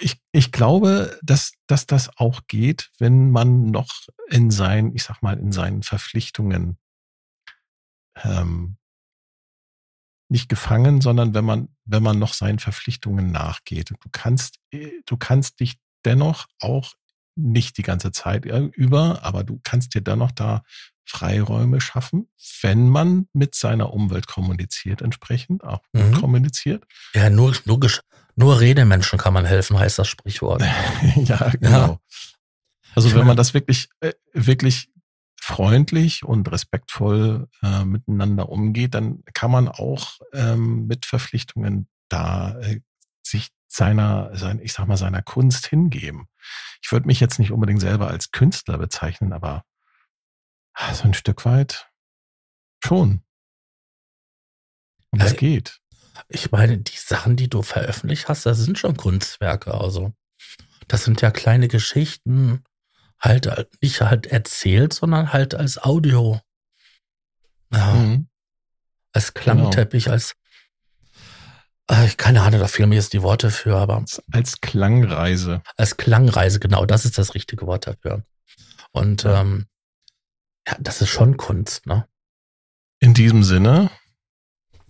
Ich, 0.00 0.16
ich 0.32 0.50
glaube, 0.50 1.18
dass, 1.22 1.52
dass 1.66 1.86
das 1.86 2.16
auch 2.16 2.42
geht, 2.48 2.90
wenn 2.98 3.30
man 3.30 3.66
noch 3.66 3.92
in 4.28 4.50
seinen, 4.50 4.94
ich 4.94 5.04
sag 5.04 5.22
mal, 5.22 5.38
in 5.38 5.52
seinen 5.52 5.82
Verpflichtungen 5.82 6.78
ähm, 8.22 8.76
nicht 10.28 10.48
gefangen, 10.48 11.00
sondern 11.00 11.34
wenn 11.34 11.44
man, 11.44 11.68
wenn 11.84 12.02
man 12.02 12.18
noch 12.18 12.32
seinen 12.32 12.58
Verpflichtungen 12.58 13.30
nachgeht. 13.30 13.90
Du 13.90 14.08
kannst, 14.10 14.58
du 14.72 15.16
kannst 15.16 15.60
dich 15.60 15.78
dennoch 16.04 16.46
auch 16.60 16.94
nicht 17.36 17.78
die 17.78 17.82
ganze 17.82 18.12
Zeit 18.12 18.46
über, 18.46 19.22
aber 19.22 19.44
du 19.44 19.60
kannst 19.62 19.94
dir 19.94 20.00
dann 20.00 20.20
noch 20.20 20.32
da 20.32 20.62
Freiräume 21.06 21.80
schaffen, 21.80 22.28
wenn 22.62 22.88
man 22.88 23.28
mit 23.32 23.54
seiner 23.54 23.92
Umwelt 23.92 24.26
kommuniziert, 24.26 25.02
entsprechend 25.02 25.62
auch 25.64 25.80
mhm. 25.92 26.14
kommuniziert. 26.14 26.84
Ja, 27.14 27.28
nur, 27.28 27.54
nur, 27.66 27.80
nur 28.36 28.60
Redemenschen 28.60 29.18
kann 29.18 29.34
man 29.34 29.44
helfen, 29.44 29.78
heißt 29.78 29.98
das 29.98 30.08
Sprichwort. 30.08 30.62
ja, 31.16 31.50
genau. 31.60 31.88
Ja. 31.88 31.98
Also 32.94 33.14
wenn 33.14 33.26
man 33.26 33.36
das 33.36 33.54
wirklich, 33.54 33.88
äh, 34.00 34.12
wirklich 34.32 34.88
freundlich 35.40 36.24
und 36.24 36.50
respektvoll 36.50 37.48
äh, 37.62 37.84
miteinander 37.84 38.48
umgeht, 38.48 38.94
dann 38.94 39.22
kann 39.34 39.50
man 39.50 39.68
auch 39.68 40.20
ähm, 40.32 40.86
mit 40.86 41.04
Verpflichtungen 41.04 41.88
da 42.08 42.58
äh, 42.60 42.80
sich 43.22 43.48
seiner, 43.74 44.36
sein, 44.36 44.60
ich 44.60 44.72
sag 44.72 44.86
mal, 44.86 44.96
seiner 44.96 45.22
Kunst 45.22 45.66
hingeben. 45.66 46.28
Ich 46.82 46.92
würde 46.92 47.06
mich 47.06 47.20
jetzt 47.20 47.38
nicht 47.38 47.50
unbedingt 47.50 47.80
selber 47.80 48.08
als 48.08 48.30
Künstler 48.30 48.78
bezeichnen, 48.78 49.32
aber 49.32 49.64
so 50.92 51.04
ein 51.04 51.14
Stück 51.14 51.44
weit 51.44 51.90
schon. 52.84 53.22
Und 55.10 55.22
das 55.22 55.32
äh, 55.32 55.36
geht. 55.36 55.80
Ich 56.28 56.52
meine, 56.52 56.78
die 56.78 56.96
Sachen, 56.96 57.36
die 57.36 57.48
du 57.48 57.62
veröffentlicht 57.62 58.28
hast, 58.28 58.46
das 58.46 58.58
sind 58.58 58.78
schon 58.78 58.96
Kunstwerke. 58.96 59.74
Also 59.74 60.12
Das 60.86 61.04
sind 61.04 61.20
ja 61.22 61.30
kleine 61.30 61.68
Geschichten, 61.68 62.62
halt 63.18 63.46
äh, 63.46 63.64
nicht 63.80 64.00
halt 64.02 64.26
erzählt, 64.26 64.92
sondern 64.92 65.32
halt 65.32 65.54
als 65.54 65.82
Audio. 65.82 66.40
Ja, 67.72 67.94
Mhm. 67.94 68.28
als 69.12 69.34
Klangteppich, 69.34 70.10
als 70.10 70.32
äh, 70.32 70.34
keine 71.86 72.42
Ahnung, 72.42 72.60
da 72.60 72.68
fehlen 72.68 72.88
mir 72.88 72.94
jetzt 72.96 73.12
die 73.12 73.22
Worte 73.22 73.50
für, 73.50 73.76
aber 73.76 74.04
Als- 74.32 74.60
Klangreise. 74.60 75.62
als 75.76 75.96
Klangreise, 75.96 76.58
genau, 76.60 76.86
das 76.86 77.04
ist 77.04 77.18
das 77.18 77.34
richtige 77.34 77.66
Wort 77.66 77.86
dafür. 77.86 78.24
Und 78.92 79.24
ähm, 79.24 79.66
ja, 80.66 80.76
das 80.80 81.02
ist 81.02 81.10
schon 81.10 81.36
Kunst, 81.36 81.86
ne? 81.86 82.08
In 83.00 83.12
diesem 83.12 83.42
Sinne, 83.42 83.90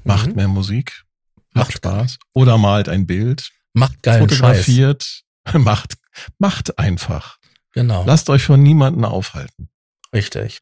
macht 0.05 0.28
Mhm. 0.30 0.34
mehr 0.36 0.49
Musik, 0.49 1.05
macht 1.53 1.72
Spaß. 1.72 2.18
Oder 2.32 2.59
malt 2.59 2.88
ein 2.88 3.07
Bild, 3.07 3.51
Macht 3.72 3.99
Scheiß. 4.05 4.18
fotografiert, 4.20 5.22
macht, 5.55 5.97
macht 6.38 6.78
einfach. 6.78 7.38
Genau, 7.72 8.05
Lasst 8.05 8.30
euch 8.30 8.45
von 8.45 8.62
niemandem 8.62 9.05
aufhalten. 9.05 9.68
richtig. 10.14 10.61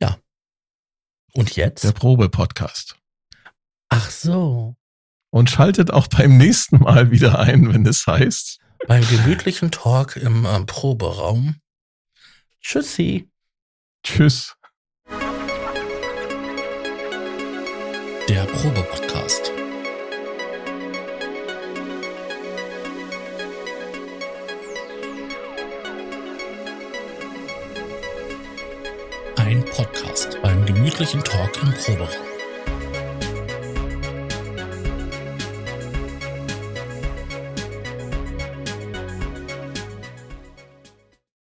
Ja. 0.00 0.18
Und 1.34 1.54
jetzt? 1.54 1.84
Der 1.84 1.92
Probe-Podcast. 1.92 2.96
Ach 3.88 4.10
so. 4.10 4.74
Und 5.30 5.50
schaltet 5.50 5.90
auch 5.90 6.06
beim 6.06 6.38
nächsten 6.38 6.78
Mal 6.78 7.10
wieder 7.10 7.38
ein, 7.38 7.72
wenn 7.72 7.84
es 7.86 8.06
heißt. 8.06 8.60
Beim 8.86 9.06
gemütlichen 9.08 9.70
Talk 9.70 10.16
im 10.16 10.46
ähm, 10.46 10.66
Proberaum. 10.66 11.56
Tschüssi. 12.62 13.28
Tschüss. 14.02 14.56
Der 18.28 18.44
Probe-Podcast. 18.44 19.52
Ein 29.36 29.64
Podcast 29.64 30.38
beim 30.42 30.64
gemütlichen 30.66 31.22
Talk 31.24 31.62
im 31.62 31.72
Proberaum. 31.72 32.37